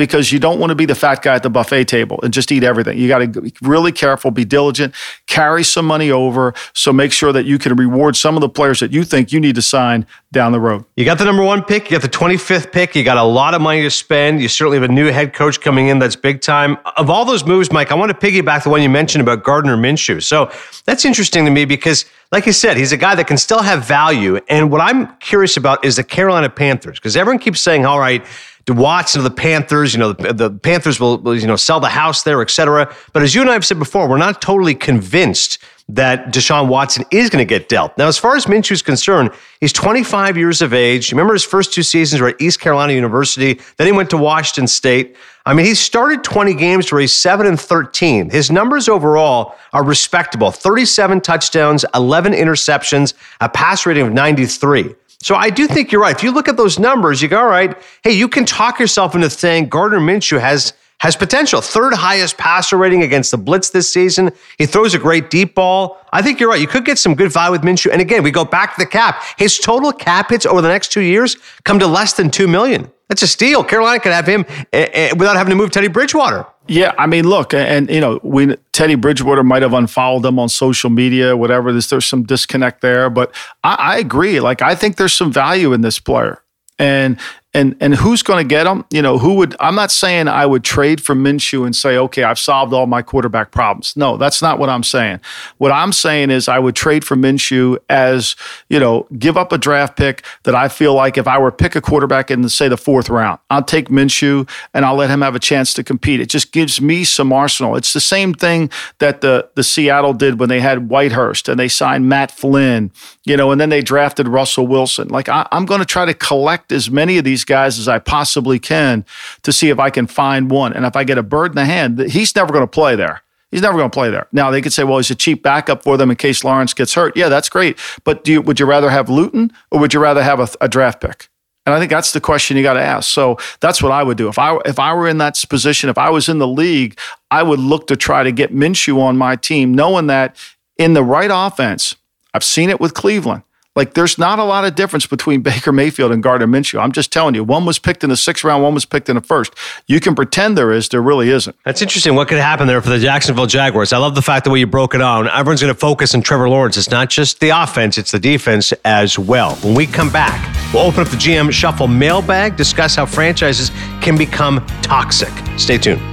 because 0.04 0.34
you 0.34 0.40
don't 0.40 0.60
want 0.60 0.70
to 0.70 0.76
be 0.76 0.86
the 0.86 0.96
fat 0.96 1.22
guy 1.22 1.34
at 1.34 1.44
the 1.44 1.50
buffet 1.50 1.86
table 1.86 2.20
and 2.24 2.34
just 2.34 2.52
eat 2.52 2.62
everything. 2.62 2.98
You 2.98 3.08
got 3.08 3.20
to 3.20 3.42
be 3.42 3.54
really 3.62 3.94
careful, 3.94 4.32
be 4.32 4.44
diligent, 4.44 4.94
carry 5.28 5.64
some 5.64 5.86
money 5.86 6.12
over. 6.12 6.54
So 6.74 6.92
make 6.92 7.14
sure 7.14 7.32
that 7.32 7.46
you 7.46 7.58
can 7.58 7.74
reward 7.78 8.18
some 8.18 8.36
of 8.36 8.42
the 8.42 8.50
players 8.50 8.82
that 8.82 8.92
you 8.92 9.06
think 9.06 9.32
you 9.32 9.40
need 9.40 9.56
to 9.56 9.62
sign 9.62 10.06
down 10.34 10.52
the 10.52 10.60
road. 10.60 10.84
You 10.98 11.06
got 11.06 11.20
the 11.20 11.24
number 11.24 11.44
one 11.44 11.64
pick, 11.64 11.86
you 11.86 11.92
got 11.92 12.02
the 12.02 12.10
25th 12.10 12.74
pick, 12.74 12.96
you 12.96 13.04
got 13.06 13.16
a 13.16 13.24
lot 13.24 13.54
of 13.54 13.62
money 13.62 13.82
to 13.84 13.92
spend. 13.92 14.42
You 14.42 14.50
certainly 14.50 14.78
have 14.78 14.90
a 14.90 14.94
new 14.94 15.10
head 15.10 15.34
coach 15.34 15.62
coming 15.62 15.88
in 15.88 16.00
that's 16.00 16.18
big 16.18 16.42
time. 16.42 16.78
Of 16.98 17.10
all 17.10 17.24
those 17.24 17.46
moves, 17.46 17.72
Mike, 17.72 17.92
I 17.92 17.96
want 17.96 18.12
to 18.12 18.28
piggyback 18.28 18.64
the 18.64 18.70
one 18.70 18.82
you 18.82 18.90
mentioned 18.90 19.22
about 19.22 19.46
Gardner 19.46 19.78
Minshew. 19.78 20.22
So 20.22 20.52
that's 20.86 21.06
interesting 21.06 21.46
to 21.46 21.52
me 21.52 21.64
because 21.64 22.06
like 22.34 22.48
you 22.48 22.52
said, 22.52 22.78
he's 22.78 22.92
a 22.92 22.98
guy 22.98 23.14
that 23.14 23.28
can 23.28 23.38
still 23.38 23.62
have 23.62 23.86
value. 23.86 24.40
And 24.50 24.72
what 24.72 24.82
I'm 24.82 25.16
curious 25.18 25.56
about 25.56 25.86
is 25.86 25.98
the 25.98 26.04
Carolina 26.04 26.50
Panthers, 26.50 26.98
because 26.98 27.16
everyone 27.16 27.38
keeps 27.38 27.62
saying, 27.62 27.86
all 27.86 28.00
right, 28.00 28.26
Watson 28.70 29.20
of 29.20 29.24
the 29.24 29.32
Panthers. 29.32 29.94
You 29.94 30.00
know, 30.00 30.14
the, 30.14 30.34
the 30.34 30.52
Panthers 30.52 31.00
will, 31.00 31.18
will, 31.18 31.36
you 31.36 31.48
know, 31.48 31.56
sell 31.56 31.80
the 31.80 31.90
house 31.90 32.24
there, 32.24 32.42
et 32.42 32.50
cetera. 32.50 32.94
But 33.12 33.24
as 33.24 33.36
you 33.36 33.42
and 33.42 33.50
I 33.50 33.54
have 33.54 33.66
said 33.66 33.80
before, 33.80 34.08
we're 34.08 34.18
not 34.18 34.42
totally 34.42 34.76
convinced 34.76 35.60
that 35.90 36.28
Deshaun 36.28 36.70
Watson 36.70 37.04
is 37.12 37.30
going 37.30 37.46
to 37.46 37.50
get 37.50 37.68
dealt. 37.68 37.98
Now, 37.98 38.08
as 38.08 38.18
far 38.18 38.38
as 38.38 38.46
Minshew 38.46 38.72
is 38.72 38.82
concerned, 38.82 39.32
he's 39.60 39.74
25 39.74 40.38
years 40.38 40.62
of 40.62 40.74
age. 40.74 41.12
Remember 41.12 41.34
his 41.34 41.44
first 41.44 41.74
two 41.74 41.84
seasons 41.84 42.22
were 42.22 42.30
at 42.30 42.42
East 42.42 42.62
Carolina 42.62 42.94
University. 42.94 43.60
Then 43.78 43.88
he 43.88 43.92
went 43.92 44.10
to 44.12 44.18
Washington 44.18 44.68
State. 44.68 45.18
I 45.46 45.54
mean, 45.54 45.66
he 45.66 45.76
started 45.76 46.24
20 46.24 46.54
games 46.54 46.90
where 46.90 47.02
he's 47.02 47.14
7 47.14 47.46
and 47.46 47.60
13. 47.60 48.30
His 48.30 48.50
numbers 48.50 48.88
overall 48.88 49.56
are 49.74 49.84
respectable 49.84 50.52
37 50.52 51.20
touchdowns, 51.20 51.84
11 51.94 52.32
interceptions, 52.32 53.14
a 53.42 53.50
pass 53.50 53.86
rating 53.86 54.08
of 54.08 54.14
93. 54.14 54.96
So 55.24 55.36
I 55.36 55.50
do 55.50 55.68
think 55.68 55.92
you're 55.92 56.02
right. 56.02 56.16
If 56.16 56.22
you 56.22 56.32
look 56.32 56.50
at 56.50 56.58
those 56.58 56.78
numbers, 56.78 57.22
you 57.22 57.30
go, 57.30 57.40
all 57.40 57.48
right, 57.48 57.78
hey, 58.04 58.12
you 58.12 58.28
can 58.28 58.46
talk 58.46 58.78
yourself 58.78 59.16
into 59.16 59.30
saying 59.30 59.70
Gardner 59.70 60.00
Minshew 60.00 60.40
has 60.40 60.74
has 61.00 61.18
potential. 61.18 61.60
Third 61.60 61.94
highest 61.94 62.38
passer 62.38 62.78
rating 62.78 63.04
against 63.04 63.32
the 63.32 63.38
blitz 63.38 63.72
this 63.72 63.90
season. 63.90 64.32
He 64.58 64.66
throws 64.66 64.94
a 64.94 65.00
great 65.00 65.30
deep 65.30 65.54
ball. 65.54 66.00
I 66.14 66.22
think 66.22 66.40
you're 66.40 66.50
right. 66.50 66.62
You 66.62 66.68
could 66.68 66.86
get 66.86 66.98
some 66.98 67.14
good 67.14 67.32
value 67.32 67.52
with 67.52 67.62
Minshew. 67.62 67.92
And 67.92 68.00
again, 68.00 68.24
we 68.24 68.32
go 68.32 68.46
back 68.46 68.76
to 68.76 68.82
the 68.82 68.90
cap. 68.90 69.22
His 69.38 69.60
total 69.60 69.92
cap 69.92 70.30
hits 70.30 70.46
over 70.46 70.62
the 70.62 70.70
next 70.70 70.94
two 70.94 71.02
years 71.02 71.36
come 71.66 71.78
to 71.80 71.88
less 71.88 72.14
than 72.14 72.30
two 72.30 72.48
million. 72.48 72.90
That's 73.10 73.22
a 73.22 73.28
steal. 73.28 73.66
Carolina 73.66 74.00
could 74.00 74.14
have 74.14 74.26
him 74.26 74.46
uh, 74.72 74.78
uh, 74.78 75.10
without 75.18 75.36
having 75.36 75.52
to 75.52 75.56
move 75.56 75.72
Teddy 75.72 75.90
Bridgewater. 75.90 76.46
Yeah, 76.68 76.94
I 76.98 77.08
mean, 77.08 77.28
look, 77.28 77.54
and 77.54 77.90
you 77.90 78.00
know, 78.00 78.20
we 78.24 78.56
Teddy 78.72 78.96
Bridgewater 78.96 79.44
might 79.44 79.62
have 79.64 79.74
unfollowed 79.74 80.24
them 80.24 80.40
on 80.40 80.48
social 80.48 80.90
media, 80.90 81.36
whatever. 81.36 81.72
There's 81.72 81.90
there's 81.90 82.06
some 82.06 82.24
disconnect 82.24 82.82
there, 82.82 83.10
but 83.10 83.36
I, 83.64 83.76
I 83.76 83.98
agree. 83.98 84.40
Like, 84.40 84.62
I 84.62 84.74
think 84.74 84.96
there's 84.96 85.14
some 85.14 85.32
value 85.32 85.74
in 85.74 85.82
this 85.82 86.00
player, 86.00 86.42
and 86.80 87.20
and 87.54 87.76
and 87.80 87.96
who's 87.96 88.24
going 88.24 88.44
to 88.44 88.48
get 88.48 88.64
them? 88.64 88.86
You 88.90 89.02
know, 89.02 89.18
who 89.18 89.36
would? 89.36 89.56
I'm 89.60 89.76
not 89.76 89.92
saying 89.92 90.28
I 90.28 90.46
would 90.46 90.64
trade 90.64 91.02
for 91.02 91.16
Minshew 91.16 91.66
and 91.66 91.76
say, 91.76 91.98
okay, 91.98 92.24
I've 92.24 92.40
solved 92.40 92.74
all 92.74 92.88
my 92.88 93.02
quarterback 93.02 93.52
problems. 93.52 93.96
No, 93.96 94.18
that's 94.18 94.42
not 94.42 94.60
what 94.60 94.70
I'm 94.70 94.84
saying. 94.84 95.20
What 95.58 95.72
I'm 95.72 95.94
saying 95.94 96.32
is 96.32 96.48
I 96.48 96.60
would 96.60 96.76
trade 96.76 97.04
for 97.06 97.16
Minshew 97.16 97.78
as 97.90 98.36
you 98.70 98.80
know, 98.80 99.08
give 99.18 99.38
up 99.38 99.52
a 99.52 99.58
draft 99.58 99.98
pick 99.98 100.24
that 100.44 100.56
I 100.56 100.68
feel 100.68 100.94
like 100.94 101.18
if 101.18 101.28
I 101.28 101.38
were 101.38 101.52
to 101.52 101.56
pick 101.56 101.76
a 101.76 101.82
quarterback 101.82 102.32
in 102.32 102.48
say 102.50 102.68
the 102.68 102.78
fourth 102.78 103.10
round, 103.10 103.40
I'll 103.50 103.64
take 103.64 103.90
Minshew 103.90 104.50
and 104.74 104.84
I'll 104.84 104.96
let 104.96 105.10
him 105.10 105.22
have 105.22 105.36
a 105.36 105.40
chance 105.40 105.74
to 105.76 105.84
compete. 105.84 106.20
It 106.20 106.30
just 106.30 106.52
gives 106.52 106.82
me 106.82 107.04
some 107.04 107.32
arsenal. 107.32 107.76
It's 107.76 107.94
the 107.94 108.02
same 108.02 108.34
thing 108.34 108.70
that 109.00 109.22
the 109.22 109.50
the 109.56 109.64
Seattle 109.64 110.14
did 110.14 110.40
when 110.40 110.50
they 110.50 110.60
had 110.60 110.90
Whitehurst 110.90 111.50
and 111.50 111.60
they 111.60 111.68
signed 111.68 112.10
Matt 112.10 112.32
Flynn, 112.32 112.92
you 113.26 113.38
know, 113.38 113.52
and 113.52 113.62
then 113.62 113.70
they 113.70 113.82
drafted 113.82 114.28
Russell 114.28 114.66
Wilson. 114.66 115.10
Like 115.10 115.30
I, 115.30 115.48
I'm 115.52 115.66
going 115.66 115.80
to 115.80 115.86
try 115.86 116.06
to 116.06 116.14
collect 116.14 116.72
as 116.72 116.90
many 116.90 117.18
of 117.18 117.24
these 117.24 117.43
these 117.44 117.56
guys 117.56 117.78
as 117.80 117.88
I 117.88 118.00
possibly 118.00 118.60
can 118.60 119.06
to 119.44 119.52
see 119.52 119.70
if 119.70 119.80
I 119.80 119.90
can 119.90 120.08
find 120.08 120.50
one. 120.50 120.74
And 120.74 120.86
if 120.86 120.96
I 120.96 121.04
get 121.04 121.18
a 121.18 121.24
bird 121.24 121.52
in 121.52 121.56
the 121.56 121.66
hand, 121.66 122.00
he's 122.00 122.36
never 122.36 122.54
going 122.54 122.64
to 122.64 122.68
play 122.68 122.96
there. 122.96 123.22
He's 123.52 123.62
never 123.62 123.78
going 123.78 123.90
to 123.90 123.94
play 123.94 124.10
there. 124.10 124.28
Now 124.32 124.50
they 124.50 124.62
could 124.62 124.74
say, 124.74 124.84
well, 124.84 124.98
he's 124.98 125.12
a 125.12 125.16
cheap 125.16 125.44
backup 125.44 125.84
for 125.84 125.98
them 125.98 126.10
in 126.10 126.16
case 126.16 126.44
Lawrence 126.44 126.74
gets 126.74 126.94
hurt. 126.94 127.16
Yeah, 127.16 127.30
that's 127.30 127.50
great. 127.50 127.78
But 128.04 128.28
you, 128.28 128.42
would 128.42 128.60
you 128.60 128.66
rather 128.66 128.90
have 128.90 129.10
Luton 129.10 129.52
or 129.72 129.80
would 129.80 129.94
you 129.94 130.00
rather 130.00 130.24
have 130.24 130.40
a, 130.40 130.48
a 130.62 130.68
draft 130.68 131.02
pick? 131.02 131.30
And 131.66 131.76
I 131.76 131.80
think 131.80 131.92
that's 131.92 132.14
the 132.14 132.20
question 132.20 132.58
you 132.58 132.64
got 132.64 132.74
to 132.74 132.82
ask. 132.82 133.10
So 133.10 133.38
that's 133.60 133.82
what 133.82 133.92
I 133.92 134.04
would 134.04 134.18
do 134.18 134.28
if 134.28 134.38
I 134.38 134.58
if 134.66 134.80
I 134.80 134.94
were 134.94 135.08
in 135.08 135.20
that 135.20 135.42
position. 135.50 135.90
If 135.90 135.98
I 135.98 136.10
was 136.10 136.28
in 136.28 136.40
the 136.40 136.48
league, 136.48 136.98
I 137.32 137.42
would 137.42 137.60
look 137.60 137.88
to 137.88 137.96
try 137.96 138.24
to 138.24 138.34
get 138.34 138.54
Minshew 138.54 139.00
on 139.00 139.18
my 139.18 139.38
team, 139.38 139.74
knowing 139.74 140.08
that 140.08 140.36
in 140.78 140.94
the 140.94 141.04
right 141.04 141.30
offense, 141.32 141.96
I've 142.34 142.44
seen 142.44 142.70
it 142.70 142.82
with 142.82 142.94
Cleveland. 142.94 143.44
Like 143.76 143.96
there's 143.96 144.18
not 144.18 144.40
a 144.40 144.44
lot 144.44 144.66
of 144.66 144.76
difference 144.76 145.06
between 145.06 145.42
Baker 145.44 145.72
Mayfield 145.72 146.12
and 146.12 146.22
Gardner 146.22 146.48
Minshew. 146.48 146.80
I'm 146.80 146.92
just 146.92 147.12
telling 147.12 147.36
you, 147.36 147.44
one 147.44 147.66
was 147.66 147.80
picked 147.80 148.04
in 148.04 148.10
the 148.10 148.18
sixth 148.18 148.44
round, 148.44 148.64
one 148.64 148.74
was 148.74 148.86
picked 148.86 149.10
in 149.10 149.16
the 149.16 149.22
first. 149.22 149.54
You 149.88 150.00
can 150.00 150.16
pretend 150.16 150.58
there 150.58 150.72
is, 150.72 150.90
there 150.90 151.02
really 151.02 151.30
isn't. 151.30 151.56
That's 151.66 151.82
interesting. 151.82 152.16
What 152.16 152.28
could 152.28 152.38
happen 152.38 152.68
there 152.68 152.82
for 152.82 152.90
the 152.90 153.00
Jacksonville 153.00 153.48
Jaguars? 153.48 153.94
I 153.94 153.98
love 153.98 154.16
the 154.16 154.22
fact 154.22 154.44
the 154.46 154.52
way 154.52 154.60
you 154.60 154.68
broke 154.68 154.94
it 154.94 155.00
down. 155.00 155.28
Everyone's 155.28 155.62
going 155.62 155.74
to 155.74 155.80
focus 155.80 156.14
on 156.14 156.22
Trevor 156.22 156.50
Lawrence. 156.50 156.78
It's 156.78 156.92
not 156.92 157.10
just 157.10 157.40
the 157.40 157.50
offense, 157.50 157.98
it's 157.98 158.12
the 158.12 158.20
defense 158.20 158.72
as 158.86 159.18
well. 159.18 159.56
When 159.58 159.74
we 159.74 159.88
come 159.88 160.12
back, 160.12 160.74
we'll 160.74 160.84
open 160.84 161.02
up 161.02 161.08
the 161.08 161.18
GM 161.18 161.52
Shuffle 161.52 161.88
mailbag, 161.88 162.56
discuss 162.56 162.96
how 162.96 163.06
franchises 163.06 163.72
can 164.02 164.18
become 164.18 164.66
toxic. 164.82 165.32
Stay 165.58 165.78
tuned. 165.78 166.13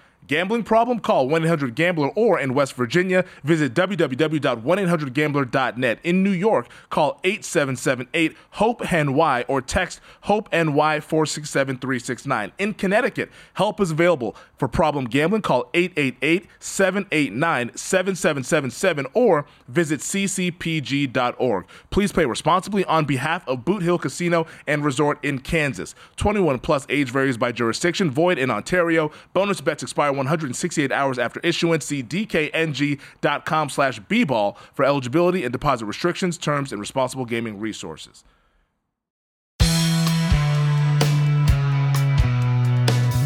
Gambling 0.31 0.63
problem? 0.63 0.99
Call 1.01 1.27
1 1.27 1.43
800 1.43 1.75
Gambler 1.75 2.07
or 2.15 2.39
in 2.39 2.53
West 2.53 2.75
Virginia, 2.75 3.25
visit 3.43 3.73
www.1800Gambler.net. 3.73 5.99
In 6.05 6.23
New 6.23 6.31
York, 6.31 6.69
call 6.89 7.19
8778 7.25 8.37
HOPE 8.51 8.81
NY 8.89 9.43
or 9.49 9.61
text 9.61 9.99
HOPE 10.21 10.47
NY 10.53 11.01
467 11.01 11.79
369. 11.79 12.53
In 12.59 12.73
Connecticut, 12.73 13.29
help 13.55 13.81
is 13.81 13.91
available. 13.91 14.37
For 14.55 14.69
problem 14.69 15.03
gambling, 15.05 15.41
call 15.41 15.69
888 15.73 16.47
789 16.59 17.75
7777 17.75 19.07
or 19.13 19.45
visit 19.67 19.99
ccpg.org. 19.99 21.65
Please 21.89 22.13
play 22.13 22.23
responsibly 22.23 22.85
on 22.85 23.03
behalf 23.03 23.45
of 23.49 23.65
Boot 23.65 23.83
Hill 23.83 23.97
Casino 23.97 24.47
and 24.65 24.85
Resort 24.85 25.21
in 25.25 25.39
Kansas. 25.39 25.93
21 26.15 26.59
plus 26.59 26.85
age 26.87 27.09
varies 27.09 27.37
by 27.37 27.51
jurisdiction, 27.51 28.09
void 28.09 28.37
in 28.37 28.49
Ontario. 28.49 29.11
Bonus 29.33 29.59
bets 29.59 29.83
expire 29.83 30.20
168 30.21 30.91
hours 30.91 31.19
after 31.19 31.39
issuance. 31.41 31.85
See 31.85 32.03
dkng.com 32.03 33.69
slash 33.69 33.99
bball 34.01 34.57
for 34.73 34.85
eligibility 34.85 35.43
and 35.43 35.51
deposit 35.51 35.85
restrictions, 35.85 36.37
terms, 36.37 36.71
and 36.71 36.79
responsible 36.79 37.25
gaming 37.25 37.59
resources. 37.59 38.23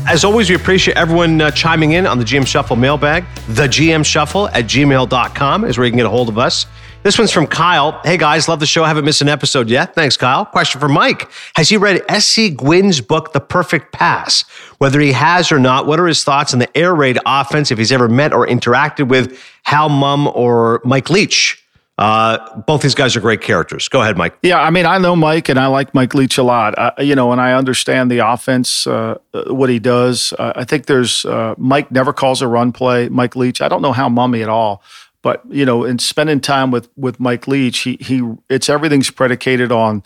As 0.08 0.24
always, 0.24 0.52
we 0.52 0.56
appreciate 0.56 0.98
everyone 0.98 1.42
uh, 1.42 1.50
chiming 1.50 1.94
in 1.94 2.06
on 2.06 2.20
the 2.20 2.24
GM 2.24 2.46
Shuffle 2.46 2.76
mailbag. 2.76 3.26
The 3.50 3.68
GM 3.68 4.06
Shuffle 4.06 4.48
at 4.50 4.66
gmail.com 4.66 5.66
is 5.66 5.80
where 5.80 5.86
you 5.86 5.92
can 5.92 5.98
get 5.98 6.06
a 6.06 6.10
hold 6.10 6.30
of 6.30 6.38
us. 6.38 6.68
This 7.06 7.20
one's 7.20 7.32
from 7.32 7.46
Kyle. 7.46 8.02
Hey 8.04 8.18
guys, 8.18 8.48
love 8.48 8.60
the 8.60 8.66
show. 8.66 8.84
I 8.84 8.88
Haven't 8.88 9.06
missed 9.06 9.22
an 9.22 9.30
episode 9.30 9.70
yet. 9.70 9.94
Thanks, 9.94 10.18
Kyle. 10.18 10.44
Question 10.44 10.82
for 10.82 10.90
Mike 10.90 11.30
Has 11.56 11.70
he 11.70 11.78
read 11.78 12.02
S.C. 12.10 12.50
Gwynne's 12.50 13.00
book, 13.00 13.32
The 13.32 13.40
Perfect 13.40 13.92
Pass? 13.92 14.42
Whether 14.80 15.00
he 15.00 15.12
has 15.12 15.52
or 15.52 15.60
not, 15.60 15.86
what 15.86 16.00
are 16.00 16.08
his 16.08 16.24
thoughts 16.24 16.52
on 16.52 16.58
the 16.58 16.76
air 16.76 16.96
raid 16.96 17.20
offense 17.24 17.70
if 17.70 17.78
he's 17.78 17.92
ever 17.92 18.10
met 18.10 18.34
or 18.34 18.48
interacted 18.48 19.08
with 19.08 19.40
Hal 19.66 19.90
Mumme 19.92 20.36
or 20.36 20.82
Mike 20.84 21.12
Leach? 21.12 21.64
Uh, 21.98 22.60
both 22.62 22.82
these 22.82 22.96
guys 22.96 23.16
are 23.16 23.22
great 23.22 23.42
characters. 23.42 23.88
Go 23.88 24.02
ahead, 24.02 24.18
Mike. 24.18 24.36
Yeah, 24.42 24.60
I 24.60 24.70
mean, 24.70 24.86
I 24.86 24.98
know 24.98 25.16
Mike, 25.16 25.48
and 25.48 25.58
I 25.60 25.68
like 25.68 25.94
Mike 25.94 26.14
Leach 26.16 26.38
a 26.38 26.44
lot. 26.44 26.78
Uh, 26.78 26.92
you 27.00 27.16
know, 27.16 27.32
and 27.32 27.40
I 27.40 27.54
understand 27.54 28.12
the 28.12 28.18
offense, 28.18 28.86
uh, 28.88 29.20
what 29.48 29.70
he 29.70 29.80
does. 29.80 30.34
Uh, 30.38 30.54
I 30.56 30.66
think 30.66 30.88
there's 30.88 31.24
uh, 31.24 31.54
Mike 31.58 31.92
never 31.92 32.12
calls 32.12 32.42
a 32.42 32.48
run 32.48 32.72
play. 32.74 33.08
Mike 33.10 33.36
Leach. 33.36 33.62
I 33.62 33.70
don't 33.70 33.82
know 33.82 33.94
Hal 33.94 34.10
Mumme 34.10 34.42
at 34.42 34.50
all, 34.50 34.82
but 35.26 35.42
you 35.50 35.66
know, 35.66 35.84
in 35.84 35.98
spending 35.98 36.40
time 36.40 36.70
with 36.70 36.88
with 36.96 37.20
Mike 37.20 37.48
Leach, 37.48 37.80
he 37.80 37.98
he 38.00 38.22
it's 38.48 38.70
everything's 38.70 39.10
predicated 39.10 39.72
on 39.72 40.04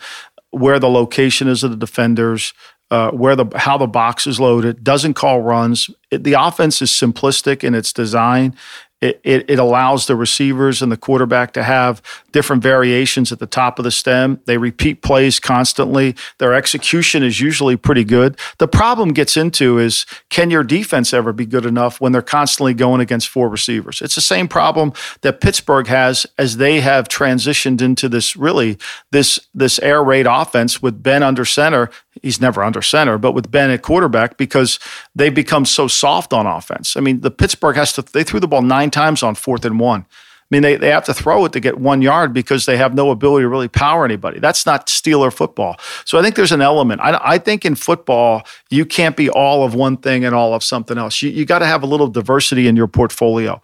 where 0.50 0.78
the 0.78 0.88
location 0.88 1.46
is 1.46 1.62
of 1.62 1.72
the 1.72 1.76
defenders, 1.76 2.54
uh, 2.90 3.10
where 3.10 3.36
the 3.36 3.44
how 3.54 3.76
the 3.76 3.86
box 3.86 4.26
is 4.26 4.40
loaded. 4.40 4.82
Doesn't 4.82 5.12
call 5.12 5.42
runs. 5.42 5.90
It, 6.10 6.24
the 6.24 6.32
offense 6.32 6.80
is 6.80 6.90
simplistic 6.90 7.62
in 7.62 7.74
its 7.74 7.92
design, 7.92 8.56
it, 9.00 9.20
it, 9.24 9.48
it, 9.48 9.58
allows 9.58 10.06
the 10.06 10.14
receivers 10.14 10.82
and 10.82 10.92
the 10.92 10.96
quarterback 10.96 11.52
to 11.54 11.62
have 11.62 12.02
different 12.32 12.62
variations 12.62 13.32
at 13.32 13.38
the 13.38 13.46
top 13.46 13.78
of 13.78 13.84
the 13.84 13.90
stem. 13.90 14.40
They 14.44 14.58
repeat 14.58 15.00
plays 15.00 15.40
constantly. 15.40 16.14
Their 16.38 16.52
execution 16.52 17.22
is 17.22 17.40
usually 17.40 17.76
pretty 17.76 18.04
good. 18.04 18.38
The 18.58 18.68
problem 18.68 19.12
gets 19.12 19.36
into 19.36 19.78
is 19.78 20.04
can 20.28 20.50
your 20.50 20.62
defense 20.62 21.14
ever 21.14 21.32
be 21.32 21.46
good 21.46 21.64
enough 21.64 22.00
when 22.00 22.12
they're 22.12 22.20
constantly 22.20 22.74
going 22.74 23.00
against 23.00 23.28
four 23.28 23.48
receivers? 23.48 24.02
It's 24.02 24.16
the 24.16 24.20
same 24.20 24.48
problem 24.48 24.92
that 25.22 25.40
Pittsburgh 25.40 25.86
has 25.86 26.26
as 26.36 26.58
they 26.58 26.80
have 26.80 27.08
transitioned 27.08 27.80
into 27.80 28.08
this 28.08 28.36
really 28.36 28.76
this 29.12 29.38
this 29.54 29.78
air 29.78 30.04
raid 30.04 30.26
offense 30.26 30.82
with 30.82 31.02
Ben 31.02 31.22
under 31.22 31.44
center. 31.44 31.90
He's 32.22 32.40
never 32.40 32.62
under 32.62 32.82
center, 32.82 33.18
but 33.18 33.32
with 33.32 33.50
Ben 33.50 33.70
at 33.70 33.82
quarterback 33.82 34.36
because 34.36 34.78
they 35.14 35.30
become 35.30 35.64
so 35.64 35.86
soft 35.86 36.32
on 36.32 36.46
offense. 36.46 36.96
I 36.96 37.00
mean, 37.00 37.20
the 37.20 37.30
Pittsburgh 37.30 37.76
has 37.76 37.92
to 37.94 38.02
they 38.02 38.24
threw 38.24 38.40
the 38.40 38.48
ball 38.48 38.62
nine 38.62 38.90
times 38.90 39.22
on 39.22 39.34
fourth 39.34 39.64
and 39.64 39.78
one. 39.78 40.06
I 40.50 40.56
mean, 40.56 40.62
they, 40.62 40.74
they 40.74 40.88
have 40.88 41.04
to 41.04 41.14
throw 41.14 41.44
it 41.44 41.52
to 41.52 41.60
get 41.60 41.78
one 41.78 42.02
yard 42.02 42.32
because 42.32 42.66
they 42.66 42.76
have 42.76 42.92
no 42.92 43.12
ability 43.12 43.44
to 43.44 43.48
really 43.48 43.68
power 43.68 44.04
anybody. 44.04 44.40
That's 44.40 44.66
not 44.66 44.88
Steeler 44.88 45.32
football. 45.32 45.76
So 46.04 46.18
I 46.18 46.22
think 46.22 46.34
there's 46.34 46.50
an 46.50 46.60
element. 46.60 47.00
I, 47.02 47.20
I 47.22 47.38
think 47.38 47.64
in 47.64 47.76
football, 47.76 48.42
you 48.68 48.84
can't 48.84 49.16
be 49.16 49.30
all 49.30 49.62
of 49.62 49.76
one 49.76 49.96
thing 49.96 50.24
and 50.24 50.34
all 50.34 50.52
of 50.52 50.64
something 50.64 50.98
else. 50.98 51.22
You, 51.22 51.30
you 51.30 51.44
got 51.44 51.60
to 51.60 51.66
have 51.66 51.84
a 51.84 51.86
little 51.86 52.08
diversity 52.08 52.66
in 52.66 52.74
your 52.74 52.88
portfolio. 52.88 53.62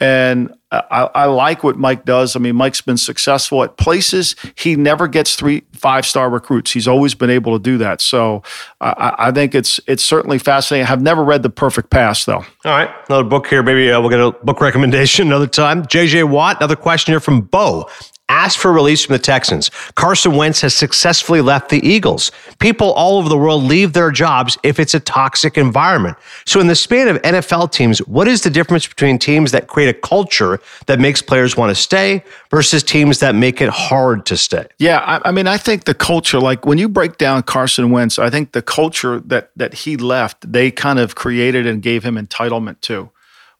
And 0.00 0.54
I, 0.70 1.08
I, 1.14 1.24
like 1.24 1.64
what 1.64 1.76
Mike 1.76 2.04
does. 2.04 2.36
I 2.36 2.38
mean, 2.38 2.54
Mike's 2.54 2.80
been 2.80 2.98
successful 2.98 3.64
at 3.64 3.78
places 3.78 4.36
he 4.54 4.76
never 4.76 5.08
gets 5.08 5.34
three, 5.34 5.62
five 5.72 6.06
star 6.06 6.30
recruits. 6.30 6.72
He's 6.72 6.86
always 6.86 7.14
been 7.14 7.30
able 7.30 7.58
to 7.58 7.62
do 7.62 7.78
that. 7.78 8.00
So 8.00 8.42
I, 8.80 9.14
I 9.18 9.32
think 9.32 9.54
it's 9.54 9.80
it's 9.86 10.04
certainly 10.04 10.38
fascinating. 10.38 10.86
I've 10.86 11.02
never 11.02 11.24
read 11.24 11.42
The 11.42 11.50
Perfect 11.50 11.90
Pass 11.90 12.26
though. 12.26 12.44
All 12.44 12.44
right, 12.64 12.90
another 13.08 13.24
book 13.24 13.46
here. 13.48 13.62
Maybe 13.62 13.90
uh, 13.90 14.00
we'll 14.00 14.10
get 14.10 14.20
a 14.20 14.32
book 14.44 14.60
recommendation 14.60 15.26
another 15.26 15.46
time. 15.46 15.84
JJ 15.84 16.28
Watt, 16.28 16.58
another 16.58 16.76
question 16.76 17.12
here 17.12 17.20
from 17.20 17.40
Bo 17.40 17.88
asked 18.28 18.58
for 18.58 18.72
release 18.72 19.04
from 19.04 19.14
the 19.14 19.18
Texans. 19.18 19.70
Carson 19.94 20.36
Wentz 20.36 20.60
has 20.60 20.74
successfully 20.74 21.40
left 21.40 21.70
the 21.70 21.86
Eagles. 21.86 22.30
People 22.58 22.92
all 22.92 23.18
over 23.18 23.28
the 23.28 23.38
world 23.38 23.64
leave 23.64 23.92
their 23.92 24.10
jobs 24.10 24.58
if 24.62 24.78
it's 24.78 24.94
a 24.94 25.00
toxic 25.00 25.56
environment. 25.56 26.16
So, 26.46 26.60
in 26.60 26.66
the 26.66 26.74
span 26.74 27.08
of 27.08 27.20
NFL 27.22 27.72
teams, 27.72 27.98
what 28.06 28.28
is 28.28 28.42
the 28.42 28.50
difference 28.50 28.86
between 28.86 29.18
teams 29.18 29.52
that 29.52 29.66
create 29.66 29.88
a 29.88 29.94
culture 29.94 30.60
that 30.86 31.00
makes 31.00 31.22
players 31.22 31.56
want 31.56 31.70
to 31.70 31.74
stay 31.74 32.22
versus 32.50 32.82
teams 32.82 33.20
that 33.20 33.34
make 33.34 33.60
it 33.60 33.70
hard 33.70 34.26
to 34.26 34.36
stay? 34.36 34.66
Yeah, 34.78 34.98
I, 34.98 35.28
I 35.28 35.32
mean, 35.32 35.46
I 35.46 35.56
think 35.56 35.84
the 35.84 35.94
culture, 35.94 36.40
like 36.40 36.66
when 36.66 36.78
you 36.78 36.88
break 36.88 37.18
down 37.18 37.42
Carson 37.42 37.90
Wentz, 37.90 38.18
I 38.18 38.30
think 38.30 38.52
the 38.52 38.62
culture 38.62 39.20
that 39.20 39.50
that 39.56 39.74
he 39.74 39.96
left, 39.96 40.50
they 40.50 40.70
kind 40.70 40.98
of 40.98 41.14
created 41.14 41.66
and 41.66 41.82
gave 41.82 42.04
him 42.04 42.16
entitlement 42.16 42.80
to, 42.82 43.10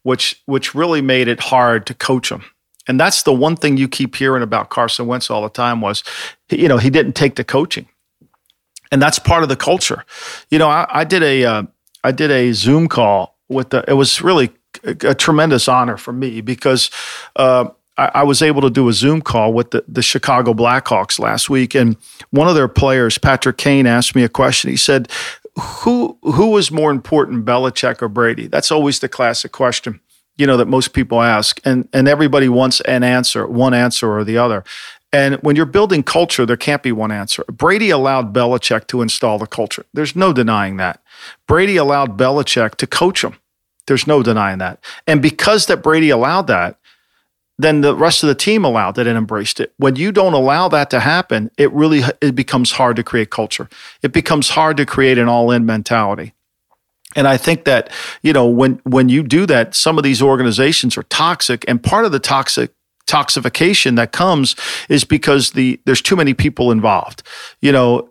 which 0.03 0.41
which 0.45 0.75
really 0.75 1.01
made 1.01 1.27
it 1.27 1.39
hard 1.39 1.85
to 1.87 1.93
coach 1.93 2.31
him. 2.31 2.43
And 2.87 2.99
that's 2.99 3.23
the 3.23 3.33
one 3.33 3.55
thing 3.55 3.77
you 3.77 3.87
keep 3.87 4.15
hearing 4.15 4.43
about 4.43 4.69
Carson 4.69 5.05
Wentz 5.07 5.29
all 5.29 5.43
the 5.43 5.49
time 5.49 5.81
was, 5.81 6.03
you 6.49 6.67
know, 6.67 6.77
he 6.77 6.89
didn't 6.89 7.13
take 7.13 7.35
the 7.35 7.43
coaching, 7.43 7.87
and 8.91 9.01
that's 9.01 9.19
part 9.19 9.43
of 9.43 9.49
the 9.49 9.55
culture. 9.55 10.05
You 10.49 10.59
know, 10.59 10.69
I, 10.69 10.87
I 10.89 11.03
did 11.03 11.21
a 11.21 11.45
uh, 11.45 11.63
I 12.03 12.11
did 12.11 12.31
a 12.31 12.51
Zoom 12.53 12.87
call 12.87 13.37
with 13.47 13.69
the. 13.69 13.83
It 13.87 13.93
was 13.93 14.21
really 14.21 14.51
a, 14.83 14.95
a 15.09 15.15
tremendous 15.15 15.67
honor 15.67 15.97
for 15.97 16.13
me 16.13 16.41
because. 16.41 16.89
Uh, 17.35 17.69
I, 17.97 18.23
was 18.23 18.41
able 18.41 18.61
to 18.61 18.69
do 18.69 18.87
a 18.87 18.93
Zoom 18.93 19.21
call 19.21 19.51
with 19.51 19.71
the, 19.71 19.83
the 19.85 20.01
Chicago 20.01 20.53
Blackhawks 20.53 21.19
last 21.19 21.49
week, 21.49 21.75
and 21.75 21.97
one 22.29 22.47
of 22.47 22.55
their 22.55 22.69
players, 22.69 23.17
Patrick 23.17 23.57
Kane, 23.57 23.85
asked 23.85 24.15
me 24.15 24.23
a 24.23 24.29
question. 24.29 24.69
He 24.69 24.77
said, 24.77 25.11
"Who 25.59 26.17
who 26.21 26.51
was 26.51 26.71
more 26.71 26.91
important, 26.91 27.43
Belichick 27.43 28.01
or 28.01 28.07
Brady?" 28.07 28.47
That's 28.47 28.71
always 28.71 28.99
the 28.99 29.09
classic 29.09 29.51
question 29.51 29.99
you 30.39 30.47
know 30.47 30.57
that 30.57 30.67
most 30.67 30.93
people 30.93 31.21
ask 31.21 31.59
and 31.65 31.87
and 31.93 32.07
everybody 32.07 32.49
wants 32.49 32.81
an 32.81 33.03
answer 33.03 33.45
one 33.45 33.73
answer 33.73 34.11
or 34.11 34.23
the 34.23 34.37
other 34.37 34.63
and 35.11 35.35
when 35.35 35.55
you're 35.55 35.65
building 35.65 36.01
culture 36.01 36.45
there 36.45 36.57
can't 36.57 36.81
be 36.81 36.91
one 36.91 37.11
answer 37.11 37.43
brady 37.51 37.89
allowed 37.89 38.33
Belichick 38.33 38.87
to 38.87 39.01
install 39.01 39.37
the 39.37 39.45
culture 39.45 39.85
there's 39.93 40.15
no 40.15 40.33
denying 40.33 40.77
that 40.77 41.03
brady 41.45 41.75
allowed 41.75 42.17
Belichick 42.17 42.75
to 42.75 42.87
coach 42.87 43.23
him 43.23 43.35
there's 43.85 44.07
no 44.07 44.23
denying 44.23 44.57
that 44.57 44.83
and 45.05 45.21
because 45.21 45.67
that 45.67 45.83
brady 45.83 46.09
allowed 46.09 46.47
that 46.47 46.79
then 47.59 47.81
the 47.81 47.93
rest 47.93 48.23
of 48.23 48.29
the 48.29 48.35
team 48.35 48.63
allowed 48.63 48.97
it 48.97 49.05
and 49.05 49.17
embraced 49.17 49.59
it. 49.59 49.73
When 49.75 49.97
you 49.97 50.13
don't 50.13 50.31
allow 50.31 50.69
that 50.69 50.89
to 50.91 51.01
happen, 51.01 51.51
it 51.57 51.69
really 51.73 52.03
it 52.21 52.33
becomes 52.33 52.71
hard 52.71 52.95
to 52.95 53.03
create 53.03 53.31
culture. 53.31 53.67
It 54.01 54.13
becomes 54.13 54.51
hard 54.51 54.77
to 54.77 54.85
create 54.85 55.17
an 55.17 55.27
all-in 55.27 55.65
mentality. 55.65 56.33
And 57.15 57.27
I 57.27 57.37
think 57.37 57.65
that, 57.65 57.91
you 58.21 58.33
know, 58.33 58.47
when 58.47 58.81
when 58.83 59.09
you 59.09 59.23
do 59.23 59.45
that, 59.47 59.75
some 59.75 59.97
of 59.97 60.03
these 60.03 60.21
organizations 60.21 60.97
are 60.97 61.03
toxic 61.03 61.65
and 61.67 61.81
part 61.81 62.05
of 62.05 62.11
the 62.11 62.19
toxic 62.19 62.71
toxification 63.07 63.95
that 63.95 64.11
comes 64.11 64.55
is 64.87 65.03
because 65.03 65.51
the 65.51 65.79
there's 65.85 66.01
too 66.01 66.15
many 66.15 66.33
people 66.33 66.71
involved. 66.71 67.23
You 67.61 67.71
know, 67.71 68.09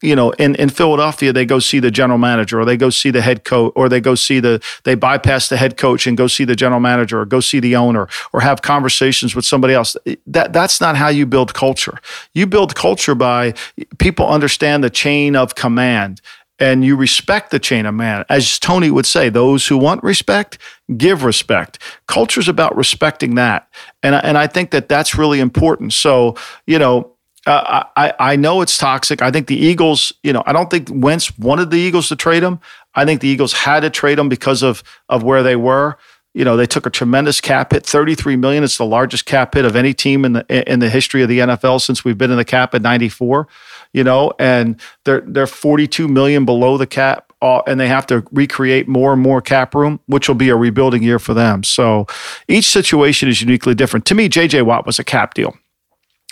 you 0.00 0.14
know, 0.14 0.30
in, 0.32 0.54
in 0.54 0.68
Philadelphia, 0.68 1.32
they 1.32 1.44
go 1.44 1.58
see 1.58 1.80
the 1.80 1.90
general 1.90 2.18
manager 2.18 2.60
or 2.60 2.64
they 2.64 2.76
go 2.76 2.88
see 2.88 3.10
the 3.10 3.20
head 3.20 3.44
coach 3.44 3.72
or 3.74 3.88
they 3.88 4.00
go 4.00 4.14
see 4.14 4.38
the, 4.38 4.62
they 4.84 4.94
bypass 4.94 5.48
the 5.48 5.56
head 5.56 5.76
coach 5.76 6.06
and 6.06 6.16
go 6.16 6.28
see 6.28 6.44
the 6.44 6.54
general 6.54 6.78
manager 6.80 7.20
or 7.20 7.24
go 7.24 7.40
see 7.40 7.58
the 7.58 7.74
owner 7.74 8.08
or 8.32 8.40
have 8.40 8.62
conversations 8.62 9.34
with 9.34 9.44
somebody 9.44 9.74
else. 9.74 9.96
That, 10.26 10.52
that's 10.52 10.80
not 10.80 10.96
how 10.96 11.08
you 11.08 11.26
build 11.26 11.52
culture. 11.52 11.98
You 12.32 12.46
build 12.46 12.76
culture 12.76 13.16
by 13.16 13.54
people 13.98 14.28
understand 14.28 14.84
the 14.84 14.90
chain 14.90 15.34
of 15.34 15.56
command 15.56 16.20
and 16.58 16.84
you 16.84 16.96
respect 16.96 17.50
the 17.50 17.58
chain 17.58 17.86
of 17.86 17.94
man. 17.94 18.24
As 18.28 18.58
Tony 18.58 18.90
would 18.90 19.06
say, 19.06 19.28
those 19.28 19.66
who 19.66 19.78
want 19.78 20.02
respect, 20.02 20.58
give 20.96 21.24
respect. 21.24 21.78
Culture 22.06 22.40
is 22.40 22.48
about 22.48 22.76
respecting 22.76 23.36
that. 23.36 23.68
And, 24.02 24.14
and 24.14 24.36
I 24.36 24.46
think 24.46 24.70
that 24.72 24.88
that's 24.88 25.16
really 25.16 25.40
important. 25.40 25.92
So, 25.92 26.36
you 26.66 26.78
know, 26.78 27.12
uh, 27.46 27.84
I, 27.96 28.12
I 28.18 28.36
know 28.36 28.60
it's 28.60 28.76
toxic. 28.76 29.22
I 29.22 29.30
think 29.30 29.46
the 29.46 29.56
Eagles, 29.56 30.12
you 30.22 30.32
know, 30.32 30.42
I 30.44 30.52
don't 30.52 30.68
think 30.68 30.88
Wentz 30.92 31.36
wanted 31.38 31.70
the 31.70 31.78
Eagles 31.78 32.08
to 32.08 32.16
trade 32.16 32.42
him. 32.42 32.60
I 32.94 33.04
think 33.04 33.20
the 33.20 33.28
Eagles 33.28 33.52
had 33.52 33.80
to 33.80 33.90
trade 33.90 34.18
him 34.18 34.28
because 34.28 34.62
of 34.62 34.82
of 35.08 35.22
where 35.22 35.42
they 35.42 35.56
were. 35.56 35.96
You 36.34 36.44
know, 36.44 36.56
they 36.56 36.66
took 36.66 36.84
a 36.84 36.90
tremendous 36.90 37.40
cap 37.40 37.72
hit, 37.72 37.86
33 37.86 38.36
million. 38.36 38.64
It's 38.64 38.76
the 38.76 38.84
largest 38.84 39.24
cap 39.24 39.54
hit 39.54 39.64
of 39.64 39.76
any 39.76 39.94
team 39.94 40.24
in 40.24 40.34
the 40.34 40.70
in 40.70 40.80
the 40.80 40.90
history 40.90 41.22
of 41.22 41.28
the 41.28 41.38
NFL 41.38 41.80
since 41.80 42.04
we've 42.04 42.18
been 42.18 42.30
in 42.30 42.36
the 42.36 42.44
cap 42.44 42.74
at 42.74 42.82
94. 42.82 43.48
You 43.92 44.04
know, 44.04 44.32
and 44.38 44.80
they're 45.04 45.22
they're 45.22 45.46
42 45.46 46.08
million 46.08 46.44
below 46.44 46.76
the 46.76 46.86
cap 46.86 47.28
uh, 47.40 47.62
and 47.66 47.78
they 47.78 47.88
have 47.88 48.06
to 48.06 48.24
recreate 48.32 48.88
more 48.88 49.12
and 49.12 49.22
more 49.22 49.40
cap 49.40 49.74
room, 49.74 50.00
which 50.06 50.28
will 50.28 50.34
be 50.34 50.48
a 50.48 50.56
rebuilding 50.56 51.02
year 51.02 51.18
for 51.18 51.34
them. 51.34 51.62
So 51.62 52.06
each 52.48 52.66
situation 52.66 53.28
is 53.28 53.40
uniquely 53.40 53.74
different. 53.74 54.06
To 54.06 54.14
me, 54.14 54.28
JJ 54.28 54.64
Watt 54.64 54.86
was 54.86 54.98
a 54.98 55.04
cap 55.04 55.34
deal. 55.34 55.56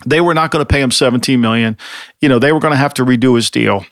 They 0.04 0.20
were 0.20 0.34
not 0.34 0.50
going 0.50 0.64
to 0.64 0.66
pay 0.66 0.80
him 0.80 0.90
17 0.90 1.40
million. 1.40 1.76
You 2.20 2.28
know, 2.28 2.38
they 2.38 2.52
were 2.52 2.60
going 2.60 2.72
to 2.72 2.78
have 2.78 2.94
to 2.94 3.04
redo 3.04 3.36
his 3.36 3.50
deal. 3.50 3.86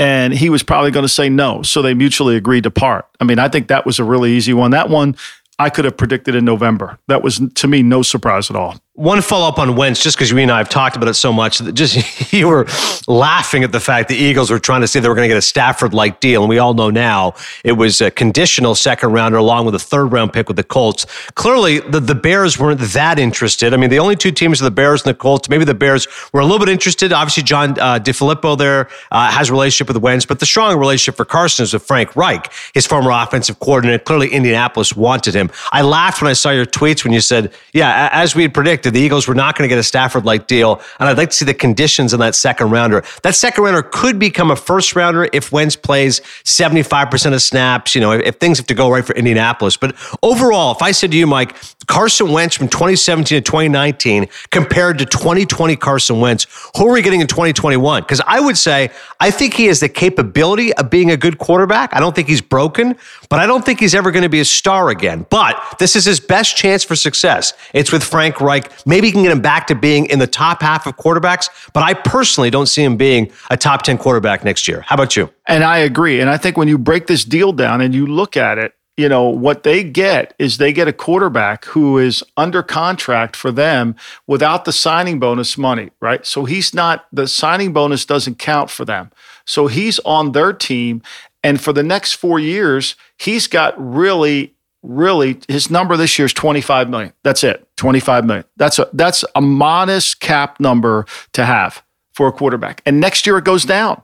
And 0.00 0.34
he 0.34 0.50
was 0.50 0.64
probably 0.64 0.90
going 0.90 1.04
to 1.04 1.08
say 1.08 1.28
no. 1.28 1.62
So 1.62 1.80
they 1.80 1.94
mutually 1.94 2.36
agreed 2.36 2.64
to 2.64 2.72
part. 2.72 3.06
I 3.20 3.24
mean, 3.24 3.38
I 3.38 3.48
think 3.48 3.68
that 3.68 3.86
was 3.86 4.00
a 4.00 4.04
really 4.04 4.32
easy 4.32 4.52
one. 4.52 4.72
That 4.72 4.90
one 4.90 5.16
I 5.60 5.70
could 5.70 5.84
have 5.84 5.96
predicted 5.96 6.34
in 6.34 6.44
November. 6.44 6.98
That 7.06 7.22
was 7.22 7.40
to 7.54 7.68
me 7.68 7.82
no 7.82 8.02
surprise 8.02 8.50
at 8.50 8.56
all. 8.56 8.76
One 8.96 9.20
follow 9.20 9.46
up 9.46 9.58
on 9.58 9.76
Wentz, 9.76 10.02
just 10.02 10.16
because 10.16 10.30
you 10.30 10.38
and 10.38 10.50
I 10.50 10.56
have 10.56 10.70
talked 10.70 10.96
about 10.96 11.10
it 11.10 11.14
so 11.14 11.30
much, 11.30 11.58
that 11.58 11.74
just 11.74 12.32
you 12.32 12.48
were 12.48 12.66
laughing 13.06 13.62
at 13.62 13.70
the 13.70 13.78
fact 13.78 14.08
the 14.08 14.16
Eagles 14.16 14.50
were 14.50 14.58
trying 14.58 14.80
to 14.80 14.88
see 14.88 15.00
they 15.00 15.08
were 15.10 15.14
going 15.14 15.28
to 15.28 15.34
get 15.34 15.36
a 15.36 15.42
Stafford 15.42 15.92
like 15.92 16.20
deal. 16.20 16.42
And 16.42 16.48
we 16.48 16.58
all 16.58 16.72
know 16.72 16.88
now 16.88 17.34
it 17.62 17.72
was 17.72 18.00
a 18.00 18.10
conditional 18.10 18.74
second 18.74 19.12
rounder 19.12 19.36
along 19.36 19.66
with 19.66 19.74
a 19.74 19.78
third 19.78 20.06
round 20.06 20.32
pick 20.32 20.48
with 20.48 20.56
the 20.56 20.64
Colts. 20.64 21.04
Clearly, 21.34 21.80
the, 21.80 22.00
the 22.00 22.14
Bears 22.14 22.58
weren't 22.58 22.80
that 22.80 23.18
interested. 23.18 23.74
I 23.74 23.76
mean, 23.76 23.90
the 23.90 23.98
only 23.98 24.16
two 24.16 24.32
teams 24.32 24.62
are 24.62 24.64
the 24.64 24.70
Bears 24.70 25.02
and 25.02 25.10
the 25.10 25.18
Colts. 25.18 25.50
Maybe 25.50 25.66
the 25.66 25.74
Bears 25.74 26.08
were 26.32 26.40
a 26.40 26.44
little 26.44 26.58
bit 26.58 26.70
interested. 26.70 27.12
Obviously, 27.12 27.42
John 27.42 27.78
uh, 27.78 27.98
DeFilippo 27.98 28.56
there 28.56 28.88
uh, 29.10 29.30
has 29.30 29.50
a 29.50 29.52
relationship 29.52 29.88
with 29.92 30.02
Wentz, 30.02 30.24
but 30.24 30.40
the 30.40 30.46
strong 30.46 30.74
relationship 30.78 31.18
for 31.18 31.26
Carson 31.26 31.64
is 31.64 31.74
with 31.74 31.82
Frank 31.82 32.16
Reich, 32.16 32.50
his 32.72 32.86
former 32.86 33.10
offensive 33.10 33.60
coordinator. 33.60 34.02
Clearly, 34.02 34.30
Indianapolis 34.30 34.96
wanted 34.96 35.34
him. 35.34 35.50
I 35.70 35.82
laughed 35.82 36.22
when 36.22 36.30
I 36.30 36.34
saw 36.34 36.48
your 36.48 36.64
tweets 36.64 37.04
when 37.04 37.12
you 37.12 37.20
said, 37.20 37.52
yeah, 37.74 38.08
as 38.10 38.34
we 38.34 38.40
had 38.40 38.54
predicted, 38.54 38.85
the 38.90 39.00
Eagles 39.00 39.28
were 39.28 39.34
not 39.34 39.56
going 39.56 39.68
to 39.68 39.72
get 39.72 39.78
a 39.78 39.82
Stafford 39.82 40.24
like 40.24 40.46
deal. 40.46 40.80
And 40.98 41.08
I'd 41.08 41.18
like 41.18 41.30
to 41.30 41.36
see 41.36 41.44
the 41.44 41.54
conditions 41.54 42.12
in 42.12 42.20
that 42.20 42.34
second 42.34 42.70
rounder. 42.70 43.04
That 43.22 43.34
second 43.34 43.64
rounder 43.64 43.82
could 43.82 44.18
become 44.18 44.50
a 44.50 44.56
first 44.56 44.94
rounder 44.96 45.28
if 45.32 45.52
Wentz 45.52 45.76
plays 45.76 46.20
75% 46.44 47.34
of 47.34 47.42
snaps, 47.42 47.94
you 47.94 48.00
know, 48.00 48.12
if, 48.12 48.22
if 48.22 48.36
things 48.36 48.58
have 48.58 48.66
to 48.66 48.74
go 48.74 48.90
right 48.90 49.04
for 49.04 49.14
Indianapolis. 49.14 49.76
But 49.76 49.96
overall, 50.22 50.72
if 50.72 50.82
I 50.82 50.92
said 50.92 51.10
to 51.12 51.16
you, 51.16 51.26
Mike, 51.26 51.56
Carson 51.86 52.32
Wentz 52.32 52.56
from 52.56 52.68
2017 52.68 53.38
to 53.38 53.40
2019 53.40 54.28
compared 54.50 54.98
to 54.98 55.04
2020 55.04 55.76
Carson 55.76 56.20
Wentz, 56.20 56.46
who 56.76 56.88
are 56.88 56.92
we 56.92 57.02
getting 57.02 57.20
in 57.20 57.26
2021? 57.26 58.02
Because 58.02 58.20
I 58.26 58.40
would 58.40 58.56
say, 58.56 58.90
I 59.20 59.30
think 59.30 59.54
he 59.54 59.66
has 59.66 59.80
the 59.80 59.88
capability 59.88 60.72
of 60.74 60.90
being 60.90 61.10
a 61.10 61.16
good 61.16 61.38
quarterback. 61.38 61.94
I 61.94 62.00
don't 62.00 62.14
think 62.14 62.28
he's 62.28 62.40
broken, 62.40 62.96
but 63.28 63.38
I 63.38 63.46
don't 63.46 63.64
think 63.64 63.80
he's 63.80 63.94
ever 63.94 64.10
going 64.10 64.22
to 64.22 64.28
be 64.28 64.40
a 64.40 64.44
star 64.44 64.90
again. 64.90 65.26
But 65.30 65.76
this 65.78 65.96
is 65.96 66.04
his 66.04 66.20
best 66.20 66.56
chance 66.56 66.84
for 66.84 66.96
success. 66.96 67.52
It's 67.72 67.92
with 67.92 68.02
Frank 68.02 68.40
Reich. 68.40 68.70
Maybe 68.86 69.08
he 69.08 69.12
can 69.12 69.22
get 69.22 69.32
him 69.32 69.40
back 69.40 69.66
to 69.68 69.74
being 69.74 70.06
in 70.06 70.18
the 70.18 70.26
top 70.26 70.62
half 70.62 70.86
of 70.86 70.96
quarterbacks, 70.96 71.48
but 71.72 71.82
I 71.82 71.94
personally 71.94 72.50
don't 72.50 72.66
see 72.66 72.82
him 72.82 72.96
being 72.96 73.30
a 73.50 73.56
top 73.56 73.82
10 73.82 73.98
quarterback 73.98 74.44
next 74.44 74.68
year. 74.68 74.82
How 74.82 74.94
about 74.94 75.16
you? 75.16 75.30
And 75.46 75.62
I 75.64 75.78
agree. 75.78 76.20
And 76.20 76.28
I 76.28 76.36
think 76.36 76.56
when 76.56 76.68
you 76.68 76.78
break 76.78 77.06
this 77.06 77.24
deal 77.24 77.52
down 77.52 77.80
and 77.80 77.94
you 77.94 78.06
look 78.06 78.36
at 78.36 78.58
it, 78.58 78.75
you 78.96 79.08
know, 79.08 79.28
what 79.28 79.62
they 79.62 79.84
get 79.84 80.34
is 80.38 80.56
they 80.56 80.72
get 80.72 80.88
a 80.88 80.92
quarterback 80.92 81.66
who 81.66 81.98
is 81.98 82.22
under 82.36 82.62
contract 82.62 83.36
for 83.36 83.52
them 83.52 83.94
without 84.26 84.64
the 84.64 84.72
signing 84.72 85.18
bonus 85.18 85.58
money, 85.58 85.90
right? 86.00 86.24
So 86.24 86.46
he's 86.46 86.72
not, 86.72 87.06
the 87.12 87.28
signing 87.28 87.72
bonus 87.72 88.06
doesn't 88.06 88.38
count 88.38 88.70
for 88.70 88.84
them. 88.84 89.10
So 89.44 89.66
he's 89.66 89.98
on 90.00 90.32
their 90.32 90.52
team. 90.52 91.02
And 91.44 91.60
for 91.60 91.72
the 91.72 91.82
next 91.82 92.14
four 92.14 92.38
years, 92.38 92.96
he's 93.18 93.46
got 93.46 93.74
really 93.78 94.52
really 94.82 95.36
his 95.48 95.68
number 95.68 95.96
this 95.96 96.16
year 96.16 96.26
is 96.26 96.32
25 96.32 96.88
million. 96.88 97.12
That's 97.24 97.42
it. 97.42 97.66
25 97.76 98.24
million. 98.24 98.44
That's 98.56 98.78
a 98.78 98.88
that's 98.92 99.24
a 99.34 99.40
modest 99.40 100.20
cap 100.20 100.60
number 100.60 101.06
to 101.32 101.44
have 101.44 101.82
for 102.12 102.28
a 102.28 102.32
quarterback. 102.32 102.82
And 102.86 103.00
next 103.00 103.26
year 103.26 103.36
it 103.36 103.44
goes 103.44 103.64
down 103.64 104.00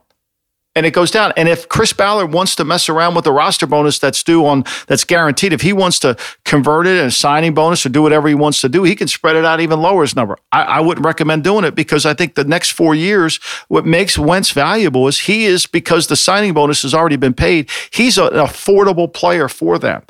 and 0.75 0.85
it 0.85 0.91
goes 0.91 1.11
down. 1.11 1.33
And 1.37 1.47
if 1.47 1.69
Chris 1.69 1.93
Ballard 1.93 2.33
wants 2.33 2.55
to 2.55 2.65
mess 2.65 2.89
around 2.89 3.15
with 3.15 3.25
the 3.25 3.31
roster 3.31 3.67
bonus 3.67 3.99
that's 3.99 4.23
due 4.23 4.45
on 4.45 4.63
that's 4.87 5.03
guaranteed, 5.03 5.53
if 5.53 5.61
he 5.61 5.73
wants 5.73 5.99
to 5.99 6.17
convert 6.45 6.87
it 6.87 6.97
and 6.97 7.07
a 7.07 7.11
signing 7.11 7.53
bonus 7.53 7.85
or 7.85 7.89
do 7.89 8.01
whatever 8.01 8.27
he 8.27 8.35
wants 8.35 8.61
to 8.61 8.69
do, 8.69 8.83
he 8.83 8.95
can 8.95 9.07
spread 9.07 9.35
it 9.35 9.45
out 9.45 9.59
even 9.59 9.81
lower 9.81 10.01
his 10.01 10.15
number. 10.15 10.37
I, 10.51 10.63
I, 10.63 10.79
wouldn't 10.79 11.05
recommend 11.05 11.43
doing 11.43 11.63
it 11.63 11.75
because 11.75 12.05
I 12.05 12.13
think 12.13 12.35
the 12.35 12.43
next 12.43 12.71
four 12.71 12.95
years, 12.95 13.37
what 13.67 13.85
makes 13.85 14.17
Wentz 14.17 14.51
valuable 14.51 15.07
is 15.07 15.19
he 15.19 15.45
is 15.45 15.65
because 15.65 16.07
the 16.07 16.15
signing 16.15 16.53
bonus 16.53 16.81
has 16.81 16.93
already 16.93 17.17
been 17.17 17.33
paid. 17.33 17.69
He's 17.91 18.17
an 18.17 18.29
affordable 18.29 19.11
player 19.11 19.47
for 19.47 19.77
them. 19.77 20.03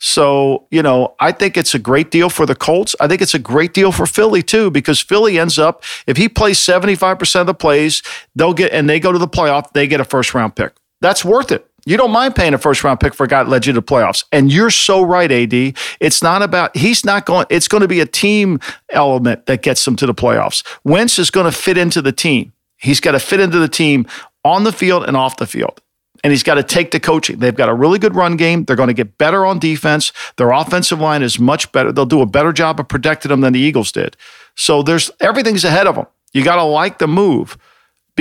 So, 0.00 0.66
you 0.70 0.82
know, 0.82 1.14
I 1.20 1.30
think 1.30 1.58
it's 1.58 1.74
a 1.74 1.78
great 1.78 2.10
deal 2.10 2.30
for 2.30 2.46
the 2.46 2.54
Colts. 2.54 2.96
I 3.00 3.06
think 3.06 3.20
it's 3.20 3.34
a 3.34 3.38
great 3.38 3.74
deal 3.74 3.92
for 3.92 4.06
Philly 4.06 4.42
too, 4.42 4.70
because 4.70 4.98
Philly 4.98 5.38
ends 5.38 5.58
up, 5.58 5.84
if 6.06 6.16
he 6.16 6.28
plays 6.28 6.58
75% 6.58 7.40
of 7.42 7.46
the 7.46 7.54
plays, 7.54 8.02
they'll 8.34 8.54
get, 8.54 8.72
and 8.72 8.88
they 8.88 8.98
go 8.98 9.12
to 9.12 9.18
the 9.18 9.28
playoff, 9.28 9.70
they 9.72 9.86
get 9.86 10.00
a 10.00 10.04
first 10.04 10.34
round 10.34 10.56
pick. 10.56 10.72
That's 11.02 11.22
worth 11.22 11.52
it. 11.52 11.66
You 11.84 11.98
don't 11.98 12.10
mind 12.10 12.34
paying 12.34 12.54
a 12.54 12.58
first 12.58 12.82
round 12.82 12.98
pick 12.98 13.12
for 13.12 13.24
a 13.24 13.28
guy 13.28 13.42
that 13.42 13.50
led 13.50 13.66
you 13.66 13.74
to 13.74 13.82
playoffs. 13.82 14.24
And 14.32 14.50
you're 14.50 14.70
so 14.70 15.02
right, 15.02 15.30
AD. 15.30 15.76
It's 16.00 16.22
not 16.22 16.40
about, 16.42 16.74
he's 16.76 17.04
not 17.04 17.26
going, 17.26 17.46
it's 17.50 17.68
going 17.68 17.82
to 17.82 17.88
be 17.88 18.00
a 18.00 18.06
team 18.06 18.58
element 18.88 19.46
that 19.46 19.62
gets 19.62 19.84
them 19.84 19.96
to 19.96 20.06
the 20.06 20.14
playoffs. 20.14 20.66
Wentz 20.82 21.18
is 21.18 21.30
going 21.30 21.46
to 21.46 21.52
fit 21.52 21.76
into 21.76 22.00
the 22.00 22.12
team. 22.12 22.54
He's 22.78 23.00
got 23.00 23.12
to 23.12 23.20
fit 23.20 23.40
into 23.40 23.58
the 23.58 23.68
team 23.68 24.06
on 24.44 24.64
the 24.64 24.72
field 24.72 25.04
and 25.04 25.14
off 25.14 25.36
the 25.36 25.46
field 25.46 25.82
and 26.22 26.32
he's 26.32 26.42
got 26.42 26.54
to 26.54 26.62
take 26.62 26.90
the 26.90 27.00
coaching. 27.00 27.38
They've 27.38 27.54
got 27.54 27.68
a 27.68 27.74
really 27.74 27.98
good 27.98 28.14
run 28.14 28.36
game. 28.36 28.64
They're 28.64 28.76
going 28.76 28.88
to 28.88 28.94
get 28.94 29.18
better 29.18 29.46
on 29.46 29.58
defense. 29.58 30.12
Their 30.36 30.50
offensive 30.50 31.00
line 31.00 31.22
is 31.22 31.38
much 31.38 31.70
better. 31.72 31.92
They'll 31.92 32.06
do 32.06 32.20
a 32.20 32.26
better 32.26 32.52
job 32.52 32.80
of 32.80 32.88
protecting 32.88 33.30
them 33.30 33.40
than 33.40 33.52
the 33.52 33.60
Eagles 33.60 33.92
did. 33.92 34.16
So 34.56 34.82
there's 34.82 35.10
everything's 35.20 35.64
ahead 35.64 35.86
of 35.86 35.94
them. 35.94 36.06
You 36.32 36.44
got 36.44 36.56
to 36.56 36.64
like 36.64 36.98
the 36.98 37.08
move 37.08 37.56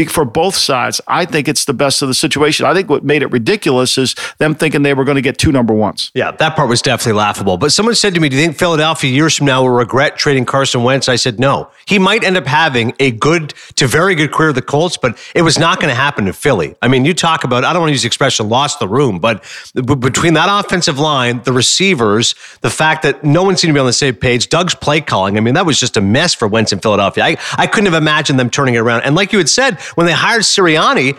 for 0.08 0.24
both 0.24 0.56
sides, 0.56 1.02
I 1.08 1.26
think 1.26 1.48
it's 1.48 1.66
the 1.66 1.74
best 1.74 2.02
of 2.02 2.08
the 2.08 2.14
situation. 2.14 2.66
I 2.66 2.74
think 2.74 2.90
what 2.90 3.04
made 3.04 3.22
it 3.22 3.32
ridiculous 3.32 3.98
is 3.98 4.16
them 4.38 4.56
thinking 4.56 4.84
they 4.84 4.94
were 4.94 5.04
going 5.04 5.16
to 5.16 5.22
get 5.22 5.38
two 5.38 5.52
number 5.52 5.74
ones. 5.74 6.12
Yeah, 6.14 6.32
that 6.32 6.56
part 6.56 6.70
was 6.70 6.82
definitely 6.82 7.18
laughable. 7.20 7.58
But 7.58 7.72
someone 7.72 7.96
said 7.96 8.14
to 8.14 8.20
me, 8.20 8.30
Do 8.30 8.38
you 8.38 8.42
think 8.42 8.58
Philadelphia 8.58 9.12
years 9.12 9.36
from 9.36 9.48
now 9.48 9.62
will 9.62 9.70
regret 9.70 10.18
trading 10.18 10.46
Carson 10.46 10.84
Wentz? 10.84 11.10
I 11.10 11.18
said, 11.18 11.40
No. 11.40 11.70
He 11.86 12.00
might 12.00 12.24
end 12.24 12.38
up 12.38 12.46
having 12.46 12.94
a 13.00 13.12
good 13.12 13.54
to 13.76 13.88
very 13.88 14.16
good 14.16 14.32
career 14.32 14.50
with 14.50 14.56
the 14.56 14.62
Colts, 14.62 14.96
but 14.96 15.18
it 15.36 15.42
was 15.42 15.60
not 15.60 15.80
going 15.80 15.90
to 15.90 15.96
happen 15.96 16.28
in 16.28 16.34
Philly. 16.34 16.76
I 16.82 16.88
mean, 16.88 17.04
you 17.04 17.14
talk 17.14 17.44
about, 17.44 17.66
I 17.66 17.74
don't 17.74 17.82
want 17.82 17.90
to 17.90 17.94
use 17.94 18.04
the 18.04 18.08
expression 18.08 18.48
lost 18.48 18.80
the 18.80 18.88
room, 18.88 19.20
but 19.20 19.44
between 19.74 20.36
that 20.36 20.48
offensive 20.50 21.00
line, 21.00 21.42
the 21.44 21.54
receivers, 21.54 22.36
the 22.62 22.70
fact 22.70 23.04
that 23.04 23.24
no 23.24 23.44
one 23.44 23.58
seemed 23.58 23.72
to 23.72 23.74
be 23.74 23.80
on 23.80 23.86
the 23.86 23.94
same 23.94 24.16
page, 24.16 24.50
Doug's 24.50 24.76
play 24.76 25.02
calling, 25.02 25.38
I 25.38 25.42
mean, 25.42 25.56
that 25.56 25.66
was 25.66 25.80
just 25.80 25.98
a 25.98 26.02
mess 26.02 26.34
for 26.34 26.48
Wentz 26.48 26.72
in 26.72 26.80
Philadelphia. 26.80 27.24
I, 27.24 27.38
I 27.58 27.68
couldn't 27.68 27.92
have 27.92 28.02
imagined 28.02 28.40
them 28.40 28.50
turning 28.50 28.76
it 28.76 28.80
around. 28.80 29.02
And 29.02 29.16
like 29.16 29.32
you 29.32 29.40
had 29.40 29.50
said, 29.50 29.79
when 29.96 30.06
they 30.06 30.14
hired 30.14 30.44
Sirianni, 30.44 31.18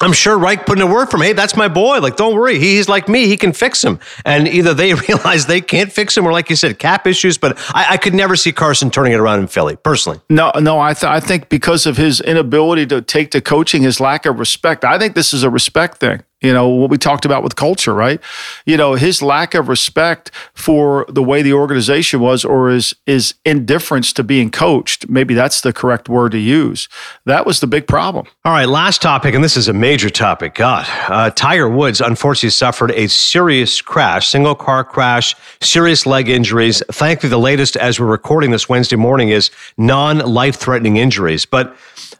I'm 0.00 0.12
sure 0.12 0.38
Reich 0.38 0.64
put 0.64 0.78
in 0.78 0.82
a 0.82 0.86
word 0.86 1.06
for 1.10 1.16
him. 1.16 1.24
Hey, 1.24 1.32
that's 1.32 1.56
my 1.56 1.66
boy. 1.66 1.98
Like, 1.98 2.16
don't 2.16 2.34
worry. 2.34 2.58
He's 2.58 2.88
like 2.88 3.08
me. 3.08 3.26
He 3.26 3.36
can 3.36 3.52
fix 3.52 3.82
him. 3.82 3.98
And 4.24 4.46
either 4.46 4.72
they 4.72 4.94
realize 5.08 5.46
they 5.46 5.60
can't 5.60 5.92
fix 5.92 6.16
him, 6.16 6.24
or 6.24 6.32
like 6.32 6.50
you 6.50 6.56
said, 6.56 6.78
cap 6.78 7.06
issues. 7.06 7.36
But 7.36 7.58
I, 7.74 7.86
I 7.90 7.96
could 7.96 8.14
never 8.14 8.36
see 8.36 8.52
Carson 8.52 8.90
turning 8.90 9.12
it 9.12 9.18
around 9.18 9.40
in 9.40 9.48
Philly, 9.48 9.74
personally. 9.76 10.20
No, 10.30 10.52
no. 10.56 10.78
I, 10.78 10.94
th- 10.94 11.10
I 11.10 11.18
think 11.18 11.48
because 11.48 11.84
of 11.84 11.96
his 11.96 12.20
inability 12.20 12.86
to 12.86 13.02
take 13.02 13.32
to 13.32 13.40
coaching, 13.40 13.82
his 13.82 13.98
lack 13.98 14.24
of 14.24 14.38
respect. 14.38 14.84
I 14.84 14.98
think 14.98 15.14
this 15.16 15.34
is 15.34 15.42
a 15.42 15.50
respect 15.50 15.98
thing. 15.98 16.22
You 16.40 16.52
know, 16.52 16.68
what 16.68 16.90
we 16.90 16.98
talked 16.98 17.24
about 17.24 17.42
with 17.42 17.56
culture, 17.56 17.92
right? 17.92 18.20
You 18.64 18.76
know, 18.76 18.94
his 18.94 19.22
lack 19.22 19.54
of 19.54 19.68
respect 19.68 20.30
for 20.54 21.04
the 21.08 21.22
way 21.22 21.42
the 21.42 21.52
organization 21.52 22.20
was 22.20 22.44
or 22.44 22.70
his, 22.70 22.94
his 23.06 23.34
indifference 23.44 24.12
to 24.12 24.22
being 24.22 24.50
coached, 24.50 25.08
maybe 25.08 25.34
that's 25.34 25.60
the 25.62 25.72
correct 25.72 26.08
word 26.08 26.32
to 26.32 26.38
use. 26.38 26.88
That 27.24 27.44
was 27.44 27.58
the 27.58 27.66
big 27.66 27.88
problem. 27.88 28.26
All 28.44 28.52
right, 28.52 28.68
last 28.68 29.02
topic, 29.02 29.34
and 29.34 29.42
this 29.42 29.56
is 29.56 29.66
a 29.66 29.72
major 29.72 30.10
topic. 30.10 30.54
God, 30.54 30.86
uh, 31.08 31.30
Tiger 31.30 31.68
Woods 31.68 32.00
unfortunately 32.00 32.50
suffered 32.50 32.92
a 32.92 33.08
serious 33.08 33.82
crash, 33.82 34.28
single 34.28 34.54
car 34.54 34.84
crash, 34.84 35.34
serious 35.60 36.06
leg 36.06 36.28
injuries. 36.28 36.82
Thankfully, 36.92 37.30
the 37.30 37.38
latest 37.38 37.76
as 37.76 37.98
we're 37.98 38.06
recording 38.06 38.52
this 38.52 38.68
Wednesday 38.68 38.96
morning 38.96 39.30
is 39.30 39.50
non 39.76 40.18
life 40.18 40.56
threatening 40.56 40.98
injuries. 40.98 41.44
But 41.44 41.76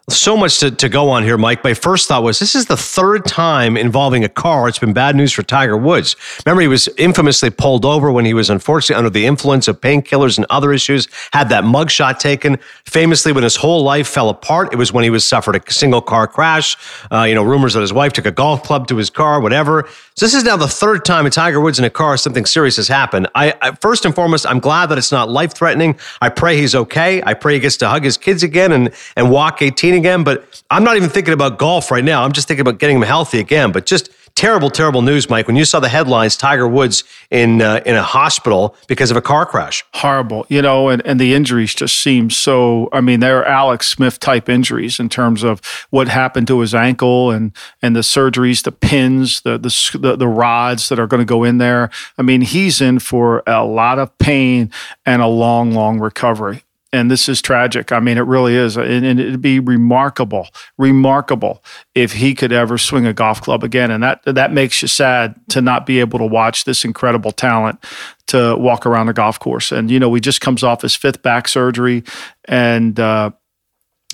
so 0.09 0.37
much 0.37 0.59
to, 0.61 0.71
to 0.71 0.89
go 0.89 1.11
on 1.11 1.23
here, 1.23 1.37
Mike. 1.37 1.63
My 1.63 1.75
first 1.75 2.09
thought 2.09 2.23
was 2.23 2.39
this 2.39 2.55
is 2.55 2.67
the 2.67 2.77
third 2.77 3.25
time 3.27 3.77
involving 4.09 4.25
a 4.25 4.29
car. 4.31 4.69
It's 4.69 4.79
been 4.79 4.95
bad 4.95 5.17
news 5.17 5.35
for 5.35 5.43
Tiger 5.43 5.77
Woods. 5.77 6.17
Remember, 6.47 6.63
he 6.63 6.69
was 6.69 6.89
infamously 6.97 7.51
pulled 7.51 7.85
over 7.85 8.11
when 8.11 8.25
he 8.25 8.33
was 8.33 8.49
unfortunately 8.49 8.97
under 8.97 9.11
the 9.11 9.27
influence 9.27 9.69
of 9.69 9.83
painkillers 9.83 10.39
and 10.39 10.47
other 10.49 10.73
issues, 10.73 11.09
had 11.35 11.51
that 11.51 11.65
mugshot 11.65 12.19
taken. 12.19 12.57
Famously, 12.87 13.33
when 13.33 13.45
his 13.45 13.57
whole 13.57 13.83
life 13.83 14.09
fell 14.09 14.31
apart, 14.31 14.73
it 14.73 14.77
was 14.77 14.95
when 14.95 15.05
he 15.05 15.11
was 15.11 15.27
suffered 15.27 15.57
a 15.57 15.71
single 15.71 16.01
car 16.01 16.27
crash. 16.27 16.79
Uh, 17.13 17.25
you 17.25 17.35
know, 17.35 17.43
rumors 17.43 17.75
that 17.75 17.83
his 17.83 17.93
wife 17.93 18.15
took 18.15 18.25
a 18.25 18.31
golf 18.31 18.63
club 18.63 18.89
to 18.89 18.97
his 18.97 19.11
car, 19.11 19.43
whatever. 19.43 19.87
So 20.15 20.25
this 20.25 20.35
is 20.35 20.43
now 20.43 20.57
the 20.57 20.67
third 20.67 21.05
time 21.05 21.27
in 21.27 21.33
Tiger 21.33 21.61
Woods 21.61 21.79
in 21.79 21.85
a 21.85 21.91
car 21.91 22.17
something 22.17 22.47
serious 22.47 22.77
has 22.77 22.89
happened. 22.89 23.29
I, 23.35 23.55
I 23.61 23.73
first 23.73 24.07
and 24.07 24.15
foremost, 24.15 24.47
I'm 24.47 24.59
glad 24.59 24.87
that 24.87 24.97
it's 24.97 25.13
not 25.13 25.29
life 25.29 25.53
threatening. 25.53 25.99
I 26.23 26.31
pray 26.31 26.57
he's 26.57 26.75
okay. 26.75 27.23
I 27.25 27.35
pray 27.35 27.55
he 27.55 27.61
gets 27.61 27.77
to 27.77 27.89
hug 27.89 28.05
his 28.05 28.17
kids 28.17 28.43
again 28.43 28.73
and 28.73 28.91
and 29.17 29.31
walk 29.31 29.61
18 29.61 29.95
again. 29.95 30.25
But 30.25 30.63
I'm 30.71 30.83
not 30.83 30.97
even 30.97 31.11
thinking 31.11 31.35
about 31.35 31.59
golf 31.59 31.91
right 31.91 32.03
now. 32.03 32.25
I'm 32.25 32.33
just 32.33 32.49
thinking 32.49 32.63
about 32.63 32.79
getting 32.79 32.97
him 32.97 33.03
healthy 33.03 33.39
again. 33.39 33.71
But 33.71 33.87
just 33.87 33.98
terrible, 34.39 34.71
terrible 34.71 35.03
news, 35.03 35.29
Mike. 35.29 35.49
When 35.49 35.57
you 35.57 35.65
saw 35.65 35.81
the 35.81 35.89
headlines, 35.89 36.37
Tiger 36.37 36.69
Woods 36.69 37.03
in 37.29 37.61
uh, 37.61 37.81
in 37.85 37.97
a 37.97 38.05
hospital 38.05 38.77
because 38.87 39.11
of 39.11 39.17
a 39.17 39.21
car 39.21 39.45
crash. 39.45 39.85
Horrible, 39.95 40.47
you 40.49 40.63
know, 40.63 40.89
and, 40.89 41.05
and 41.05 41.19
the 41.19 41.35
injuries 41.35 41.75
just 41.75 41.99
seem 41.99 42.31
so. 42.31 42.89
I 42.93 43.01
mean, 43.01 43.19
they're 43.19 43.45
Alex 43.45 43.89
Smith 43.89 44.21
type 44.21 44.49
injuries 44.49 45.01
in 45.01 45.09
terms 45.09 45.43
of 45.43 45.61
what 45.91 46.07
happened 46.07 46.47
to 46.47 46.61
his 46.61 46.73
ankle 46.73 47.33
and 47.33 47.51
and 47.83 47.97
the 47.97 48.01
surgeries, 48.01 48.63
the 48.63 48.71
pins, 48.71 49.41
the 49.41 49.59
the 49.59 49.99
the, 49.99 50.17
the 50.17 50.29
rods 50.29 50.89
that 50.89 51.01
are 51.01 51.09
going 51.09 51.21
to 51.21 51.27
go 51.27 51.43
in 51.43 51.59
there. 51.59 51.91
I 52.17 52.23
mean, 52.23 52.43
he's 52.43 52.81
in 52.81 53.01
for 53.01 53.43
a 53.45 53.65
lot 53.65 53.99
of 53.99 54.17
pain 54.19 54.71
and 55.05 55.21
a 55.21 55.27
long, 55.27 55.73
long 55.73 55.99
recovery 55.99 56.63
and 56.93 57.11
this 57.11 57.29
is 57.29 57.43
tragic. 57.43 57.93
I 57.93 58.01
mean, 58.01 58.17
it 58.17 58.23
really 58.23 58.55
is. 58.55 58.77
And, 58.77 59.05
it'd 59.05 59.43
be 59.43 59.61
remarkable, 59.61 60.49
remarkable 60.79 61.63
if 61.95 62.13
he 62.13 62.35
could 62.35 62.53
ever 62.53 62.79
swing 62.79 63.07
a 63.07 63.13
golf 63.13 63.43
club 63.43 63.63
again. 63.63 63.91
And 63.91 64.03
that 64.03 64.23
that 64.25 64.53
makes 64.53 64.81
you 64.81 64.89
sad 64.89 65.35
to 65.51 65.61
not 65.61 65.85
be 65.85 66.01
able 66.01 66.19
to 66.19 66.27
watch 66.27 66.65
this 66.65 66.85
incredible 66.85 67.33
talent 67.33 67.85
to 68.29 68.57
walk 68.57 68.87
around 68.87 69.09
a 69.09 69.13
golf 69.13 69.39
course. 69.39 69.71
And 69.71 69.91
you 69.91 70.01
know, 70.01 70.13
he 70.15 70.21
just 70.21 70.41
comes 70.41 70.63
off 70.63 70.83
his 70.83 70.95
fifth 70.95 71.23
back 71.23 71.49
surgery, 71.49 72.05
and 72.47 72.99
uh, 72.99 73.31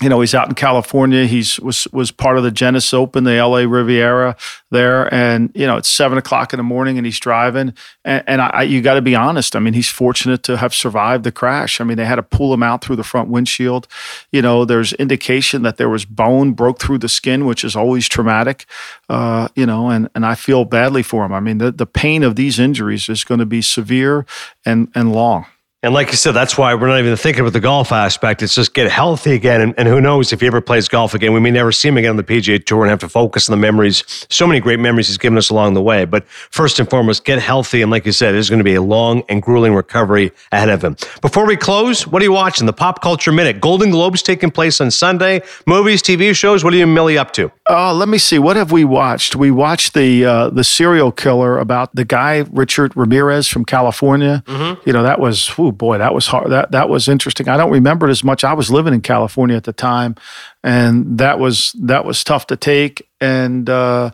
you 0.03 0.09
know 0.09 0.19
he's 0.19 0.35
out 0.35 0.49
in 0.49 0.55
California. 0.55 1.25
He's 1.25 1.57
was 1.61 1.87
was 1.93 2.11
part 2.11 2.37
of 2.37 2.43
the 2.43 2.51
Genesis 2.51 2.93
Open, 2.93 3.23
the 3.23 3.41
LA 3.41 3.59
Riviera 3.59 4.35
there, 4.69 5.13
and 5.13 5.51
you 5.55 5.65
know 5.65 5.77
it's 5.77 5.87
seven 5.87 6.17
o'clock 6.17 6.51
in 6.51 6.57
the 6.57 6.63
morning, 6.63 6.97
and 6.97 7.05
he's 7.05 7.19
driving. 7.19 7.73
And, 8.03 8.23
and 8.27 8.41
I, 8.41 8.63
you 8.63 8.81
got 8.81 8.95
to 8.95 9.01
be 9.01 9.15
honest. 9.15 9.55
I 9.55 9.59
mean, 9.59 9.73
he's 9.73 9.87
fortunate 9.87 10.43
to 10.43 10.57
have 10.57 10.73
survived 10.73 11.23
the 11.23 11.31
crash. 11.31 11.79
I 11.79 11.85
mean, 11.85 11.95
they 11.95 12.03
had 12.03 12.15
to 12.15 12.23
pull 12.23 12.53
him 12.53 12.61
out 12.61 12.83
through 12.83 12.97
the 12.97 13.05
front 13.05 13.29
windshield. 13.29 13.87
You 14.33 14.41
know, 14.41 14.65
there's 14.65 14.91
indication 14.93 15.61
that 15.61 15.77
there 15.77 15.89
was 15.89 16.03
bone 16.03 16.51
broke 16.51 16.79
through 16.79 16.97
the 16.97 17.09
skin, 17.09 17.45
which 17.45 17.63
is 17.63 17.73
always 17.73 18.09
traumatic. 18.09 18.65
Uh, 19.07 19.47
you 19.55 19.65
know, 19.65 19.89
and 19.89 20.09
and 20.13 20.25
I 20.25 20.35
feel 20.35 20.65
badly 20.65 21.03
for 21.03 21.23
him. 21.23 21.31
I 21.31 21.39
mean, 21.39 21.59
the 21.59 21.71
the 21.71 21.87
pain 21.87 22.21
of 22.23 22.35
these 22.35 22.59
injuries 22.59 23.07
is 23.07 23.23
going 23.23 23.39
to 23.39 23.45
be 23.45 23.61
severe 23.61 24.25
and 24.65 24.91
and 24.93 25.13
long. 25.13 25.45
And 25.85 25.93
like 25.93 26.09
you 26.09 26.17
said, 26.17 26.31
that's 26.31 26.57
why 26.57 26.73
we're 26.73 26.87
not 26.87 26.97
even 26.97 27.15
thinking 27.15 27.41
about 27.41 27.53
the 27.53 27.59
golf 27.59 27.91
aspect. 27.91 28.41
It's 28.41 28.55
just 28.55 28.73
get 28.73 28.89
healthy 28.89 29.33
again. 29.33 29.61
And, 29.61 29.75
and, 29.77 29.87
who 29.87 30.01
knows 30.01 30.33
if 30.33 30.41
he 30.41 30.47
ever 30.47 30.59
plays 30.59 30.87
golf 30.87 31.13
again. 31.13 31.31
We 31.31 31.39
may 31.39 31.51
never 31.51 31.71
see 31.71 31.89
him 31.89 31.97
again 31.97 32.09
on 32.09 32.15
the 32.15 32.23
PGA 32.23 32.65
Tour 32.65 32.81
and 32.81 32.89
have 32.89 33.01
to 33.01 33.07
focus 33.07 33.47
on 33.47 33.51
the 33.51 33.61
memories. 33.61 34.03
So 34.31 34.47
many 34.47 34.59
great 34.59 34.79
memories 34.79 35.09
he's 35.09 35.19
given 35.19 35.37
us 35.37 35.51
along 35.51 35.75
the 35.75 35.83
way. 35.83 36.05
But 36.05 36.27
first 36.27 36.79
and 36.79 36.89
foremost, 36.89 37.23
get 37.23 37.37
healthy. 37.37 37.83
And 37.83 37.91
like 37.91 38.03
you 38.07 38.13
said, 38.13 38.31
there's 38.31 38.49
going 38.49 38.61
to 38.61 38.63
be 38.63 38.73
a 38.73 38.81
long 38.81 39.21
and 39.29 39.43
grueling 39.43 39.75
recovery 39.75 40.31
ahead 40.51 40.69
of 40.69 40.83
him. 40.83 40.95
Before 41.21 41.45
we 41.45 41.55
close, 41.55 42.07
what 42.07 42.19
are 42.19 42.25
you 42.25 42.31
watching? 42.31 42.65
The 42.65 42.73
Pop 42.73 43.03
Culture 43.03 43.31
Minute. 43.31 43.61
Golden 43.61 43.91
Globes 43.91 44.23
taking 44.23 44.49
place 44.49 44.81
on 44.81 44.89
Sunday. 44.89 45.43
Movies, 45.67 46.01
TV 46.01 46.35
shows. 46.35 46.63
What 46.63 46.73
are 46.73 46.77
you, 46.77 46.87
Millie, 46.87 47.19
up 47.19 47.31
to? 47.33 47.51
Uh, 47.69 47.93
let 47.93 48.09
me 48.09 48.17
see. 48.17 48.39
What 48.39 48.55
have 48.55 48.71
we 48.71 48.85
watched? 48.85 49.35
We 49.35 49.51
watched 49.51 49.93
the 49.93 50.25
uh, 50.25 50.49
the 50.49 50.63
serial 50.63 51.11
killer 51.11 51.59
about 51.59 51.93
the 51.95 52.05
guy, 52.05 52.45
Richard 52.49 52.97
Ramirez 52.97 53.47
from 53.47 53.65
California. 53.65 54.43
Mm-hmm. 54.47 54.81
You 54.87 54.93
know, 54.93 55.03
that 55.03 55.19
was, 55.19 55.53
oh 55.59 55.74
boy, 55.75 55.97
that 55.97 56.13
was 56.13 56.27
hard 56.27 56.51
that 56.51 56.71
that 56.71 56.89
was 56.89 57.07
interesting. 57.07 57.47
I 57.47 57.57
don't 57.57 57.71
remember 57.71 58.07
it 58.07 58.11
as 58.11 58.23
much. 58.23 58.43
I 58.43 58.53
was 58.53 58.71
living 58.71 58.93
in 58.93 59.01
California 59.01 59.55
at 59.55 59.65
the 59.65 59.73
time, 59.73 60.15
and 60.63 61.17
that 61.17 61.39
was 61.39 61.75
that 61.79 62.05
was 62.05 62.23
tough 62.23 62.47
to 62.47 62.57
take. 62.57 63.07
And 63.21 63.69
uh, 63.69 64.11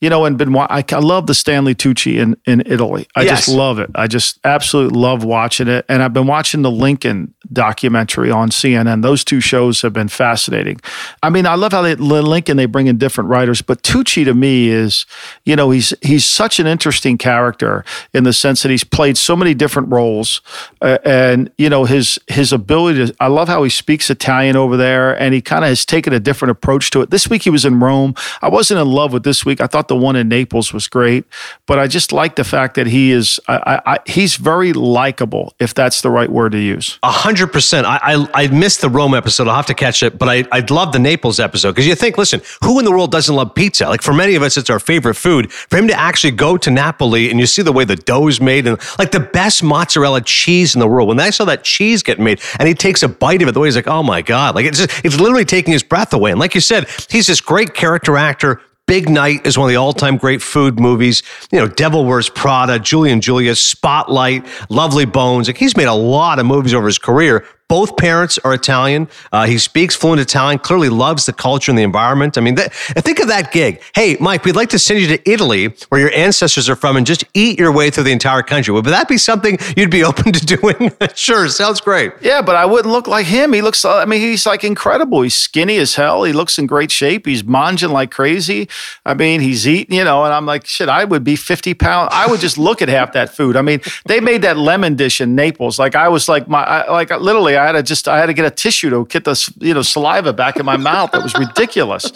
you 0.00 0.10
know, 0.10 0.26
and 0.26 0.36
been 0.36 0.54
I, 0.54 0.84
I 0.90 0.98
love 0.98 1.26
the 1.26 1.34
Stanley 1.34 1.74
Tucci 1.74 2.18
in 2.18 2.36
in 2.44 2.62
Italy. 2.66 3.06
I 3.16 3.22
yes. 3.22 3.46
just 3.46 3.56
love 3.56 3.78
it. 3.78 3.90
I 3.94 4.06
just 4.06 4.38
absolutely 4.44 4.98
love 4.98 5.24
watching 5.24 5.68
it. 5.68 5.86
And 5.88 6.02
I've 6.02 6.12
been 6.12 6.26
watching 6.26 6.62
the 6.62 6.70
Lincoln 6.70 7.34
documentary 7.52 8.30
on 8.30 8.50
CNN. 8.50 9.02
Those 9.02 9.24
two 9.24 9.40
shows 9.40 9.80
have 9.82 9.94
been 9.94 10.08
fascinating. 10.08 10.80
I 11.22 11.30
mean, 11.30 11.46
I 11.46 11.54
love 11.54 11.72
how 11.72 11.82
they 11.82 11.94
Lincoln 11.94 12.56
they 12.58 12.66
bring 12.66 12.88
in 12.88 12.98
different 12.98 13.30
writers, 13.30 13.62
but 13.62 13.82
Tucci 13.82 14.24
to 14.24 14.34
me 14.34 14.68
is, 14.68 15.06
you 15.44 15.56
know, 15.56 15.70
he's 15.70 15.94
he's 16.02 16.26
such 16.26 16.60
an 16.60 16.66
interesting 16.66 17.16
character 17.16 17.84
in 18.12 18.24
the 18.24 18.32
sense 18.32 18.62
that 18.62 18.70
he's 18.70 18.84
played 18.84 19.16
so 19.16 19.34
many 19.34 19.54
different 19.54 19.90
roles, 19.90 20.42
uh, 20.82 20.98
and 21.04 21.50
you 21.56 21.70
know 21.70 21.84
his 21.84 22.18
his 22.26 22.52
ability 22.52 23.06
to. 23.06 23.14
I 23.18 23.28
love 23.28 23.48
how 23.48 23.62
he 23.62 23.70
speaks 23.70 24.10
Italian 24.10 24.56
over 24.56 24.76
there, 24.76 25.18
and 25.18 25.32
he 25.32 25.40
kind 25.40 25.64
of 25.64 25.68
has 25.68 25.86
taken 25.86 26.12
a 26.12 26.20
different 26.20 26.50
approach 26.50 26.90
to 26.90 27.00
it. 27.00 27.10
This 27.10 27.28
week 27.28 27.42
he 27.42 27.50
was 27.50 27.64
in 27.64 27.80
Rome. 27.80 28.14
I 28.42 28.48
wasn't 28.48 28.80
in 28.80 28.88
love 28.88 29.12
with 29.12 29.24
this 29.24 29.44
week. 29.46 29.60
I 29.60 29.66
thought 29.66 29.85
the 29.88 29.96
one 29.96 30.16
in 30.16 30.28
Naples 30.28 30.72
was 30.72 30.88
great, 30.88 31.24
but 31.66 31.78
I 31.78 31.86
just 31.86 32.12
like 32.12 32.36
the 32.36 32.44
fact 32.44 32.74
that 32.74 32.86
he 32.86 33.10
is 33.10 33.40
I, 33.48 33.80
I, 33.86 33.98
he's 34.06 34.36
very 34.36 34.72
likable, 34.72 35.54
if 35.58 35.74
that's 35.74 36.02
the 36.02 36.10
right 36.10 36.30
word 36.30 36.52
to 36.52 36.58
use. 36.58 36.98
A 37.02 37.10
hundred 37.10 37.52
percent. 37.52 37.86
I, 37.86 37.98
I 38.02 38.44
I 38.44 38.46
missed 38.48 38.80
the 38.80 38.88
Rome 38.88 39.14
episode. 39.14 39.48
I'll 39.48 39.56
have 39.56 39.66
to 39.66 39.74
catch 39.74 40.02
it, 40.02 40.18
but 40.18 40.28
I 40.28 40.44
I 40.52 40.64
love 40.70 40.92
the 40.92 40.98
Naples 40.98 41.40
episode 41.40 41.72
because 41.72 41.86
you 41.86 41.94
think, 41.94 42.18
listen, 42.18 42.40
who 42.62 42.78
in 42.78 42.84
the 42.84 42.90
world 42.90 43.12
doesn't 43.12 43.34
love 43.34 43.54
pizza? 43.54 43.88
Like 43.88 44.02
for 44.02 44.14
many 44.14 44.34
of 44.34 44.42
us, 44.42 44.56
it's 44.56 44.70
our 44.70 44.80
favorite 44.80 45.14
food. 45.14 45.52
For 45.52 45.76
him 45.76 45.88
to 45.88 45.98
actually 45.98 46.32
go 46.32 46.56
to 46.56 46.70
Napoli 46.70 47.30
and 47.30 47.40
you 47.40 47.46
see 47.46 47.62
the 47.62 47.72
way 47.72 47.84
the 47.84 47.96
dough 47.96 48.28
is 48.28 48.40
made 48.40 48.66
and 48.66 48.78
like 48.98 49.10
the 49.10 49.20
best 49.20 49.62
mozzarella 49.62 50.20
cheese 50.20 50.74
in 50.74 50.80
the 50.80 50.88
world. 50.88 51.08
When 51.08 51.20
I 51.20 51.30
saw 51.30 51.44
that 51.46 51.64
cheese 51.64 52.02
get 52.02 52.18
made 52.18 52.40
and 52.58 52.68
he 52.68 52.74
takes 52.74 53.02
a 53.02 53.08
bite 53.08 53.42
of 53.42 53.48
it, 53.48 53.52
the 53.52 53.60
way 53.60 53.68
he's 53.68 53.76
like, 53.76 53.88
oh 53.88 54.02
my 54.02 54.22
god, 54.22 54.54
like 54.54 54.66
it's 54.66 54.78
just, 54.78 55.04
it's 55.04 55.20
literally 55.20 55.44
taking 55.44 55.72
his 55.72 55.82
breath 55.82 56.12
away. 56.12 56.30
And 56.30 56.40
like 56.40 56.54
you 56.54 56.60
said, 56.60 56.88
he's 57.10 57.26
this 57.26 57.40
great 57.40 57.74
character 57.74 58.16
actor 58.16 58.60
Big 58.86 59.08
Night 59.08 59.44
is 59.44 59.58
one 59.58 59.68
of 59.68 59.70
the 59.70 59.76
all-time 59.76 60.16
great 60.16 60.40
food 60.40 60.78
movies. 60.78 61.24
You 61.50 61.58
know, 61.58 61.66
Devil 61.66 62.04
Wears 62.04 62.28
Prada, 62.28 62.78
Julie 62.78 63.10
and 63.10 63.20
Julia, 63.20 63.56
Spotlight, 63.56 64.46
Lovely 64.70 65.04
Bones. 65.04 65.48
Like 65.48 65.56
he's 65.56 65.76
made 65.76 65.88
a 65.88 65.94
lot 65.94 66.38
of 66.38 66.46
movies 66.46 66.72
over 66.72 66.86
his 66.86 66.98
career, 66.98 67.44
both 67.68 67.96
parents 67.96 68.38
are 68.44 68.54
Italian. 68.54 69.08
Uh, 69.32 69.46
he 69.46 69.58
speaks 69.58 69.96
fluent 69.96 70.20
Italian, 70.20 70.58
clearly 70.58 70.88
loves 70.88 71.26
the 71.26 71.32
culture 71.32 71.70
and 71.70 71.78
the 71.78 71.82
environment. 71.82 72.38
I 72.38 72.40
mean, 72.40 72.56
think 72.56 73.18
of 73.18 73.28
that 73.28 73.50
gig. 73.52 73.82
Hey, 73.94 74.16
Mike, 74.20 74.44
we'd 74.44 74.54
like 74.54 74.70
to 74.70 74.78
send 74.78 75.00
you 75.00 75.08
to 75.08 75.30
Italy, 75.30 75.74
where 75.88 76.00
your 76.00 76.12
ancestors 76.12 76.68
are 76.68 76.76
from, 76.76 76.96
and 76.96 77.04
just 77.04 77.24
eat 77.34 77.58
your 77.58 77.72
way 77.72 77.90
through 77.90 78.04
the 78.04 78.12
entire 78.12 78.42
country. 78.42 78.72
Would 78.72 78.84
that 78.84 79.08
be 79.08 79.18
something 79.18 79.58
you'd 79.76 79.90
be 79.90 80.04
open 80.10 80.32
to 80.32 80.46
doing? 80.46 80.92
sure, 81.14 81.48
sounds 81.48 81.80
great. 81.80 82.12
Yeah, 82.20 82.40
but 82.40 82.54
I 82.54 82.64
wouldn't 82.66 82.92
look 82.92 83.08
like 83.08 83.26
him. 83.26 83.52
He 83.52 83.62
looks, 83.62 83.84
I 83.84 84.04
mean, 84.04 84.20
he's 84.20 84.46
like 84.46 84.62
incredible. 84.62 85.22
He's 85.22 85.34
skinny 85.34 85.78
as 85.78 85.96
hell. 85.96 86.22
He 86.22 86.32
looks 86.32 86.58
in 86.58 86.66
great 86.66 86.92
shape. 86.92 87.26
He's 87.26 87.42
manging 87.42 87.90
like 87.90 88.10
crazy. 88.10 88.68
I 89.04 89.14
mean, 89.14 89.40
he's 89.40 89.66
eating, 89.66 89.96
you 89.96 90.04
know, 90.04 90.24
and 90.24 90.32
I'm 90.32 90.46
like, 90.46 90.66
shit, 90.66 90.88
I 90.88 91.04
would 91.04 91.24
be 91.24 91.34
50 91.34 91.74
pounds. 91.74 92.10
I 92.12 92.28
would 92.28 92.40
just 92.40 92.58
look 92.58 92.80
at 92.80 92.88
half 92.88 93.12
that 93.12 93.34
food. 93.34 93.56
I 93.56 93.62
mean, 93.62 93.80
they 94.06 94.20
made 94.20 94.42
that 94.42 94.56
lemon 94.56 94.94
dish 94.94 95.20
in 95.20 95.34
Naples. 95.34 95.78
Like, 95.78 95.96
I 95.96 96.08
was 96.08 96.28
like, 96.28 96.48
my, 96.48 96.62
I, 96.62 96.92
like, 96.92 97.10
literally, 97.10 97.55
I 97.56 97.66
had 97.66 97.72
to 97.72 97.82
just 97.82 98.08
I 98.08 98.18
had 98.18 98.26
to 98.26 98.34
get 98.34 98.44
a 98.44 98.50
tissue 98.50 98.90
to 98.90 99.04
get 99.06 99.24
the 99.24 99.54
you 99.58 99.74
know 99.74 99.82
saliva 99.82 100.32
back 100.32 100.56
in 100.56 100.66
my 100.66 100.76
mouth. 100.76 101.12
That 101.12 101.22
was 101.22 101.34
ridiculous. 101.34 102.10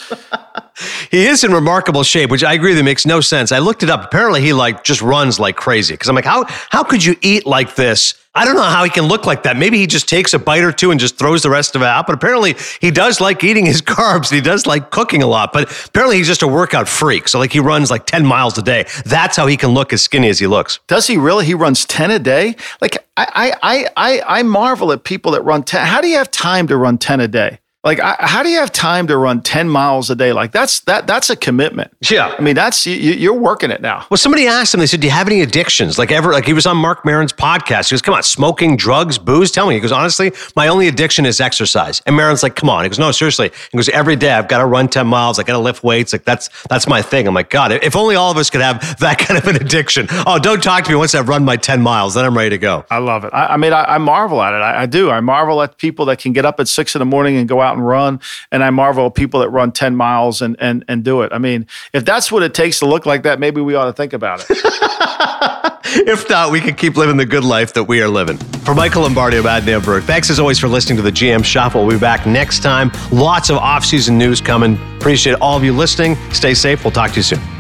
he 1.11 1.26
is 1.26 1.45
in 1.45 1.53
remarkable 1.53 2.03
shape, 2.03 2.30
which 2.30 2.45
I 2.45 2.55
agree 2.55 2.74
that 2.74 2.82
makes 2.82 3.07
no 3.07 3.20
sense. 3.20 3.53
I 3.53 3.59
looked 3.59 3.82
it 3.82 3.91
up. 3.91 4.05
Apparently, 4.05 4.41
he 4.41 4.53
like 4.53 4.84
just 4.84 5.03
runs 5.03 5.41
like 5.41 5.57
crazy. 5.57 5.95
Because 5.95 6.09
I'm 6.09 6.14
like, 6.14 6.24
how 6.24 6.45
how 6.68 6.82
could 6.82 7.05
you 7.05 7.16
eat 7.22 7.47
like 7.47 7.74
this? 7.74 8.14
I 8.33 8.45
don't 8.45 8.55
know 8.55 8.62
how 8.62 8.85
he 8.85 8.91
can 8.91 9.07
look 9.07 9.26
like 9.26 9.43
that. 9.43 9.57
Maybe 9.57 9.78
he 9.78 9.89
just 9.89 10.09
takes 10.09 10.33
a 10.35 10.39
bite 10.39 10.62
or 10.62 10.70
two 10.70 10.93
and 10.93 11.01
just 11.01 11.18
throws 11.18 11.43
the 11.43 11.51
rest 11.51 11.74
of 11.74 11.83
it 11.83 11.87
out. 11.87 12.07
But 12.07 12.14
apparently, 12.14 12.55
he 12.81 12.93
does 12.93 13.20
like 13.20 13.43
eating 13.43 13.66
his 13.66 13.83
carbs. 13.97 14.31
He 14.31 14.41
does 14.41 14.66
like 14.66 14.91
cooking 14.91 15.22
a 15.24 15.26
lot. 15.26 15.53
But 15.53 15.70
apparently, 15.89 16.18
he's 16.18 16.28
just 16.28 16.43
a 16.43 16.49
workout 16.49 16.89
freak. 16.89 17.26
So, 17.26 17.41
like, 17.41 17.53
he 17.53 17.59
runs 17.59 17.91
like 17.91 18.07
10 18.07 18.24
miles 18.24 18.57
a 18.57 18.62
day. 18.62 18.87
That's 19.05 19.37
how 19.37 19.49
he 19.49 19.57
can 19.57 19.70
look 19.70 19.93
as 19.93 20.03
skinny 20.03 20.28
as 20.28 20.39
he 20.39 20.47
looks. 20.47 20.78
Does 20.87 21.09
he 21.09 21.16
really? 21.16 21.45
He 21.45 21.55
runs 21.55 21.85
10 21.85 22.12
a 22.12 22.20
day? 22.20 22.55
Like, 22.81 22.99
I, 23.16 23.53
I, 23.62 23.87
I, 23.97 24.39
I 24.39 24.43
marvel 24.45 24.93
at 24.93 25.03
people 25.03 25.33
that 25.33 25.43
run 25.43 25.64
10. 25.64 25.85
How 25.85 26.01
do 26.01 26.07
you 26.07 26.16
have 26.16 26.31
time 26.31 26.68
to 26.68 26.76
run 26.76 26.99
10 26.99 27.18
a 27.18 27.28
day? 27.28 27.59
Like, 27.83 27.99
I, 27.99 28.14
how 28.18 28.43
do 28.43 28.51
you 28.51 28.59
have 28.59 28.72
time 28.72 29.07
to 29.07 29.16
run 29.16 29.41
10 29.41 29.66
miles 29.66 30.11
a 30.11 30.14
day? 30.14 30.35
Like, 30.35 30.53
that's 30.53 30.81
that 30.81 31.07
that's 31.07 31.31
a 31.31 31.37
commitment. 31.37 31.91
Yeah. 32.11 32.35
I 32.39 32.43
mean, 32.43 32.55
that's 32.55 32.87
you, 32.87 32.95
you're 32.95 33.33
working 33.33 33.70
it 33.70 33.81
now. 33.81 34.07
Well, 34.11 34.18
somebody 34.18 34.47
asked 34.47 34.74
him, 34.74 34.81
they 34.81 34.87
said, 34.87 35.01
Do 35.01 35.07
you 35.07 35.12
have 35.12 35.26
any 35.26 35.41
addictions? 35.41 35.99
Like, 35.99 36.11
ever, 36.11 36.31
like 36.31 36.45
he 36.45 36.53
was 36.53 36.66
on 36.66 36.76
Marc 36.76 37.07
Maron's 37.07 37.33
podcast. 37.33 37.89
He 37.89 37.95
goes, 37.95 38.03
Come 38.03 38.12
on, 38.12 38.22
smoking, 38.22 38.76
drugs, 38.76 39.16
booze? 39.16 39.51
Tell 39.51 39.66
me. 39.66 39.74
He 39.74 39.81
goes, 39.81 39.93
Honestly, 39.93 40.31
my 40.57 40.68
only 40.68 40.89
addiction 40.89 41.24
is 41.24 41.41
exercise. 41.41 42.03
And 42.05 42.14
Maron's 42.14 42.43
like, 42.43 42.55
Come 42.55 42.68
on. 42.68 42.85
He 42.85 42.91
goes, 42.91 42.99
No, 42.99 43.12
seriously. 43.12 43.51
He 43.72 43.78
goes, 43.78 43.89
Every 43.89 44.16
day 44.16 44.33
I've 44.33 44.49
got 44.49 44.59
to 44.59 44.66
run 44.66 44.89
10 44.89 45.07
miles. 45.07 45.39
I 45.39 45.43
got 45.43 45.55
to 45.55 45.59
lift 45.59 45.83
weights. 45.83 46.12
Like, 46.12 46.24
that's 46.24 46.51
that's 46.68 46.87
my 46.87 47.01
thing. 47.01 47.26
I'm 47.26 47.35
like, 47.35 47.49
God, 47.49 47.72
if 47.72 47.97
only 47.97 48.14
all 48.14 48.31
of 48.31 48.37
us 48.37 48.51
could 48.51 48.61
have 48.61 48.81
that 49.01 49.18
kind 49.18 49.39
of 49.39 49.47
an 49.47 49.57
addiction. 49.57 50.07
Oh, 50.26 50.39
don't 50.39 50.62
talk 50.62 50.85
to 50.85 50.91
me 50.91 50.97
once 50.97 51.14
I've 51.14 51.31
run 51.31 51.47
my 51.47 51.57
10 51.57 51.81
miles. 51.81 52.12
Then 52.12 52.26
I'm 52.26 52.37
ready 52.37 52.51
to 52.51 52.59
go. 52.59 52.85
I 52.91 52.99
love 52.99 53.24
it. 53.24 53.33
I, 53.33 53.55
I 53.55 53.57
mean, 53.57 53.72
I, 53.72 53.85
I, 53.85 53.99
marvel 53.99 54.43
at 54.43 54.53
it. 54.53 54.59
I, 54.59 54.83
I 54.83 54.87
do. 54.87 55.11
I 55.11 55.20
marvel 55.20 55.62
at 55.62 55.78
people 55.78 56.05
that 56.07 56.18
can 56.18 56.35
get 56.35 56.45
up 56.45 56.61
at 56.61 56.68
six 56.68 56.95
in 56.95 56.99
the 56.99 57.07
morning 57.07 57.37
and 57.37 57.49
go 57.49 57.62
out 57.62 57.70
and 57.77 57.87
run 57.87 58.21
and 58.51 58.62
I 58.62 58.71
marvel 58.71 59.07
at 59.07 59.14
people 59.14 59.41
that 59.41 59.51
run 59.51 59.73
10 59.73 59.97
miles 59.97 60.43
and, 60.43 60.57
and, 60.61 60.85
and 60.89 61.05
do 61.05 61.23
it. 61.23 61.33
I 61.33 61.39
mean, 61.39 61.66
if 61.93 62.05
that's 62.05 62.31
what 62.31 62.43
it 62.43 62.55
takes 62.55 62.79
to 62.81 62.87
look 62.87 63.07
like 63.07 63.23
that, 63.25 63.41
maybe 63.41 63.61
we 63.61 63.75
ought 63.75 63.87
to 63.87 63.93
think 63.93 64.12
about 64.12 64.41
it. 64.41 64.47
if 66.07 66.29
not, 66.29 66.51
we 66.51 66.61
can 66.61 66.75
keep 66.75 66.97
living 66.97 67.16
the 67.16 67.27
good 67.27 67.45
life 67.45 67.75
that 67.75 67.85
we 67.85 68.01
are 68.03 68.09
living. 68.09 68.37
For 68.37 68.75
Michael 68.75 69.03
Lombardi, 69.03 69.39
I'm 69.39 69.45
Adnan 69.45 69.81
Virk. 69.81 70.03
Thanks 70.03 70.31
as 70.31 70.39
always 70.39 70.59
for 70.59 70.68
listening 70.68 70.97
to 70.97 71.03
the 71.03 71.12
GM 71.12 71.45
Shop. 71.45 71.75
We'll 71.75 71.89
be 71.89 71.99
back 71.99 72.27
next 72.27 72.62
time. 72.62 72.91
Lots 73.12 73.51
of 73.51 73.57
off-season 73.57 74.18
news 74.18 74.41
coming. 74.41 74.75
Appreciate 74.97 75.35
all 75.41 75.57
of 75.57 75.64
you 75.64 75.73
listening. 75.73 76.16
Stay 76.33 76.55
safe. 76.55 76.85
We'll 76.85 76.93
talk 76.93 77.11
to 77.12 77.16
you 77.16 77.23
soon. 77.23 77.60